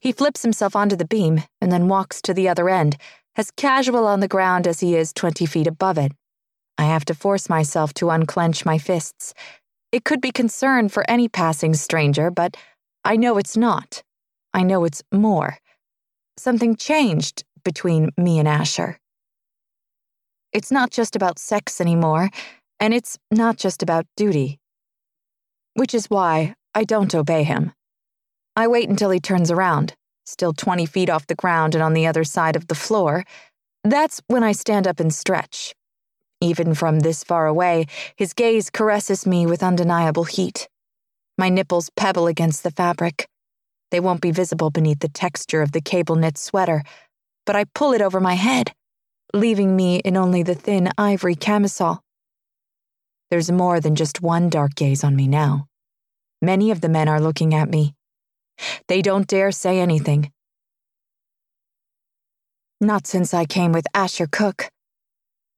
He 0.00 0.12
flips 0.12 0.42
himself 0.42 0.76
onto 0.76 0.96
the 0.96 1.06
beam 1.06 1.42
and 1.60 1.72
then 1.72 1.88
walks 1.88 2.20
to 2.22 2.34
the 2.34 2.48
other 2.48 2.68
end, 2.68 2.98
as 3.36 3.50
casual 3.50 4.06
on 4.06 4.20
the 4.20 4.28
ground 4.28 4.66
as 4.66 4.80
he 4.80 4.96
is 4.96 5.12
20 5.14 5.46
feet 5.46 5.66
above 5.66 5.96
it. 5.96 6.12
I 6.76 6.84
have 6.84 7.04
to 7.06 7.14
force 7.14 7.48
myself 7.48 7.94
to 7.94 8.10
unclench 8.10 8.66
my 8.66 8.76
fists. 8.76 9.32
It 9.90 10.04
could 10.04 10.20
be 10.20 10.30
concern 10.30 10.90
for 10.90 11.08
any 11.08 11.28
passing 11.28 11.72
stranger, 11.72 12.30
but 12.30 12.56
I 13.04 13.16
know 13.16 13.38
it's 13.38 13.56
not. 13.56 14.02
I 14.54 14.62
know 14.62 14.84
it's 14.84 15.02
more. 15.12 15.58
Something 16.36 16.76
changed 16.76 17.44
between 17.64 18.10
me 18.16 18.38
and 18.38 18.48
Asher. 18.48 18.98
It's 20.52 20.72
not 20.72 20.90
just 20.90 21.14
about 21.16 21.38
sex 21.38 21.80
anymore. 21.80 22.30
And 22.80 22.94
it's 22.94 23.18
not 23.30 23.56
just 23.56 23.82
about 23.82 24.06
duty. 24.16 24.60
Which 25.74 25.94
is 25.94 26.06
why 26.06 26.54
I 26.74 26.84
don't 26.84 27.14
obey 27.14 27.42
him. 27.42 27.72
I 28.56 28.66
wait 28.66 28.88
until 28.88 29.10
he 29.10 29.20
turns 29.20 29.50
around, 29.50 29.94
still 30.26 30.52
20 30.52 30.86
feet 30.86 31.10
off 31.10 31.26
the 31.26 31.34
ground 31.34 31.74
and 31.74 31.82
on 31.82 31.92
the 31.92 32.06
other 32.06 32.24
side 32.24 32.56
of 32.56 32.68
the 32.68 32.74
floor. 32.74 33.24
That's 33.84 34.20
when 34.26 34.42
I 34.42 34.52
stand 34.52 34.86
up 34.86 35.00
and 35.00 35.12
stretch. 35.12 35.74
Even 36.40 36.74
from 36.74 37.00
this 37.00 37.24
far 37.24 37.46
away, 37.46 37.86
his 38.16 38.32
gaze 38.32 38.70
caresses 38.70 39.26
me 39.26 39.44
with 39.46 39.62
undeniable 39.62 40.24
heat. 40.24 40.68
My 41.36 41.48
nipples 41.48 41.90
pebble 41.96 42.26
against 42.26 42.62
the 42.62 42.70
fabric. 42.70 43.28
They 43.90 44.00
won't 44.00 44.20
be 44.20 44.30
visible 44.30 44.70
beneath 44.70 45.00
the 45.00 45.08
texture 45.08 45.62
of 45.62 45.72
the 45.72 45.80
cable 45.80 46.16
knit 46.16 46.36
sweater, 46.36 46.82
but 47.46 47.56
I 47.56 47.64
pull 47.74 47.92
it 47.92 48.02
over 48.02 48.20
my 48.20 48.34
head, 48.34 48.72
leaving 49.32 49.74
me 49.74 49.96
in 50.00 50.16
only 50.16 50.42
the 50.42 50.54
thin 50.54 50.90
ivory 50.98 51.34
camisole. 51.34 52.00
There's 53.30 53.50
more 53.50 53.80
than 53.80 53.94
just 53.94 54.22
one 54.22 54.48
dark 54.48 54.74
gaze 54.74 55.04
on 55.04 55.16
me 55.16 55.28
now. 55.28 55.66
Many 56.40 56.70
of 56.70 56.80
the 56.80 56.88
men 56.88 57.08
are 57.08 57.20
looking 57.20 57.54
at 57.54 57.68
me. 57.68 57.94
They 58.88 59.02
don't 59.02 59.26
dare 59.26 59.52
say 59.52 59.80
anything. 59.80 60.32
Not 62.80 63.06
since 63.06 63.34
I 63.34 63.44
came 63.44 63.72
with 63.72 63.86
Asher 63.92 64.28
Cook. 64.30 64.70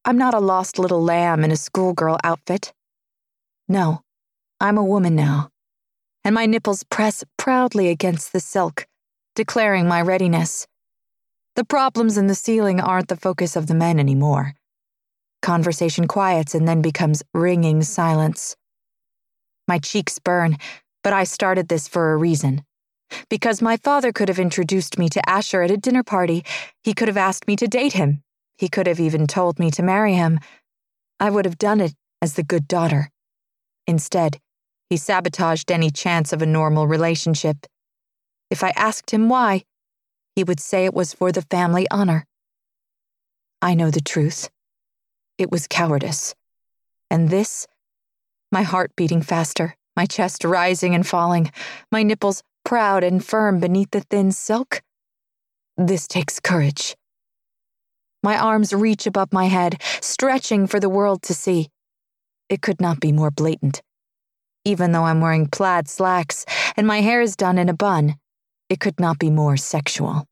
I'm 0.04 0.16
not 0.16 0.34
a 0.34 0.40
lost 0.40 0.78
little 0.78 1.02
lamb 1.02 1.44
in 1.44 1.50
a 1.50 1.56
schoolgirl 1.56 2.18
outfit. 2.24 2.72
No, 3.68 4.00
I'm 4.58 4.78
a 4.78 4.84
woman 4.84 5.14
now, 5.14 5.50
and 6.24 6.34
my 6.34 6.46
nipples 6.46 6.84
press 6.84 7.24
proudly 7.36 7.88
against 7.88 8.32
the 8.32 8.40
silk, 8.40 8.86
declaring 9.34 9.86
my 9.86 10.00
readiness. 10.00 10.66
The 11.56 11.64
problems 11.64 12.16
in 12.16 12.26
the 12.26 12.34
ceiling 12.34 12.80
aren't 12.80 13.08
the 13.08 13.16
focus 13.16 13.56
of 13.56 13.66
the 13.66 13.74
men 13.74 13.98
anymore. 13.98 14.54
Conversation 15.42 16.06
quiets 16.06 16.54
and 16.54 16.68
then 16.68 16.82
becomes 16.82 17.22
ringing 17.32 17.82
silence. 17.82 18.56
My 19.66 19.78
cheeks 19.78 20.18
burn, 20.18 20.58
but 21.02 21.12
I 21.12 21.24
started 21.24 21.68
this 21.68 21.88
for 21.88 22.12
a 22.12 22.16
reason. 22.16 22.64
Because 23.28 23.60
my 23.60 23.76
father 23.76 24.12
could 24.12 24.28
have 24.28 24.38
introduced 24.38 24.98
me 24.98 25.08
to 25.08 25.28
Asher 25.28 25.62
at 25.62 25.70
a 25.70 25.76
dinner 25.76 26.02
party, 26.02 26.44
he 26.82 26.94
could 26.94 27.08
have 27.08 27.16
asked 27.16 27.48
me 27.48 27.56
to 27.56 27.66
date 27.66 27.94
him, 27.94 28.22
he 28.56 28.68
could 28.68 28.86
have 28.86 29.00
even 29.00 29.26
told 29.26 29.58
me 29.58 29.70
to 29.70 29.82
marry 29.82 30.14
him. 30.14 30.38
I 31.18 31.30
would 31.30 31.44
have 31.44 31.58
done 31.58 31.80
it 31.80 31.94
as 32.22 32.34
the 32.34 32.42
good 32.42 32.68
daughter. 32.68 33.10
Instead, 33.86 34.38
he 34.90 34.96
sabotaged 34.96 35.70
any 35.70 35.90
chance 35.90 36.32
of 36.32 36.42
a 36.42 36.46
normal 36.46 36.88
relationship. 36.88 37.66
If 38.50 38.64
I 38.64 38.70
asked 38.70 39.12
him 39.12 39.28
why, 39.28 39.62
he 40.34 40.42
would 40.42 40.58
say 40.58 40.84
it 40.84 40.94
was 40.94 41.14
for 41.14 41.30
the 41.30 41.42
family 41.42 41.86
honor. 41.92 42.26
I 43.62 43.74
know 43.74 43.90
the 43.90 44.00
truth. 44.00 44.50
It 45.38 45.50
was 45.50 45.68
cowardice. 45.68 46.34
And 47.08 47.28
this? 47.28 47.68
My 48.50 48.62
heart 48.62 48.90
beating 48.96 49.22
faster, 49.22 49.76
my 49.96 50.06
chest 50.06 50.44
rising 50.44 50.94
and 50.94 51.06
falling, 51.06 51.52
my 51.92 52.02
nipples 52.02 52.42
proud 52.64 53.04
and 53.04 53.24
firm 53.24 53.60
beneath 53.60 53.92
the 53.92 54.00
thin 54.00 54.32
silk. 54.32 54.82
This 55.76 56.08
takes 56.08 56.40
courage. 56.40 56.96
My 58.22 58.36
arms 58.36 58.72
reach 58.72 59.06
above 59.06 59.32
my 59.32 59.46
head, 59.46 59.80
stretching 60.00 60.66
for 60.66 60.80
the 60.80 60.88
world 60.88 61.22
to 61.22 61.34
see. 61.34 61.68
It 62.48 62.60
could 62.60 62.80
not 62.80 62.98
be 62.98 63.12
more 63.12 63.30
blatant. 63.30 63.82
Even 64.64 64.92
though 64.92 65.04
I'm 65.04 65.20
wearing 65.20 65.46
plaid 65.46 65.88
slacks 65.88 66.44
and 66.76 66.86
my 66.86 67.00
hair 67.00 67.22
is 67.22 67.36
done 67.36 67.58
in 67.58 67.68
a 67.68 67.74
bun, 67.74 68.16
it 68.68 68.80
could 68.80 69.00
not 69.00 69.18
be 69.18 69.30
more 69.30 69.56
sexual. 69.56 70.26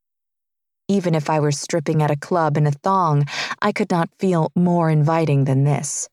Even 0.87 1.15
if 1.15 1.29
I 1.29 1.39
were 1.39 1.51
stripping 1.51 2.01
at 2.01 2.11
a 2.11 2.15
club 2.15 2.57
in 2.57 2.67
a 2.67 2.71
thong, 2.71 3.25
I 3.61 3.71
could 3.71 3.91
not 3.91 4.09
feel 4.19 4.51
more 4.55 4.89
inviting 4.89 5.45
than 5.45 5.63
this. 5.63 6.09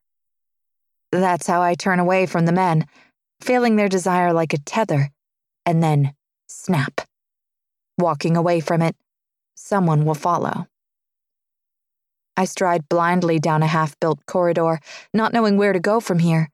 That's 1.13 1.47
how 1.47 1.63
I 1.63 1.75
turn 1.75 1.99
away 1.99 2.27
from 2.27 2.47
the 2.47 2.53
men, 2.53 2.87
feeling 3.41 3.77
their 3.77 3.89
desire 3.89 4.33
like 4.33 4.53
a 4.53 4.59
tether, 4.59 5.11
and 5.65 5.83
then 5.83 6.15
snap. 6.47 7.01
Walking 7.99 8.37
away 8.37 8.61
from 8.61 8.83
it, 8.83 8.97
someone 9.55 10.05
will 10.05 10.15
follow. 10.15 10.67
I 12.37 12.45
stride 12.45 12.89
blindly 12.89 13.39
down 13.39 13.63
a 13.63 13.67
half 13.67 13.99
built 13.99 14.25
corridor, 14.27 14.81
not 15.15 15.33
knowing 15.33 15.57
where 15.57 15.73
to 15.73 15.81
go 15.81 16.01
from 16.01 16.19
here. 16.19 16.51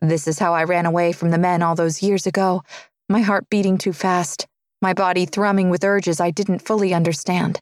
This 0.00 0.28
is 0.28 0.38
how 0.38 0.52
I 0.54 0.64
ran 0.64 0.84
away 0.84 1.12
from 1.12 1.30
the 1.30 1.38
men 1.38 1.62
all 1.62 1.74
those 1.74 2.02
years 2.02 2.26
ago, 2.26 2.62
my 3.08 3.20
heart 3.20 3.48
beating 3.48 3.78
too 3.78 3.92
fast, 3.92 4.46
my 4.82 4.92
body 4.92 5.24
thrumming 5.24 5.70
with 5.70 5.84
urges 5.84 6.20
I 6.20 6.30
didn't 6.30 6.58
fully 6.58 6.92
understand. 6.92 7.60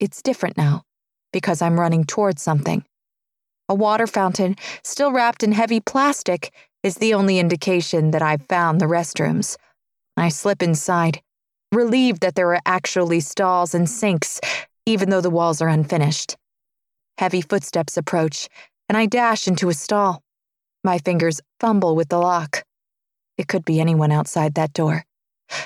It's 0.00 0.22
different 0.22 0.56
now, 0.56 0.82
because 1.32 1.60
I'm 1.60 1.78
running 1.78 2.04
towards 2.04 2.42
something. 2.42 2.84
A 3.68 3.74
water 3.74 4.06
fountain, 4.06 4.56
still 4.82 5.12
wrapped 5.12 5.42
in 5.42 5.52
heavy 5.52 5.80
plastic, 5.80 6.52
is 6.82 6.96
the 6.96 7.14
only 7.14 7.38
indication 7.38 8.10
that 8.12 8.22
I've 8.22 8.46
found 8.46 8.80
the 8.80 8.86
restrooms. 8.86 9.56
I 10.16 10.30
slip 10.30 10.62
inside, 10.62 11.20
relieved 11.72 12.22
that 12.22 12.34
there 12.34 12.54
are 12.54 12.60
actually 12.66 13.20
stalls 13.20 13.74
and 13.74 13.88
sinks, 13.88 14.40
even 14.86 15.10
though 15.10 15.20
the 15.20 15.30
walls 15.30 15.62
are 15.62 15.68
unfinished. 15.68 16.36
Heavy 17.18 17.40
footsteps 17.40 17.96
approach, 17.96 18.48
and 18.88 18.96
I 18.96 19.06
dash 19.06 19.46
into 19.46 19.68
a 19.68 19.74
stall. 19.74 20.22
My 20.84 20.98
fingers 20.98 21.40
fumble 21.60 21.94
with 21.94 22.08
the 22.08 22.18
lock. 22.18 22.64
It 23.38 23.46
could 23.46 23.64
be 23.64 23.80
anyone 23.80 24.10
outside 24.10 24.54
that 24.54 24.72
door 24.72 25.04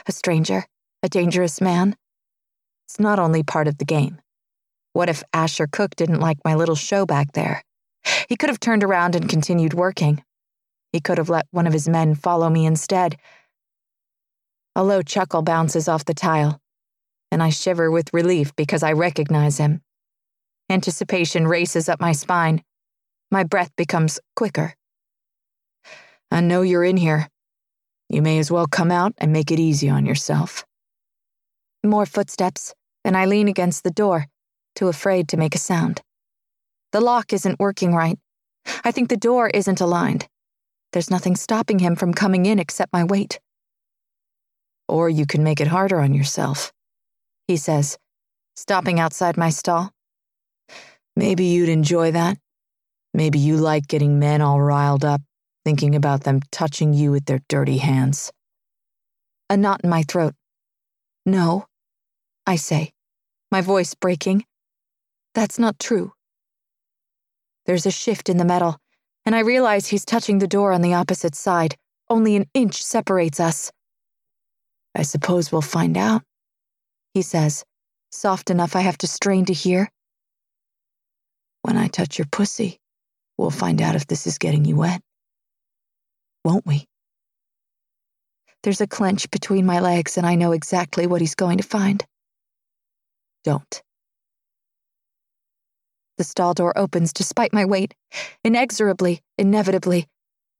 a 0.06 0.12
stranger, 0.12 0.64
a 1.02 1.08
dangerous 1.08 1.60
man. 1.60 1.96
It's 2.86 2.98
not 2.98 3.18
only 3.18 3.42
part 3.42 3.68
of 3.68 3.78
the 3.78 3.84
game. 3.84 4.20
What 4.92 5.08
if 5.08 5.22
Asher 5.32 5.68
Cook 5.70 5.94
didn't 5.94 6.20
like 6.20 6.38
my 6.44 6.54
little 6.54 6.74
show 6.74 7.06
back 7.06 7.32
there? 7.32 7.62
He 8.28 8.36
could 8.36 8.48
have 8.48 8.60
turned 8.60 8.82
around 8.82 9.14
and 9.14 9.28
continued 9.28 9.74
working. 9.74 10.24
He 10.92 11.00
could 11.00 11.18
have 11.18 11.28
let 11.28 11.46
one 11.50 11.66
of 11.66 11.72
his 11.72 11.88
men 11.88 12.14
follow 12.14 12.48
me 12.48 12.66
instead. 12.66 13.16
A 14.74 14.84
low 14.84 15.02
chuckle 15.02 15.42
bounces 15.42 15.88
off 15.88 16.04
the 16.04 16.14
tile, 16.14 16.60
and 17.30 17.42
I 17.42 17.50
shiver 17.50 17.90
with 17.90 18.12
relief 18.12 18.54
because 18.56 18.82
I 18.82 18.92
recognize 18.92 19.58
him. 19.58 19.82
Anticipation 20.68 21.46
races 21.46 21.88
up 21.88 22.00
my 22.00 22.12
spine. 22.12 22.62
My 23.30 23.44
breath 23.44 23.70
becomes 23.76 24.18
quicker. 24.34 24.74
I 26.30 26.40
know 26.40 26.62
you're 26.62 26.84
in 26.84 26.96
here, 26.96 27.28
you 28.08 28.22
may 28.22 28.38
as 28.38 28.50
well 28.50 28.66
come 28.66 28.90
out 28.90 29.14
and 29.18 29.32
make 29.32 29.50
it 29.50 29.58
easy 29.58 29.88
on 29.88 30.06
yourself. 30.06 30.64
More 31.84 32.06
footsteps, 32.06 32.72
and 33.04 33.16
I 33.16 33.26
lean 33.26 33.48
against 33.48 33.82
the 33.82 33.90
door, 33.90 34.26
too 34.76 34.88
afraid 34.88 35.28
to 35.28 35.36
make 35.36 35.54
a 35.54 35.58
sound. 35.58 36.02
The 36.92 37.00
lock 37.00 37.32
isn't 37.32 37.58
working 37.58 37.94
right. 37.94 38.18
I 38.84 38.92
think 38.92 39.08
the 39.08 39.16
door 39.16 39.48
isn't 39.48 39.80
aligned. 39.80 40.28
There's 40.92 41.10
nothing 41.10 41.36
stopping 41.36 41.80
him 41.80 41.96
from 41.96 42.14
coming 42.14 42.46
in 42.46 42.58
except 42.58 42.92
my 42.92 43.02
weight. 43.02 43.40
Or 44.88 45.10
you 45.10 45.26
can 45.26 45.42
make 45.42 45.60
it 45.60 45.66
harder 45.66 46.00
on 46.00 46.14
yourself, 46.14 46.72
he 47.48 47.56
says, 47.56 47.98
stopping 48.54 49.00
outside 49.00 49.36
my 49.36 49.50
stall. 49.50 49.90
Maybe 51.16 51.44
you'd 51.44 51.68
enjoy 51.68 52.12
that. 52.12 52.38
Maybe 53.12 53.38
you 53.40 53.56
like 53.56 53.88
getting 53.88 54.20
men 54.20 54.42
all 54.42 54.60
riled 54.60 55.04
up 55.04 55.22
thinking 55.66 55.96
about 55.96 56.22
them 56.22 56.38
touching 56.52 56.94
you 56.94 57.10
with 57.10 57.24
their 57.24 57.40
dirty 57.48 57.78
hands. 57.78 58.30
A 59.50 59.56
knot 59.56 59.80
in 59.82 59.90
my 59.90 60.04
throat. 60.04 60.32
No, 61.24 61.66
I 62.46 62.54
say, 62.54 62.92
my 63.50 63.62
voice 63.62 63.92
breaking. 63.92 64.44
That's 65.34 65.58
not 65.58 65.80
true. 65.80 66.12
There's 67.64 67.84
a 67.84 67.90
shift 67.90 68.28
in 68.28 68.36
the 68.36 68.44
metal, 68.44 68.78
and 69.24 69.34
I 69.34 69.40
realize 69.40 69.88
he's 69.88 70.04
touching 70.04 70.38
the 70.38 70.46
door 70.46 70.70
on 70.72 70.82
the 70.82 70.94
opposite 70.94 71.34
side, 71.34 71.74
Only 72.08 72.36
an 72.36 72.46
inch 72.54 72.80
separates 72.80 73.40
us. 73.40 73.72
I 74.94 75.02
suppose 75.02 75.50
we'll 75.50 75.62
find 75.62 75.96
out, 75.96 76.22
he 77.12 77.22
says, 77.22 77.64
soft 78.12 78.50
enough 78.50 78.76
I 78.76 78.82
have 78.82 78.98
to 78.98 79.08
strain 79.08 79.46
to 79.46 79.52
hear. 79.52 79.90
When 81.62 81.76
I 81.76 81.88
touch 81.88 82.18
your 82.18 82.28
pussy, 82.30 82.78
we'll 83.36 83.50
find 83.50 83.82
out 83.82 83.96
if 83.96 84.06
this 84.06 84.28
is 84.28 84.38
getting 84.38 84.64
you 84.64 84.76
wet. 84.76 85.02
Won't 86.46 86.64
we? 86.64 86.86
There's 88.62 88.80
a 88.80 88.86
clench 88.86 89.28
between 89.32 89.66
my 89.66 89.80
legs, 89.80 90.16
and 90.16 90.24
I 90.24 90.36
know 90.36 90.52
exactly 90.52 91.04
what 91.04 91.20
he's 91.20 91.34
going 91.34 91.58
to 91.58 91.64
find. 91.64 92.06
Don't. 93.42 93.82
The 96.18 96.22
stall 96.22 96.54
door 96.54 96.72
opens 96.78 97.12
despite 97.12 97.52
my 97.52 97.64
weight, 97.64 97.94
inexorably, 98.44 99.22
inevitably, 99.36 100.06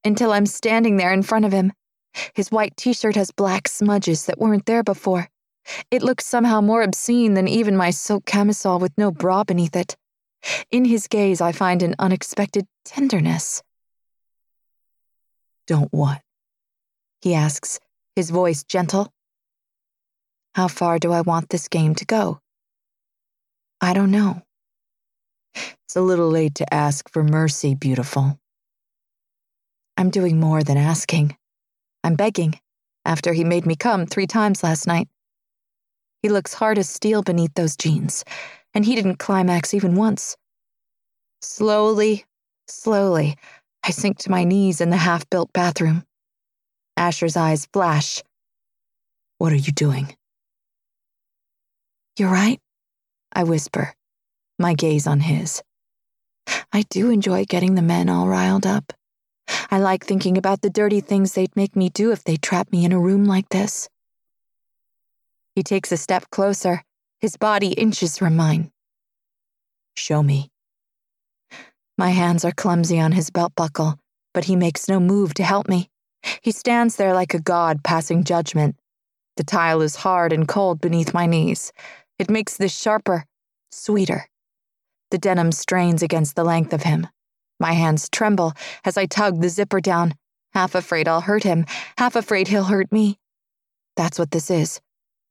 until 0.05 0.33
I'm 0.33 0.47
standing 0.47 0.97
there 0.97 1.13
in 1.13 1.23
front 1.23 1.45
of 1.45 1.53
him. 1.53 1.73
His 2.35 2.51
white 2.51 2.77
t 2.77 2.93
shirt 2.93 3.15
has 3.15 3.31
black 3.31 3.69
smudges 3.69 4.27
that 4.27 4.41
weren't 4.41 4.67
there 4.67 4.83
before. 4.83 5.29
It 5.93 6.03
looks 6.03 6.27
somehow 6.27 6.61
more 6.61 6.83
obscene 6.83 7.35
than 7.35 7.47
even 7.47 7.77
my 7.77 7.91
silk 7.91 8.27
camisole 8.27 8.81
with 8.81 8.99
no 8.99 9.13
bra 9.13 9.45
beneath 9.45 9.77
it. 9.77 9.97
In 10.73 10.85
his 10.85 11.07
gaze, 11.07 11.41
I 11.41 11.53
find 11.53 11.81
an 11.85 11.95
unexpected 12.01 12.67
tenderness. 12.85 13.63
Don't 15.67 15.93
what? 15.93 16.21
He 17.21 17.35
asks, 17.35 17.81
his 18.15 18.31
voice 18.31 18.63
gentle. 18.65 19.13
How 20.55 20.69
far 20.69 20.99
do 20.99 21.13
I 21.13 21.21
want 21.21 21.49
this 21.49 21.69
game 21.69 21.95
to 21.97 22.05
go? 22.05 22.41
I 23.81 23.93
don't 23.93 24.11
know. 24.11 24.43
It's 25.55 25.97
a 25.97 26.01
little 26.01 26.31
late 26.31 26.55
to 26.57 26.75
ask 26.75 27.11
for 27.11 27.23
mercy, 27.23 27.75
beautiful. 27.75 28.39
I'm 29.97 30.11
doing 30.11 30.39
more 30.39 30.63
than 30.63 30.77
asking. 30.77 31.37
I'm 32.05 32.15
begging, 32.15 32.59
after 33.05 33.33
he 33.33 33.45
made 33.45 33.67
me 33.67 33.77
come 33.77 34.07
three 34.07 34.27
times 34.27 34.63
last 34.63 34.87
night. 34.87 35.09
He 36.23 36.29
looks 36.29 36.55
hard 36.55 36.79
as 36.79 36.89
steel 36.89 37.23
beneath 37.23 37.55
those 37.55 37.77
jeans, 37.77 38.25
and 38.75 38.85
he 38.85 38.95
didn't 38.95 39.19
climax 39.19 39.75
even 39.75 39.95
once. 39.95 40.37
Slowly, 41.41 42.25
slowly, 42.67 43.37
I 43.87 43.91
sink 43.91 44.19
to 44.19 44.33
my 44.33 44.43
knees 44.43 44.81
in 44.81 44.91
the 44.91 44.97
half 44.97 45.31
built 45.31 45.53
bathroom. 45.53 46.05
Asher's 46.97 47.37
eyes 47.37 47.69
flash. 47.73 48.21
What 49.39 49.53
are 49.53 49.63
you 49.67 49.71
doing? 49.71 50.17
You're 52.19 52.33
right, 52.33 52.59
I 53.33 53.45
whisper, 53.45 53.95
my 54.59 54.75
gaze 54.75 55.07
on 55.07 55.21
his. 55.21 55.63
I 56.73 56.83
do 56.91 57.11
enjoy 57.11 57.45
getting 57.45 57.77
the 57.77 57.83
men 57.83 58.09
all 58.09 58.27
riled 58.27 58.67
up. 58.67 58.93
I 59.71 59.79
like 59.79 60.05
thinking 60.05 60.37
about 60.37 60.63
the 60.63 60.71
dirty 60.71 61.01
things 61.01 61.35
they'd 61.35 61.55
make 61.55 61.77
me 61.77 61.89
do 61.89 62.11
if 62.11 62.25
they 62.25 62.37
trapped 62.37 62.73
me 62.73 62.85
in 62.85 62.93
a 62.93 62.99
room 62.99 63.25
like 63.25 63.51
this. 63.51 63.89
He 65.55 65.63
takes 65.63 65.93
a 65.93 65.97
step 65.97 66.29
closer, 66.31 66.83
his 67.21 67.37
body 67.37 67.73
inches 67.73 68.19
from 68.19 68.35
mine. 68.35 68.73
Show 69.95 70.25
me. 70.25 70.51
My 71.99 72.11
hands 72.11 72.45
are 72.45 72.53
clumsy 72.53 73.01
on 73.01 73.13
his 73.13 73.31
belt 73.31 73.55
buckle, 73.57 73.99
but 74.35 74.45
he 74.45 74.57
makes 74.57 74.89
no 74.89 75.01
move 75.01 75.33
to 75.35 75.43
help 75.43 75.67
me. 75.69 75.89
He 76.43 76.53
stands 76.53 76.97
there 76.97 77.15
like 77.15 77.33
a 77.33 77.41
god 77.41 77.83
passing 77.83 78.23
judgment. 78.23 78.77
The 79.37 79.45
tile 79.45 79.81
is 79.81 79.97
hard 79.97 80.33
and 80.33 80.47
cold 80.47 80.81
beneath 80.81 81.15
my 81.15 81.27
knees. 81.27 81.73
It 82.19 82.31
makes 82.31 82.57
this 82.57 82.77
sharper, 82.77 83.25
sweeter. 83.71 84.29
The 85.11 85.19
denim 85.19 85.53
strains 85.53 86.03
against 86.03 86.37
the 86.37 86.45
length 86.45 86.73
of 86.73 86.83
him. 86.83 87.07
My 87.59 87.73
hands 87.73 88.11
tremble 88.11 88.53
as 88.85 88.99
I 88.99 89.07
tug 89.07 89.41
the 89.41 89.49
zipper 89.49 89.81
down, 89.81 90.15
half 90.53 90.75
afraid 90.75 91.09
I'll 91.09 91.23
hurt 91.23 91.45
him, 91.45 91.65
half 91.97 92.17
afraid 92.17 92.49
he'll 92.49 92.65
hurt 92.65 92.93
me. 92.93 93.19
That's 93.97 94.19
what 94.19 94.33
this 94.33 94.51
is 94.51 94.81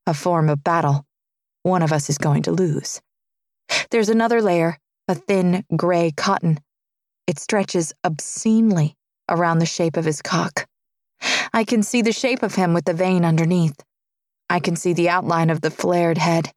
a 0.07 0.13
form 0.13 0.49
of 0.49 0.63
battle. 0.63 1.05
One 1.63 1.81
of 1.81 1.91
us 1.91 2.09
is 2.09 2.17
going 2.17 2.43
to 2.43 2.51
lose. 2.51 3.01
There's 3.89 4.09
another 4.09 4.41
layer, 4.41 4.77
a 5.07 5.15
thin, 5.15 5.63
gray 5.75 6.11
cotton. 6.11 6.59
It 7.27 7.39
stretches 7.39 7.93
obscenely 8.03 8.95
around 9.29 9.59
the 9.59 9.65
shape 9.65 9.97
of 9.97 10.05
his 10.05 10.21
cock. 10.21 10.67
I 11.53 11.63
can 11.63 11.83
see 11.83 12.01
the 12.01 12.11
shape 12.11 12.43
of 12.43 12.55
him 12.55 12.73
with 12.73 12.85
the 12.85 12.93
vein 12.93 13.25
underneath. 13.25 13.83
I 14.49 14.59
can 14.59 14.75
see 14.75 14.93
the 14.93 15.09
outline 15.09 15.49
of 15.49 15.61
the 15.61 15.71
flared 15.71 16.17
head. 16.17 16.51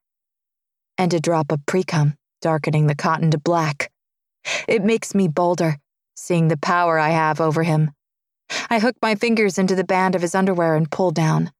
And 0.97 1.15
a 1.15 1.21
drop 1.21 1.53
of 1.53 1.61
precum 1.67 2.17
darkening 2.41 2.87
the 2.87 2.95
cotton 2.95 3.31
to 3.31 3.39
black. 3.39 3.91
It 4.67 4.85
makes 4.85 5.15
me 5.15 5.29
bolder, 5.29 5.77
seeing 6.17 6.49
the 6.49 6.57
power 6.57 6.99
I 6.99 7.11
have 7.11 7.41
over 7.41 7.63
him. 7.63 7.91
I 8.71 8.79
hook 8.79 8.97
my 9.03 9.15
fingers 9.15 9.59
into 9.59 9.75
the 9.75 9.85
band 9.85 10.15
of 10.15 10.23
his 10.23 10.35
underwear 10.35 10.75
and 10.75 10.91
pull 10.91 11.11
down. 11.11 11.51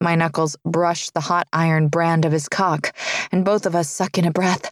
My 0.00 0.14
knuckles 0.14 0.56
brush 0.64 1.10
the 1.10 1.20
hot 1.20 1.46
iron 1.52 1.88
brand 1.88 2.24
of 2.24 2.32
his 2.32 2.48
cock, 2.48 2.94
and 3.32 3.44
both 3.44 3.64
of 3.64 3.74
us 3.74 3.88
suck 3.88 4.18
in 4.18 4.24
a 4.24 4.32
breath. 4.32 4.70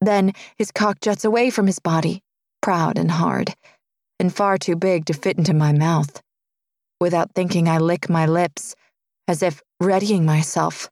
Then 0.00 0.32
his 0.56 0.70
cock 0.70 1.00
juts 1.00 1.24
away 1.24 1.50
from 1.50 1.66
his 1.66 1.78
body, 1.78 2.22
proud 2.60 2.98
and 2.98 3.10
hard, 3.10 3.54
and 4.18 4.34
far 4.34 4.58
too 4.58 4.76
big 4.76 5.06
to 5.06 5.14
fit 5.14 5.38
into 5.38 5.54
my 5.54 5.72
mouth. 5.72 6.22
Without 7.00 7.32
thinking, 7.34 7.68
I 7.68 7.78
lick 7.78 8.08
my 8.08 8.26
lips, 8.26 8.74
as 9.28 9.42
if 9.42 9.62
readying 9.80 10.24
myself. 10.24 10.88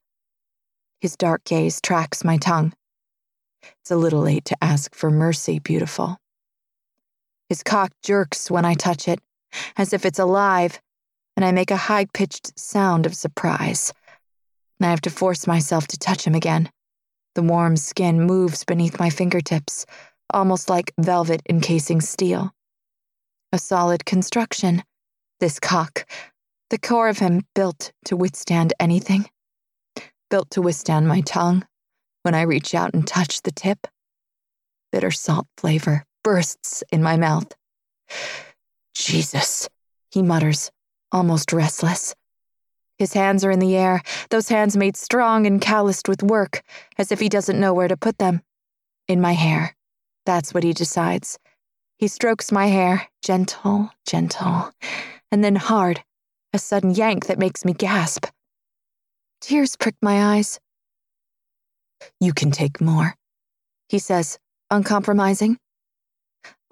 His 1.00 1.16
dark 1.16 1.44
gaze 1.44 1.80
tracks 1.82 2.24
my 2.24 2.36
tongue. 2.36 2.72
It's 3.80 3.90
a 3.90 3.96
little 3.96 4.20
late 4.20 4.44
to 4.46 4.56
ask 4.62 4.94
for 4.94 5.10
mercy, 5.10 5.58
beautiful. 5.58 6.18
His 7.48 7.62
cock 7.62 7.92
jerks 8.02 8.50
when 8.50 8.64
I 8.64 8.74
touch 8.74 9.08
it, 9.08 9.20
as 9.76 9.92
if 9.92 10.04
it's 10.04 10.18
alive, 10.18 10.80
and 11.36 11.44
I 11.44 11.52
make 11.52 11.70
a 11.70 11.76
high 11.76 12.06
pitched 12.06 12.58
sound 12.58 13.06
of 13.06 13.14
surprise. 13.14 13.92
I 14.80 14.86
have 14.86 15.00
to 15.02 15.10
force 15.10 15.46
myself 15.46 15.86
to 15.88 15.98
touch 15.98 16.26
him 16.26 16.34
again. 16.34 16.70
The 17.34 17.42
warm 17.42 17.76
skin 17.76 18.20
moves 18.20 18.64
beneath 18.64 19.00
my 19.00 19.10
fingertips, 19.10 19.86
almost 20.32 20.70
like 20.70 20.92
velvet 21.00 21.42
encasing 21.48 22.00
steel. 22.00 22.52
A 23.52 23.58
solid 23.58 24.04
construction, 24.04 24.82
this 25.40 25.58
cock, 25.58 26.06
the 26.70 26.78
core 26.78 27.08
of 27.08 27.18
him 27.18 27.42
built 27.54 27.92
to 28.06 28.16
withstand 28.16 28.72
anything, 28.78 29.28
built 30.30 30.50
to 30.50 30.62
withstand 30.62 31.08
my 31.08 31.20
tongue, 31.22 31.66
when 32.22 32.34
I 32.34 32.42
reach 32.42 32.74
out 32.74 32.94
and 32.94 33.06
touch 33.06 33.42
the 33.42 33.52
tip. 33.52 33.86
Bitter 34.92 35.10
salt 35.10 35.46
flavor 35.56 36.04
bursts 36.22 36.82
in 36.90 37.02
my 37.02 37.16
mouth. 37.16 37.52
Jesus, 38.94 39.68
he 40.10 40.22
mutters, 40.22 40.70
almost 41.12 41.52
restless. 41.52 42.14
His 42.98 43.12
hands 43.12 43.44
are 43.44 43.50
in 43.50 43.58
the 43.58 43.76
air, 43.76 44.02
those 44.30 44.48
hands 44.48 44.76
made 44.76 44.96
strong 44.96 45.46
and 45.46 45.60
calloused 45.60 46.08
with 46.08 46.22
work, 46.22 46.62
as 46.96 47.10
if 47.10 47.20
he 47.20 47.28
doesn't 47.28 47.58
know 47.58 47.74
where 47.74 47.88
to 47.88 47.96
put 47.96 48.18
them. 48.18 48.42
In 49.08 49.20
my 49.20 49.32
hair. 49.32 49.74
That's 50.24 50.54
what 50.54 50.64
he 50.64 50.72
decides. 50.72 51.38
He 51.98 52.08
strokes 52.08 52.50
my 52.50 52.66
hair, 52.66 53.08
gentle, 53.22 53.90
gentle, 54.06 54.70
and 55.30 55.44
then 55.44 55.56
hard, 55.56 56.02
a 56.52 56.58
sudden 56.58 56.94
yank 56.94 57.26
that 57.26 57.38
makes 57.38 57.64
me 57.64 57.72
gasp. 57.72 58.26
Tears 59.40 59.76
prick 59.76 59.96
my 60.00 60.36
eyes. 60.36 60.58
You 62.20 62.32
can 62.32 62.50
take 62.50 62.80
more, 62.80 63.14
he 63.88 63.98
says, 63.98 64.38
uncompromising. 64.70 65.58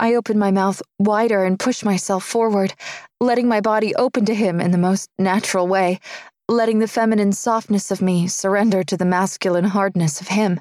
I 0.03 0.17
open 0.17 0.37
my 0.37 0.51
mouth 0.51 0.83
wider 0.99 1.45
and 1.45 1.57
push 1.57 1.85
myself 1.85 2.25
forward, 2.25 2.75
letting 3.21 3.47
my 3.47 3.61
body 3.61 3.95
open 3.95 4.25
to 4.25 4.35
him 4.35 4.61
in 4.61 4.73
the 4.73 4.77
most 4.77 5.09
natural 5.17 5.69
way, 5.69 6.01
letting 6.49 6.81
the 6.81 6.89
feminine 6.89 7.31
softness 7.31 7.93
of 7.93 8.03
me 8.03 8.27
surrender 8.27 8.83
to 8.83 8.97
the 8.97 9.05
masculine 9.05 9.67
hardness 9.67 10.21
of 10.21 10.27
him. 10.27 10.61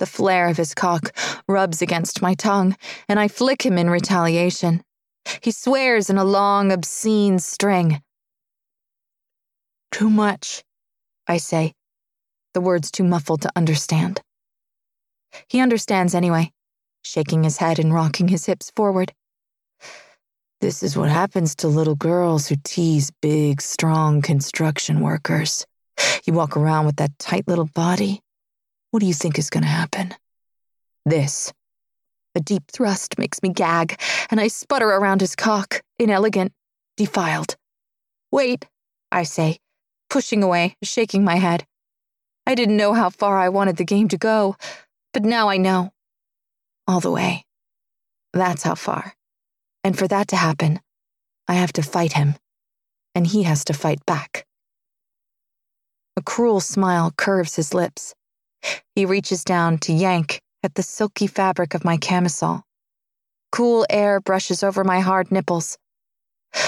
The 0.00 0.04
flare 0.04 0.48
of 0.48 0.58
his 0.58 0.74
cock 0.74 1.16
rubs 1.48 1.80
against 1.80 2.20
my 2.20 2.34
tongue, 2.34 2.76
and 3.08 3.18
I 3.18 3.26
flick 3.26 3.64
him 3.64 3.78
in 3.78 3.88
retaliation. 3.88 4.82
He 5.40 5.50
swears 5.50 6.10
in 6.10 6.18
a 6.18 6.24
long, 6.24 6.70
obscene 6.70 7.38
string. 7.38 8.02
Too 9.90 10.10
much, 10.10 10.62
I 11.26 11.38
say, 11.38 11.72
the 12.52 12.60
words 12.60 12.90
too 12.90 13.04
muffled 13.04 13.40
to 13.42 13.52
understand. 13.56 14.20
He 15.48 15.58
understands 15.58 16.14
anyway, 16.14 16.52
shaking 17.02 17.44
his 17.44 17.58
head 17.58 17.78
and 17.78 17.92
rocking 17.92 18.28
his 18.28 18.46
hips 18.46 18.72
forward. 18.74 19.12
This 20.60 20.82
is 20.82 20.96
what 20.96 21.10
happens 21.10 21.56
to 21.56 21.68
little 21.68 21.96
girls 21.96 22.46
who 22.46 22.56
tease 22.62 23.10
big, 23.20 23.60
strong 23.60 24.22
construction 24.22 25.00
workers. 25.00 25.66
You 26.24 26.32
walk 26.32 26.56
around 26.56 26.86
with 26.86 26.96
that 26.96 27.18
tight 27.18 27.48
little 27.48 27.68
body. 27.74 28.20
What 28.92 29.00
do 29.00 29.06
you 29.06 29.14
think 29.14 29.38
is 29.38 29.50
going 29.50 29.64
to 29.64 29.68
happen? 29.68 30.14
This. 31.04 31.52
A 32.34 32.40
deep 32.40 32.62
thrust 32.70 33.18
makes 33.18 33.42
me 33.42 33.50
gag, 33.50 34.00
and 34.30 34.40
I 34.40 34.48
sputter 34.48 34.88
around 34.88 35.20
his 35.20 35.34
cock, 35.34 35.82
inelegant, 35.98 36.52
defiled. 36.96 37.56
Wait, 38.30 38.66
I 39.10 39.24
say, 39.24 39.58
pushing 40.08 40.42
away, 40.42 40.76
shaking 40.82 41.24
my 41.24 41.36
head. 41.36 41.66
I 42.46 42.54
didn't 42.54 42.76
know 42.76 42.92
how 42.94 43.10
far 43.10 43.36
I 43.38 43.48
wanted 43.48 43.76
the 43.76 43.84
game 43.84 44.08
to 44.08 44.16
go, 44.16 44.56
but 45.12 45.24
now 45.24 45.48
I 45.48 45.56
know. 45.56 45.92
All 46.86 47.00
the 47.00 47.10
way. 47.10 47.44
That's 48.32 48.62
how 48.62 48.74
far. 48.74 49.14
And 49.84 49.96
for 49.96 50.08
that 50.08 50.28
to 50.28 50.36
happen, 50.36 50.80
I 51.48 51.54
have 51.54 51.72
to 51.74 51.82
fight 51.82 52.12
him 52.12 52.36
and 53.14 53.26
he 53.26 53.42
has 53.42 53.64
to 53.66 53.74
fight 53.74 54.04
back. 54.06 54.46
A 56.16 56.22
cruel 56.22 56.60
smile 56.60 57.12
curves 57.16 57.56
his 57.56 57.74
lips. 57.74 58.14
He 58.94 59.06
reaches 59.06 59.44
down 59.44 59.78
to 59.78 59.92
yank 59.92 60.40
at 60.62 60.74
the 60.74 60.82
silky 60.82 61.26
fabric 61.26 61.74
of 61.74 61.84
my 61.84 61.96
camisole. 61.96 62.62
Cool 63.50 63.86
air 63.90 64.20
brushes 64.20 64.62
over 64.62 64.84
my 64.84 65.00
hard 65.00 65.30
nipples. 65.30 65.78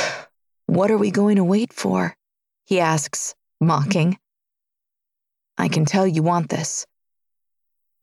What 0.66 0.90
are 0.90 0.96
we 0.96 1.10
going 1.10 1.36
to 1.36 1.44
wait 1.44 1.74
for? 1.74 2.16
He 2.64 2.80
asks, 2.80 3.34
mocking. 3.60 4.18
I 5.58 5.68
can 5.68 5.84
tell 5.84 6.06
you 6.06 6.22
want 6.22 6.48
this. 6.48 6.86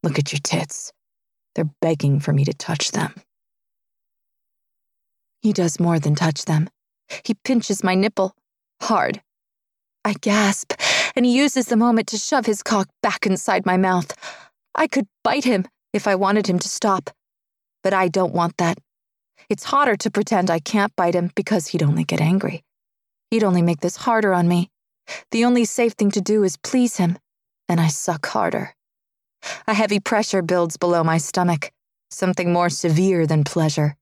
Look 0.04 0.20
at 0.20 0.32
your 0.32 0.40
tits. 0.44 0.94
They're 1.56 1.70
begging 1.82 2.20
for 2.20 2.34
me 2.34 2.46
to 2.46 2.54
touch 2.54 2.92
them. 2.92 3.14
He 5.42 5.54
does 5.54 5.80
more 5.80 6.00
than 6.00 6.16
touch 6.16 6.46
them. 6.46 6.70
He 7.26 7.34
pinches 7.34 7.84
my 7.84 7.96
nipple, 7.96 8.36
hard. 8.82 9.22
I 10.06 10.14
gasp, 10.14 10.74
and 11.16 11.26
he 11.26 11.36
uses 11.38 11.68
the 11.68 11.76
moment 11.76 12.08
to 12.08 12.18
shove 12.18 12.46
his 12.46 12.64
cock 12.64 12.88
back 13.04 13.26
inside 13.26 13.66
my 13.66 13.78
mouth. 13.78 14.14
I 14.76 14.88
could 14.88 15.08
bite 15.24 15.44
him 15.44 15.68
if 15.94 16.08
I 16.08 16.16
wanted 16.16 16.48
him 16.48 16.60
to 16.60 16.70
stop, 16.70 17.10
but 17.84 17.94
I 17.94 18.08
don't 18.08 18.34
want 18.34 18.58
that. 18.58 18.78
It's 19.50 19.66
hotter 19.66 19.96
to 19.98 20.12
pretend 20.12 20.50
I 20.50 20.60
can't 20.60 20.96
bite 20.96 21.16
him 21.16 21.32
because 21.36 21.68
he'd 21.68 21.84
only 21.84 22.04
get 22.04 22.22
angry. 22.22 22.64
He'd 23.30 23.44
only 23.44 23.62
make 23.62 23.82
this 23.82 23.98
harder 23.98 24.34
on 24.34 24.48
me. 24.48 24.70
The 25.32 25.46
only 25.46 25.66
safe 25.66 25.94
thing 25.94 26.12
to 26.12 26.22
do 26.22 26.44
is 26.44 26.58
please 26.58 26.98
him, 26.98 27.18
and 27.68 27.82
I 27.82 27.88
suck 27.88 28.26
harder. 28.28 28.76
A 29.68 29.74
heavy 29.74 30.00
pressure 30.00 30.42
builds 30.42 30.78
below 30.78 31.04
my 31.04 31.18
stomach, 31.18 31.72
something 32.10 32.52
more 32.52 32.70
severe 32.70 33.26
than 33.26 33.44
pleasure. 33.44 33.96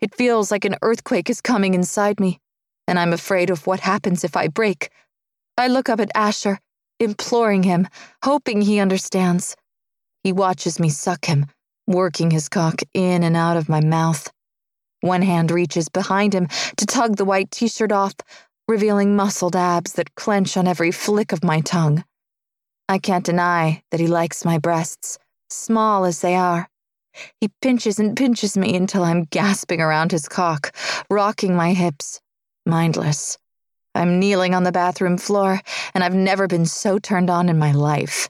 It 0.00 0.14
feels 0.14 0.50
like 0.50 0.64
an 0.64 0.76
earthquake 0.82 1.30
is 1.30 1.40
coming 1.40 1.74
inside 1.74 2.20
me, 2.20 2.40
and 2.86 2.98
I'm 2.98 3.12
afraid 3.12 3.50
of 3.50 3.66
what 3.66 3.80
happens 3.80 4.24
if 4.24 4.36
I 4.36 4.48
break. 4.48 4.90
I 5.56 5.68
look 5.68 5.88
up 5.88 6.00
at 6.00 6.10
Asher, 6.14 6.58
imploring 6.98 7.62
him, 7.62 7.88
hoping 8.24 8.62
he 8.62 8.78
understands. 8.80 9.56
He 10.24 10.32
watches 10.32 10.78
me 10.78 10.88
suck 10.90 11.26
him, 11.26 11.46
working 11.86 12.30
his 12.30 12.48
cock 12.48 12.82
in 12.94 13.22
and 13.22 13.36
out 13.36 13.56
of 13.56 13.68
my 13.68 13.80
mouth. 13.80 14.30
One 15.00 15.22
hand 15.22 15.50
reaches 15.50 15.88
behind 15.88 16.34
him 16.34 16.48
to 16.76 16.86
tug 16.86 17.16
the 17.16 17.24
white 17.24 17.50
t 17.50 17.68
shirt 17.68 17.92
off, 17.92 18.14
revealing 18.68 19.16
muscled 19.16 19.56
abs 19.56 19.94
that 19.94 20.14
clench 20.14 20.56
on 20.56 20.66
every 20.66 20.92
flick 20.92 21.32
of 21.32 21.42
my 21.42 21.60
tongue. 21.60 22.04
I 22.90 22.98
can't 22.98 23.24
deny 23.24 23.84
that 23.92 24.00
he 24.00 24.08
likes 24.08 24.44
my 24.44 24.58
breasts, 24.58 25.16
small 25.48 26.04
as 26.04 26.22
they 26.22 26.34
are. 26.34 26.68
He 27.40 27.48
pinches 27.62 28.00
and 28.00 28.16
pinches 28.16 28.58
me 28.58 28.74
until 28.74 29.04
I'm 29.04 29.28
gasping 29.30 29.80
around 29.80 30.10
his 30.10 30.26
cock, 30.26 30.74
rocking 31.08 31.54
my 31.54 31.72
hips, 31.72 32.20
mindless. 32.66 33.38
I'm 33.94 34.18
kneeling 34.18 34.56
on 34.56 34.64
the 34.64 34.72
bathroom 34.72 35.18
floor, 35.18 35.60
and 35.94 36.02
I've 36.02 36.16
never 36.16 36.48
been 36.48 36.66
so 36.66 36.98
turned 36.98 37.30
on 37.30 37.48
in 37.48 37.60
my 37.60 37.70
life. 37.70 38.28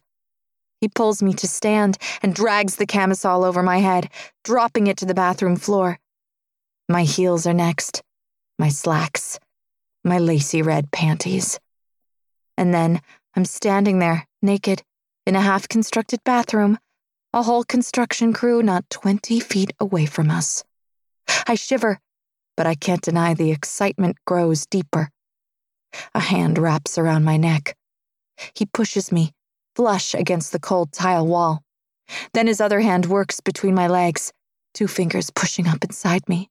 He 0.83 0.89
pulls 0.89 1.23
me 1.23 1.33
to 1.33 1.49
stand 1.49 1.97
and 2.23 2.35
drags 2.35 2.77
the 2.77 2.85
camisole 2.85 3.45
over 3.45 3.63
my 3.63 3.79
head, 3.79 4.11
dropping 4.45 4.89
it 4.89 4.99
to 4.99 5.07
the 5.07 5.15
bathroom 5.15 5.57
floor. 5.57 5.99
My 6.87 7.05
heels 7.05 7.47
are 7.47 7.55
next, 7.55 8.03
my 8.59 8.69
slacks, 8.69 9.41
my 10.05 10.19
lacy 10.19 10.61
red 10.61 10.91
panties. 10.91 11.59
And 12.59 12.75
then 12.75 13.01
I'm 13.35 13.47
standing 13.47 14.01
there, 14.01 14.27
naked, 14.43 14.83
in 15.27 15.37
a 15.37 15.41
half 15.41 15.69
constructed 15.69 16.21
bathroom, 16.25 16.79
a 17.33 17.43
whole 17.43 17.65
construction 17.65 18.33
crew 18.33 18.63
not 18.63 18.89
20 18.91 19.39
feet 19.41 19.73
away 19.79 20.07
from 20.07 20.31
us. 20.31 20.65
I 21.47 21.55
shiver, 21.55 22.01
but 22.57 22.67
I 22.67 22.75
can't 22.75 23.03
deny 23.03 23.35
the 23.35 23.53
excitement 23.53 24.17
grows 24.27 24.67
deeper. 24.67 25.11
A 26.15 26.21
hand 26.21 26.59
wraps 26.59 26.99
around 26.99 27.25
my 27.25 27.37
neck. 27.37 27.77
He 28.55 28.67
pushes 28.67 29.13
me, 29.13 29.33
flush 29.77 30.15
against 30.15 30.53
the 30.53 30.59
cold 30.59 30.93
tile 30.93 31.27
wall. 31.27 31.63
Then 32.33 32.47
his 32.47 32.61
other 32.61 32.81
hand 32.81 33.07
works 33.07 33.41
between 33.41 33.75
my 33.75 33.87
legs, 33.87 34.33
two 34.75 34.89
fingers 34.89 35.31
pushing 35.31 35.67
up 35.67 35.85
inside 35.85 36.29
me. 36.29 36.49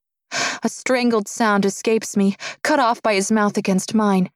A 0.63 0.69
strangled 0.69 1.27
sound 1.27 1.65
escapes 1.65 2.15
me, 2.15 2.35
cut 2.63 2.79
off 2.79 3.01
by 3.01 3.15
his 3.15 3.31
mouth 3.31 3.57
against 3.57 3.93
mine. 3.93 4.29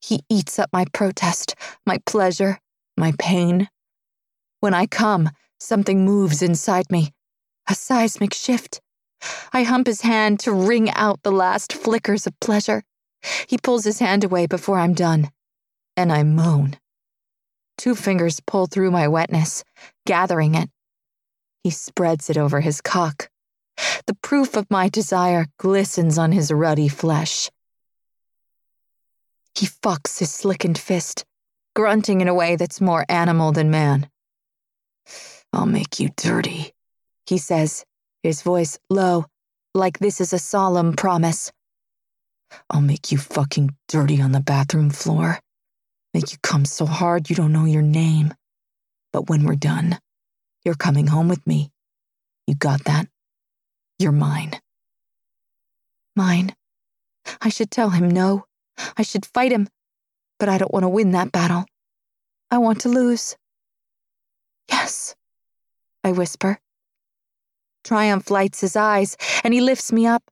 He 0.00 0.24
eats 0.28 0.58
up 0.58 0.70
my 0.72 0.84
protest, 0.92 1.54
my 1.86 1.98
pleasure, 2.06 2.58
my 2.96 3.12
pain. 3.18 3.68
When 4.60 4.74
I 4.74 4.86
come, 4.86 5.30
something 5.58 6.04
moves 6.04 6.42
inside 6.42 6.90
me. 6.90 7.12
A 7.68 7.74
seismic 7.74 8.32
shift. 8.32 8.80
I 9.52 9.62
hump 9.64 9.86
his 9.86 10.02
hand 10.02 10.40
to 10.40 10.52
wring 10.52 10.90
out 10.90 11.22
the 11.22 11.32
last 11.32 11.72
flickers 11.72 12.26
of 12.26 12.38
pleasure. 12.40 12.84
He 13.46 13.58
pulls 13.58 13.84
his 13.84 13.98
hand 13.98 14.24
away 14.24 14.46
before 14.46 14.78
I'm 14.78 14.94
done, 14.94 15.30
and 15.96 16.12
I 16.12 16.22
moan. 16.22 16.76
Two 17.76 17.94
fingers 17.94 18.40
pull 18.40 18.66
through 18.66 18.90
my 18.90 19.08
wetness, 19.08 19.64
gathering 20.06 20.54
it. 20.54 20.70
He 21.62 21.70
spreads 21.70 22.30
it 22.30 22.36
over 22.36 22.60
his 22.60 22.80
cock. 22.80 23.28
The 24.06 24.14
proof 24.22 24.56
of 24.56 24.70
my 24.70 24.88
desire 24.88 25.46
glistens 25.58 26.16
on 26.16 26.32
his 26.32 26.52
ruddy 26.52 26.88
flesh. 26.88 27.50
He 29.54 29.66
fucks 29.66 30.18
his 30.18 30.32
slickened 30.32 30.78
fist, 30.78 31.24
grunting 31.76 32.22
in 32.22 32.26
a 32.26 32.34
way 32.34 32.56
that's 32.56 32.80
more 32.80 33.04
animal 33.06 33.52
than 33.52 33.70
man. 33.70 34.08
I'll 35.52 35.66
make 35.66 36.00
you 36.00 36.08
dirty, 36.16 36.72
he 37.26 37.36
says, 37.36 37.84
his 38.22 38.40
voice 38.40 38.78
low, 38.88 39.26
like 39.74 39.98
this 39.98 40.22
is 40.22 40.32
a 40.32 40.38
solemn 40.38 40.94
promise. 40.94 41.52
I'll 42.70 42.80
make 42.80 43.12
you 43.12 43.18
fucking 43.18 43.76
dirty 43.88 44.22
on 44.22 44.32
the 44.32 44.40
bathroom 44.40 44.88
floor. 44.88 45.38
Make 46.14 46.32
you 46.32 46.38
come 46.42 46.64
so 46.64 46.86
hard 46.86 47.28
you 47.28 47.36
don't 47.36 47.52
know 47.52 47.66
your 47.66 47.82
name. 47.82 48.32
But 49.12 49.28
when 49.28 49.44
we're 49.44 49.54
done, 49.54 49.98
you're 50.64 50.76
coming 50.76 51.08
home 51.08 51.28
with 51.28 51.46
me. 51.46 51.70
You 52.46 52.54
got 52.54 52.84
that? 52.84 53.06
You're 53.98 54.12
mine. 54.12 54.52
Mine. 56.16 56.56
I 57.42 57.50
should 57.50 57.70
tell 57.70 57.90
him 57.90 58.10
no. 58.10 58.46
I 58.96 59.02
should 59.02 59.26
fight 59.26 59.52
him. 59.52 59.68
But 60.38 60.48
I 60.48 60.58
don't 60.58 60.72
want 60.72 60.84
to 60.84 60.88
win 60.88 61.12
that 61.12 61.32
battle. 61.32 61.64
I 62.50 62.58
want 62.58 62.80
to 62.82 62.88
lose. 62.88 63.36
Yes, 64.68 65.14
I 66.04 66.12
whisper. 66.12 66.58
Triumph 67.84 68.30
lights 68.30 68.60
his 68.60 68.76
eyes, 68.76 69.16
and 69.44 69.54
he 69.54 69.60
lifts 69.60 69.92
me 69.92 70.06
up. 70.06 70.22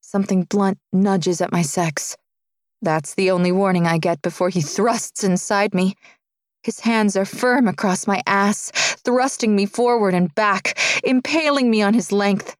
Something 0.00 0.44
blunt 0.44 0.78
nudges 0.92 1.40
at 1.40 1.52
my 1.52 1.62
sex. 1.62 2.16
That's 2.80 3.14
the 3.14 3.30
only 3.30 3.52
warning 3.52 3.86
I 3.86 3.98
get 3.98 4.22
before 4.22 4.48
he 4.48 4.60
thrusts 4.60 5.22
inside 5.22 5.74
me. 5.74 5.94
His 6.62 6.80
hands 6.80 7.16
are 7.16 7.24
firm 7.24 7.68
across 7.68 8.06
my 8.06 8.22
ass, 8.26 8.70
thrusting 9.04 9.54
me 9.54 9.66
forward 9.66 10.14
and 10.14 10.34
back, 10.34 10.78
impaling 11.04 11.70
me 11.70 11.82
on 11.82 11.94
his 11.94 12.12
length. 12.12 12.56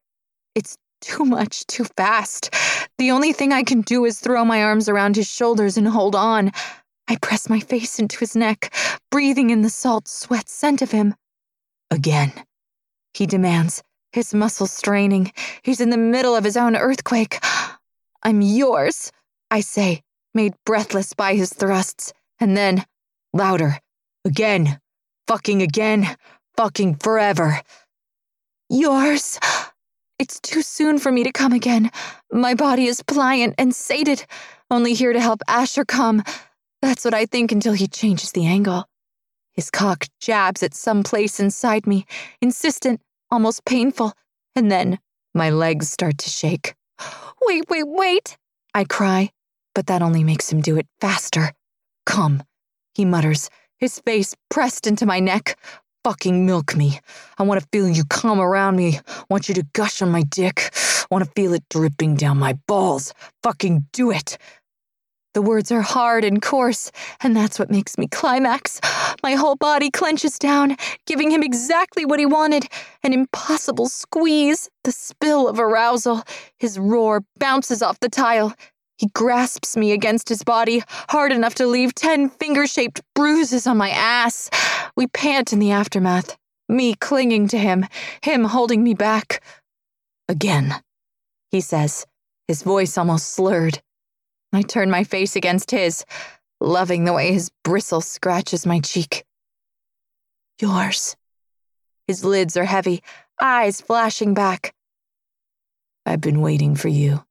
It's 0.55 0.77
too 1.01 1.25
much, 1.25 1.67
too 1.67 1.85
fast. 1.97 2.55
The 2.99 3.11
only 3.11 3.33
thing 3.33 3.53
I 3.53 3.63
can 3.63 3.83
do 3.83 4.05
is 4.05 4.21
throw 4.21 4.45
my 4.45 4.63
arms 4.63 4.89
around 4.89 5.17
his 5.17 5.29
shoulders 5.29 5.77
and 5.77 5.89
hold 5.89 6.15
on. 6.15 6.53
I 7.09 7.17
press 7.17 7.49
my 7.49 7.61
face 7.61 7.99
into 7.99 8.19
his 8.19 8.37
neck, 8.37 8.73
breathing 9.11 9.51
in 9.51 9.63
the 9.63 9.71
salt 9.71 10.09
sweat 10.09 10.49
scent 10.49 10.83
of 10.83 10.91
him. 10.91 11.15
Again, 11.91 12.33
he 13.15 13.27
demands, 13.27 13.83
his 14.13 14.35
muscles 14.35 14.73
straining. 14.73 15.33
He's 15.63 15.81
in 15.81 15.91
the 15.91 15.97
middle 15.97 16.37
of 16.37 16.45
his 16.45 16.57
own 16.57 16.77
earthquake. 16.77 17.39
I'm 18.23 18.43
yours, 18.43 19.11
I 19.51 19.61
say, 19.61 20.03
made 20.35 20.55
breathless 20.67 21.15
by 21.15 21.35
his 21.35 21.53
thrusts, 21.53 22.13
and 22.39 22.57
then, 22.57 22.85
louder, 23.33 23.79
again, 24.25 24.81
fucking 25.27 25.63
again, 25.63 26.17
fucking 26.57 26.97
forever. 26.97 27.61
Yours. 28.69 29.39
It's 30.19 30.41
too 30.41 30.63
soon 30.63 30.99
for 30.99 31.13
me 31.13 31.23
to 31.23 31.33
come 31.33 31.53
again. 31.53 31.91
My 32.33 32.55
body 32.55 32.87
is 32.87 33.03
pliant 33.03 33.55
and 33.57 33.75
sated, 33.75 34.27
only 34.71 34.93
here 34.93 35.13
to 35.13 35.21
help 35.21 35.43
Asher 35.47 35.85
come. 35.85 36.25
That's 36.83 37.05
what 37.05 37.15
I 37.15 37.25
think 37.25 37.53
until 37.53 37.73
he 37.73 37.87
changes 37.87 38.33
the 38.33 38.47
angle. 38.47 38.89
His 39.53 39.71
cock 39.71 40.07
jabs 40.21 40.63
at 40.63 40.75
some 40.75 41.03
place 41.03 41.41
inside 41.41 41.87
me, 41.87 42.07
insistent, 42.41 43.01
almost 43.31 43.65
painful, 43.65 44.13
and 44.55 44.71
then 44.71 44.99
my 45.35 45.51
legs 45.51 45.89
start 45.89 46.19
to 46.19 46.31
shake. 46.31 46.75
Wait, 47.43 47.65
wait, 47.69 47.87
wait, 47.87 48.37
I 48.75 48.85
cry, 48.85 49.31
but 49.75 49.87
that 49.87 50.03
only 50.03 50.25
makes 50.25 50.53
him 50.53 50.61
do 50.61 50.77
it 50.77 50.87
faster. 51.01 51.53
Come, 52.07 52.43
he 52.95 53.05
mutters, 53.05 53.51
his 53.79 54.01
face 54.01 54.35
pressed 54.51 54.87
into 54.87 55.07
my 55.07 55.21
neck, 55.21 55.57
fucking 56.05 56.47
milk 56.47 56.77
me. 56.77 57.01
I 57.39 57.43
want 57.43 57.61
to 57.61 57.67
feel 57.73 57.89
you 57.89 58.05
come 58.05 58.41
around 58.41 58.77
me. 58.77 59.01
Want 59.31 59.49
you 59.49 59.55
to 59.55 59.67
gush 59.73 60.03
on 60.03 60.11
my 60.11 60.23
dick. 60.23 60.75
Want 61.11 61.25
to 61.25 61.31
feel 61.33 61.55
it 61.55 61.65
dripping 61.71 62.17
down 62.17 62.39
my 62.39 62.55
balls. 62.67 63.13
Fucking 63.43 63.87
do 63.93 64.11
it. 64.11 64.39
The 65.35 65.43
words 65.43 65.71
are 65.71 65.83
hard 65.83 66.25
and 66.25 66.43
coarse, 66.43 66.91
and 67.21 67.37
that's 67.37 67.59
what 67.59 67.71
makes 67.71 67.97
me 67.99 68.09
climax. 68.09 68.81
My 69.23 69.35
whole 69.35 69.57
body 69.57 69.91
clenches 69.91 70.39
down, 70.39 70.77
giving 71.07 71.31
him 71.31 71.43
exactly 71.43 72.05
what 72.05 72.19
he 72.19 72.27
wanted 72.27 72.67
an 73.05 73.13
impossible 73.13 73.89
squeeze, 73.89 74.69
the 74.85 74.91
spill 74.91 75.47
of 75.47 75.61
arousal. 75.61 76.23
His 76.59 76.79
roar 76.79 77.23
bounces 77.39 77.83
off 77.83 78.01
the 78.01 78.09
tile. 78.09 78.55
He 78.97 79.07
grasps 79.15 79.77
me 79.77 79.93
against 79.93 80.29
his 80.29 80.43
body, 80.43 80.83
hard 81.09 81.31
enough 81.31 81.55
to 81.57 81.69
leave 81.69 81.95
ten 81.95 82.31
finger 82.31 82.67
shaped 82.67 83.01
bruises 83.15 83.67
on 83.67 83.77
my 83.77 83.91
ass. 83.91 84.51
We 84.99 85.07
pant 85.07 85.53
in 85.53 85.61
the 85.61 85.71
aftermath, 85.71 86.37
me 86.69 86.93
clinging 86.93 87.47
to 87.49 87.57
him, 87.57 87.87
him 88.21 88.43
holding 88.43 88.83
me 88.83 88.95
back. 88.95 89.45
Again, 90.29 90.75
he 91.53 91.61
says, 91.61 92.05
his 92.49 92.65
voice 92.65 92.99
almost 92.99 93.29
slurred. 93.29 93.81
I 94.53 94.63
turn 94.63 94.91
my 94.91 95.05
face 95.05 95.37
against 95.37 95.71
his, 95.71 96.05
loving 96.61 97.05
the 97.05 97.13
way 97.13 97.33
his 97.33 97.53
bristle 97.63 98.01
scratches 98.01 98.67
my 98.67 98.81
cheek. 98.81 99.25
Yours. 100.61 101.15
His 102.09 102.25
lids 102.25 102.57
are 102.57 102.65
heavy, 102.65 103.05
eyes 103.41 103.81
flashing 103.81 104.35
back. 104.35 104.75
I've 106.07 106.21
been 106.21 106.41
waiting 106.41 106.75
for 106.75 106.89
you, 106.89 107.25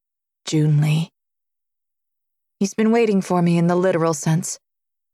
June 0.45 0.80
Lee. 0.80 1.10
He's 2.61 2.73
been 2.73 2.94
waiting 2.94 3.22
for 3.22 3.41
me 3.41 3.57
in 3.57 3.68
the 3.68 3.76
literal 3.76 4.14
sense, 4.14 4.57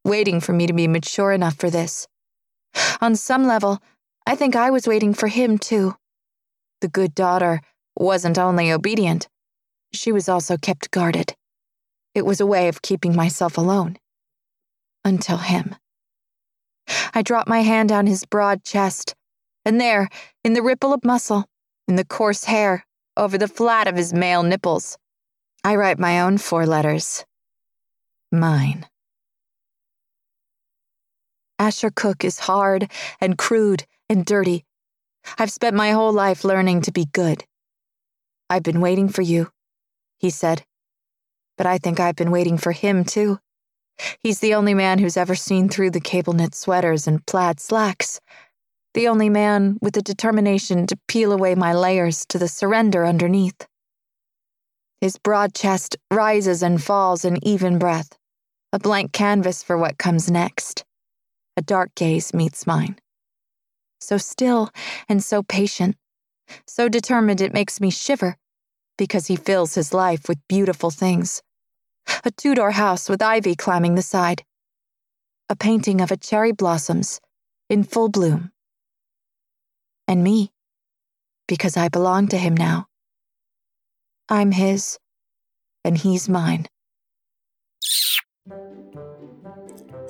waiting 0.06 0.40
for 0.40 0.54
me 0.54 0.68
to 0.68 0.74
be 0.74 0.88
mature 0.88 1.32
enough 1.32 1.56
for 1.56 1.72
this. 1.72 2.08
On 3.02 3.16
some 3.16 3.46
level, 3.46 3.82
I 4.26 4.36
think 4.36 4.56
I 4.56 4.72
was 4.72 4.88
waiting 4.88 5.14
for 5.14 5.28
him 5.28 5.58
too. 5.58 5.96
The 6.82 6.88
good 6.88 7.14
daughter 7.16 7.62
wasn't 7.96 8.38
only 8.38 8.72
obedient, 8.72 9.28
she 9.94 10.12
was 10.12 10.28
also 10.28 10.58
kept 10.58 10.92
guarded. 10.92 11.36
It 12.16 12.26
was 12.26 12.42
a 12.42 12.46
way 12.46 12.68
of 12.68 12.82
keeping 12.82 13.16
myself 13.16 13.58
alone. 13.58 13.98
Until 15.06 15.38
him. 15.38 15.76
I 17.14 17.22
drop 17.22 17.48
my 17.48 17.62
hand 17.62 17.90
down 17.90 18.08
his 18.08 18.26
broad 18.26 18.64
chest, 18.64 19.16
and 19.66 19.80
there, 19.80 20.10
in 20.44 20.54
the 20.54 20.64
ripple 20.64 20.94
of 20.94 21.06
muscle, 21.06 21.46
in 21.88 21.96
the 21.96 22.06
coarse 22.06 22.46
hair, 22.46 22.86
over 23.16 23.38
the 23.38 23.48
flat 23.48 23.88
of 23.88 23.96
his 23.96 24.14
male 24.14 24.44
nipples, 24.44 24.98
I 25.64 25.76
write 25.76 26.00
my 26.00 26.20
own 26.22 26.38
four 26.38 26.66
letters. 26.66 27.26
Mine. 28.32 28.88
Asher 31.60 31.90
Cook 31.90 32.24
is 32.24 32.40
hard 32.40 32.90
and 33.22 33.38
crude 33.38 33.86
and 34.10 34.26
dirty. 34.26 34.66
I've 35.38 35.52
spent 35.52 35.76
my 35.76 35.92
whole 35.92 36.14
life 36.14 36.44
learning 36.44 36.82
to 36.82 36.92
be 36.92 37.06
good. 37.06 37.46
I've 38.50 38.64
been 38.64 38.82
waiting 38.82 39.10
for 39.10 39.22
you, 39.22 39.52
he 40.18 40.30
said. 40.30 40.66
But 41.58 41.68
I 41.68 41.78
think 41.78 42.00
I've 42.00 42.16
been 42.16 42.32
waiting 42.32 42.58
for 42.58 42.72
him, 42.72 43.04
too. 43.04 43.40
He's 44.20 44.40
the 44.40 44.54
only 44.56 44.74
man 44.74 45.00
who's 45.00 45.18
ever 45.18 45.36
seen 45.36 45.70
through 45.70 45.92
the 45.92 46.02
cable 46.02 46.34
knit 46.34 46.56
sweaters 46.56 47.08
and 47.08 47.26
plaid 47.26 47.60
slacks. 47.60 48.20
The 48.94 49.08
only 49.08 49.30
man 49.30 49.78
with 49.82 49.94
the 49.94 50.02
determination 50.02 50.88
to 50.88 51.00
peel 51.08 51.32
away 51.32 51.56
my 51.56 51.74
layers 51.74 52.26
to 52.28 52.38
the 52.38 52.48
surrender 52.48 53.06
underneath. 53.06 53.68
His 55.02 55.18
broad 55.18 55.54
chest 55.54 55.98
rises 56.12 56.64
and 56.64 56.82
falls 56.82 57.26
in 57.26 57.46
even 57.46 57.78
breath, 57.78 58.18
a 58.72 58.80
blank 58.80 59.12
canvas 59.12 59.64
for 59.64 59.78
what 59.78 59.98
comes 59.98 60.30
next. 60.30 60.86
A 61.56 61.62
dark 61.62 61.94
gaze 61.96 62.34
meets 62.34 62.66
mine. 62.66 62.98
So 64.00 64.18
still 64.18 64.70
and 65.08 65.24
so 65.24 65.44
patient, 65.44 65.96
so 66.68 66.90
determined 66.90 67.42
it 67.42 67.54
makes 67.54 67.80
me 67.80 67.90
shiver 67.90 68.38
because 68.98 69.28
he 69.28 69.36
fills 69.36 69.76
his 69.76 69.94
life 69.94 70.28
with 70.28 70.48
beautiful 70.48 70.92
things. 70.92 71.42
A 72.26 72.32
two 72.32 72.56
door 72.56 72.72
house 72.72 73.08
with 73.08 73.22
ivy 73.22 73.56
climbing 73.56 73.96
the 73.96 74.02
side. 74.02 74.44
A 75.50 75.56
painting 75.56 76.02
of 76.02 76.12
a 76.12 76.18
cherry 76.18 76.52
blossoms 76.52 77.22
in 77.70 77.84
full 77.84 78.10
bloom. 78.10 78.52
And 80.08 80.24
me, 80.24 80.52
because 81.48 81.78
I 81.78 81.88
belong 81.88 82.28
to 82.30 82.38
him 82.38 82.56
now. 82.56 82.88
I'm 84.30 84.52
his, 84.52 84.98
and 85.86 85.98
he's 85.98 86.28
mine. 86.28 86.68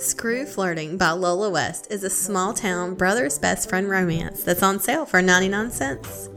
Screw 0.04 0.46
Flirting 0.46 0.98
by 0.98 1.12
Lola 1.12 1.50
West 1.50 1.88
is 1.90 2.04
a 2.04 2.10
small 2.10 2.54
town 2.54 2.94
brother's 2.94 3.40
best 3.40 3.70
friend 3.70 3.90
romance 3.90 4.44
that's 4.44 4.62
on 4.62 4.78
sale 4.78 5.06
for 5.06 5.22
99 5.22 5.72
cents. 5.72 6.30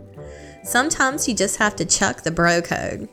Sometimes 0.62 1.26
you 1.26 1.34
just 1.34 1.56
have 1.56 1.74
to 1.76 1.84
chuck 1.84 2.22
the 2.22 2.30
bro 2.30 2.62
code. 2.62 3.08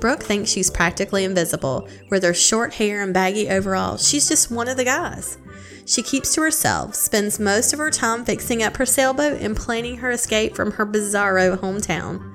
Brooke 0.00 0.22
thinks 0.22 0.50
she's 0.50 0.70
practically 0.70 1.22
invisible. 1.22 1.86
With 2.10 2.22
her 2.22 2.32
short 2.32 2.72
hair 2.72 3.02
and 3.02 3.12
baggy 3.12 3.50
overalls, 3.50 4.08
she's 4.08 4.26
just 4.26 4.50
one 4.50 4.68
of 4.68 4.78
the 4.78 4.84
guys. 4.86 5.36
She 5.84 6.02
keeps 6.02 6.34
to 6.34 6.40
herself, 6.40 6.94
spends 6.94 7.38
most 7.38 7.74
of 7.74 7.78
her 7.78 7.90
time 7.90 8.24
fixing 8.24 8.62
up 8.62 8.78
her 8.78 8.86
sailboat 8.86 9.42
and 9.42 9.54
planning 9.54 9.98
her 9.98 10.10
escape 10.10 10.56
from 10.56 10.72
her 10.72 10.86
bizarro 10.86 11.58
hometown. 11.58 12.34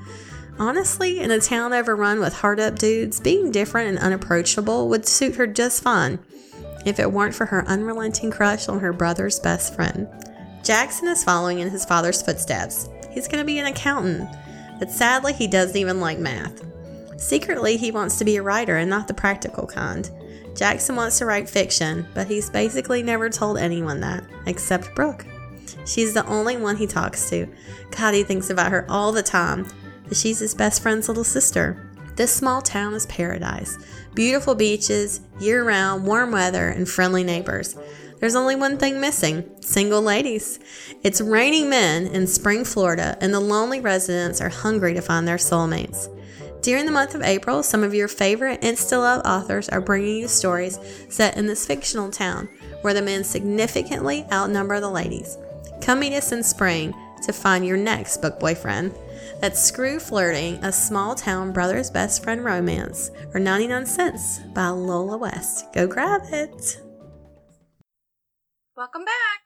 Honestly, 0.59 1.19
in 1.19 1.31
a 1.31 1.39
town 1.39 1.73
overrun 1.73 2.19
with 2.19 2.33
hard 2.41 2.59
up 2.59 2.77
dudes, 2.77 3.19
being 3.19 3.49
different 3.49 3.89
and 3.89 3.97
unapproachable 3.97 4.87
would 4.87 5.07
suit 5.07 5.35
her 5.37 5.47
just 5.47 5.81
fine 5.81 6.19
if 6.85 6.99
it 6.99 7.11
weren't 7.11 7.35
for 7.35 7.45
her 7.45 7.67
unrelenting 7.67 8.31
crush 8.31 8.67
on 8.69 8.79
her 8.79 8.93
brother's 8.93 9.39
best 9.39 9.75
friend. 9.75 10.07
Jackson 10.63 11.07
is 11.07 11.23
following 11.23 11.59
in 11.59 11.69
his 11.69 11.85
father's 11.85 12.21
footsteps. 12.21 12.89
He's 13.11 13.27
going 13.27 13.41
to 13.41 13.45
be 13.45 13.59
an 13.59 13.65
accountant, 13.65 14.29
but 14.77 14.91
sadly, 14.91 15.33
he 15.33 15.47
doesn't 15.47 15.77
even 15.77 15.99
like 15.99 16.19
math. 16.19 16.63
Secretly, 17.17 17.75
he 17.75 17.91
wants 17.91 18.17
to 18.17 18.25
be 18.25 18.37
a 18.37 18.41
writer 18.41 18.77
and 18.77 18.89
not 18.89 19.07
the 19.07 19.13
practical 19.13 19.67
kind. 19.67 20.09
Jackson 20.55 20.95
wants 20.95 21.17
to 21.19 21.25
write 21.25 21.49
fiction, 21.49 22.07
but 22.13 22.27
he's 22.27 22.49
basically 22.49 23.03
never 23.03 23.29
told 23.29 23.57
anyone 23.57 23.99
that, 24.01 24.23
except 24.45 24.95
Brooke. 24.95 25.25
She's 25.85 26.13
the 26.13 26.25
only 26.27 26.57
one 26.57 26.77
he 26.77 26.87
talks 26.87 27.29
to. 27.29 27.47
God, 27.91 28.13
he 28.13 28.23
thinks 28.23 28.49
about 28.49 28.71
her 28.71 28.85
all 28.89 29.11
the 29.11 29.23
time, 29.23 29.65
but 30.07 30.17
she's 30.17 30.39
his 30.39 30.55
best 30.55 30.81
friend's 30.81 31.07
little 31.07 31.23
sister. 31.23 31.88
This 32.19 32.35
small 32.35 32.61
town 32.61 32.95
is 32.95 33.05
paradise. 33.05 33.77
Beautiful 34.13 34.53
beaches, 34.53 35.21
year 35.39 35.63
round, 35.63 36.05
warm 36.05 36.33
weather, 36.33 36.67
and 36.67 36.85
friendly 36.85 37.23
neighbors. 37.23 37.77
There's 38.19 38.35
only 38.35 38.57
one 38.57 38.77
thing 38.77 38.99
missing 38.99 39.49
single 39.61 40.01
ladies. 40.01 40.59
It's 41.01 41.21
raining 41.21 41.69
men 41.69 42.07
in 42.07 42.27
spring 42.27 42.65
Florida, 42.65 43.17
and 43.21 43.33
the 43.33 43.39
lonely 43.39 43.79
residents 43.79 44.41
are 44.41 44.49
hungry 44.49 44.93
to 44.95 45.01
find 45.01 45.25
their 45.25 45.37
soulmates. 45.37 46.09
During 46.61 46.85
the 46.85 46.91
month 46.91 47.15
of 47.15 47.21
April, 47.21 47.63
some 47.63 47.85
of 47.85 47.93
your 47.93 48.09
favorite 48.09 48.59
Insta 48.59 48.97
Love 48.97 49.25
authors 49.25 49.69
are 49.69 49.79
bringing 49.79 50.17
you 50.17 50.27
stories 50.27 50.77
set 51.07 51.37
in 51.37 51.47
this 51.47 51.65
fictional 51.65 52.11
town 52.11 52.49
where 52.81 52.93
the 52.93 53.01
men 53.01 53.23
significantly 53.23 54.25
outnumber 54.29 54.81
the 54.81 54.89
ladies. 54.89 55.37
Come 55.79 56.01
meet 56.01 56.17
us 56.17 56.33
in 56.33 56.43
spring 56.43 56.93
to 57.23 57.31
find 57.31 57.65
your 57.65 57.77
next 57.77 58.21
book 58.21 58.41
boyfriend. 58.41 58.93
That's 59.39 59.63
Screw 59.63 59.99
Flirting, 59.99 60.61
a 60.65 60.71
small 60.71 61.15
town 61.15 61.53
brother's 61.53 61.89
best 61.89 62.21
friend 62.21 62.43
romance, 62.43 63.09
for 63.31 63.39
99 63.39 63.85
cents 63.85 64.39
by 64.53 64.67
Lola 64.67 65.17
West. 65.17 65.71
Go 65.71 65.87
grab 65.87 66.23
it. 66.25 66.81
Welcome 68.75 69.05
back. 69.05 69.41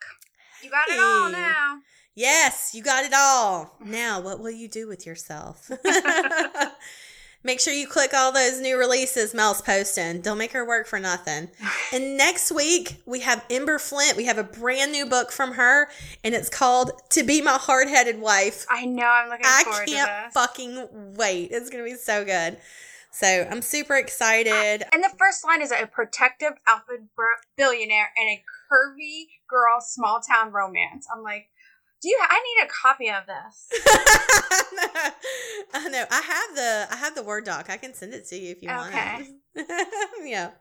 You 0.64 0.72
got 0.72 0.90
it 0.90 0.99
all 0.99 1.32
now. 1.32 1.78
Yes, 2.15 2.74
you 2.74 2.82
got 2.82 3.06
it 3.06 3.14
all. 3.15 3.76
Now, 3.86 4.20
what 4.20 4.40
will 4.40 4.52
you 4.52 4.68
do 4.68 4.88
with 4.88 5.06
yourself? 5.06 5.70
Make 7.45 7.60
sure 7.60 7.74
you 7.74 7.88
click 7.88 8.14
all 8.14 8.32
those 8.32 8.61
new 8.61 8.78
releases 8.78 9.34
Mel's 9.34 9.61
posting. 9.61 10.22
Don't 10.22 10.38
make 10.38 10.53
her 10.53 10.65
work 10.65 10.88
for 10.88 10.99
nothing. 10.99 11.49
And 11.91 12.18
next 12.18 12.52
week, 12.52 13.03
we 13.06 13.20
have 13.20 13.45
Ember 13.52 13.78
Flint. 13.78 14.18
We 14.18 14.26
have 14.26 14.40
a 14.40 14.44
brand 14.44 14.91
new 14.91 15.06
book 15.06 15.32
from 15.32 15.53
her, 15.53 15.90
and 16.24 16.34
it's 16.34 16.49
called 16.49 16.91
To 17.11 17.22
Be 17.22 17.40
My 17.40 17.60
Hard 17.60 17.88
Headed 17.88 18.20
Wife. 18.20 18.65
I 18.68 18.86
know. 18.86 19.06
I'm 19.06 19.30
looking 19.30 19.45
I 19.45 19.64
forward 19.64 19.86
to 19.86 19.94
can't 19.94 20.34
fucking 20.34 21.14
wait. 21.15 21.49
It's 21.52 21.70
going 21.70 21.84
to 21.86 21.91
be 21.91 21.95
so 21.95 22.26
good. 22.26 22.57
So 23.11 23.48
I'm 23.49 23.61
super 23.61 23.95
excited. 23.95 24.86
And 24.91 25.03
the 25.03 25.14
first 25.20 25.45
line 25.45 25.61
is 25.61 25.72
a 25.72 25.86
protective 25.86 26.53
alpha 26.65 26.94
billionaire 27.56 28.11
and 28.18 28.28
a 28.28 28.44
curvy 28.72 29.28
girl 29.48 29.80
small 29.82 30.20
town 30.20 30.52
romance. 30.52 31.06
I'm 31.15 31.22
like, 31.22 31.48
do 32.04 32.10
you? 32.10 32.20
I 32.22 32.40
need 32.40 32.66
a 32.66 32.70
copy 32.70 33.10
of 33.10 33.24
this. 33.26 33.70
I 35.74 35.90
know. 35.90 36.06
I 36.12 36.22
have 36.22 36.56
the 36.56 36.88
I 36.92 36.98
have 36.98 37.16
the 37.16 37.24
Word 37.24 37.46
doc. 37.46 37.70
I 37.70 37.78
can 37.78 37.94
send 37.94 38.14
it 38.14 38.28
to 38.28 38.36
you 38.36 38.52
if 38.52 38.62
you 38.62 38.70
want. 38.70 38.94
Okay. 38.94 39.30
want. 39.56 39.68
yeah. 40.24 40.52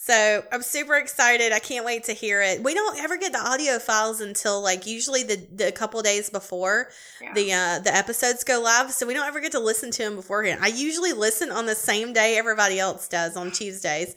So 0.00 0.44
I'm 0.52 0.62
super 0.62 0.94
excited. 0.94 1.52
I 1.52 1.58
can't 1.58 1.84
wait 1.84 2.04
to 2.04 2.12
hear 2.12 2.40
it. 2.40 2.62
We 2.62 2.72
don't 2.72 2.98
ever 3.00 3.16
get 3.16 3.32
the 3.32 3.40
audio 3.40 3.78
files 3.78 4.20
until 4.20 4.62
like 4.62 4.86
usually 4.86 5.22
the, 5.24 5.36
the 5.52 5.72
couple 5.72 6.00
days 6.02 6.30
before 6.30 6.88
Yeah. 7.20 7.34
the 7.34 7.52
uh, 7.52 7.78
the 7.80 7.94
episodes 7.94 8.42
go 8.44 8.60
live. 8.60 8.90
So 8.92 9.06
we 9.06 9.14
don't 9.14 9.26
ever 9.26 9.40
get 9.40 9.52
to 9.52 9.60
listen 9.60 9.90
to 9.92 10.02
them 10.02 10.16
beforehand. 10.16 10.60
I 10.62 10.68
usually 10.68 11.12
listen 11.12 11.50
on 11.50 11.66
the 11.66 11.74
same 11.74 12.12
day 12.12 12.36
everybody 12.36 12.78
else 12.80 13.06
does 13.08 13.36
on 13.36 13.50
Tuesdays. 13.50 14.16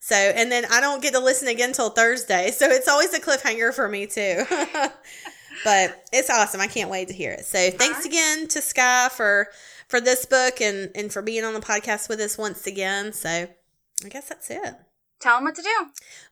So 0.00 0.16
and 0.16 0.50
then 0.50 0.64
I 0.70 0.80
don't 0.80 1.02
get 1.02 1.12
to 1.14 1.20
listen 1.20 1.48
again 1.48 1.72
till 1.72 1.90
Thursday. 1.90 2.50
So 2.50 2.66
it's 2.68 2.88
always 2.88 3.12
a 3.14 3.20
cliffhanger 3.20 3.72
for 3.74 3.88
me 3.88 4.06
too. 4.06 4.44
but 5.64 6.04
it's 6.12 6.30
awesome. 6.30 6.60
I 6.60 6.66
can't 6.66 6.90
wait 6.90 7.08
to 7.08 7.14
hear 7.14 7.32
it. 7.32 7.44
So 7.44 7.70
thanks 7.70 7.98
right. 7.98 8.06
again 8.06 8.48
to 8.48 8.60
Skye 8.60 9.08
for 9.10 9.48
for 9.88 10.00
this 10.00 10.24
book 10.24 10.60
and 10.60 10.90
and 10.94 11.12
for 11.12 11.22
being 11.22 11.44
on 11.44 11.54
the 11.54 11.60
podcast 11.60 12.08
with 12.08 12.20
us 12.20 12.38
once 12.38 12.66
again. 12.66 13.12
So 13.12 13.28
I 13.28 14.08
guess 14.08 14.28
that's 14.28 14.50
it. 14.50 14.74
Tell 15.20 15.36
them 15.36 15.44
what 15.44 15.54
to 15.54 15.62
do. 15.62 15.86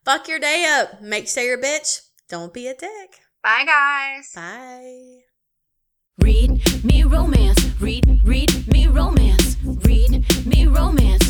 Fuck 0.05 0.28
your 0.28 0.40
day 0.40 0.66
up. 0.69 1.01
Make 1.01 1.28
sure 1.28 1.44
you're 1.44 1.59
a 1.59 1.62
bitch. 1.62 2.02
Don't 2.28 2.52
be 2.52 2.66
a 2.66 2.74
dick. 2.74 3.20
Bye, 3.43 3.65
guys. 3.65 4.32
Bye. 4.35 5.20
Read 6.19 6.85
me 6.85 7.05
romance. 7.05 7.65
Read, 7.81 8.20
read 8.24 8.69
me 8.69 8.86
romance. 8.86 9.57
Read 9.65 10.47
me 10.47 10.66
romance. 10.66 11.30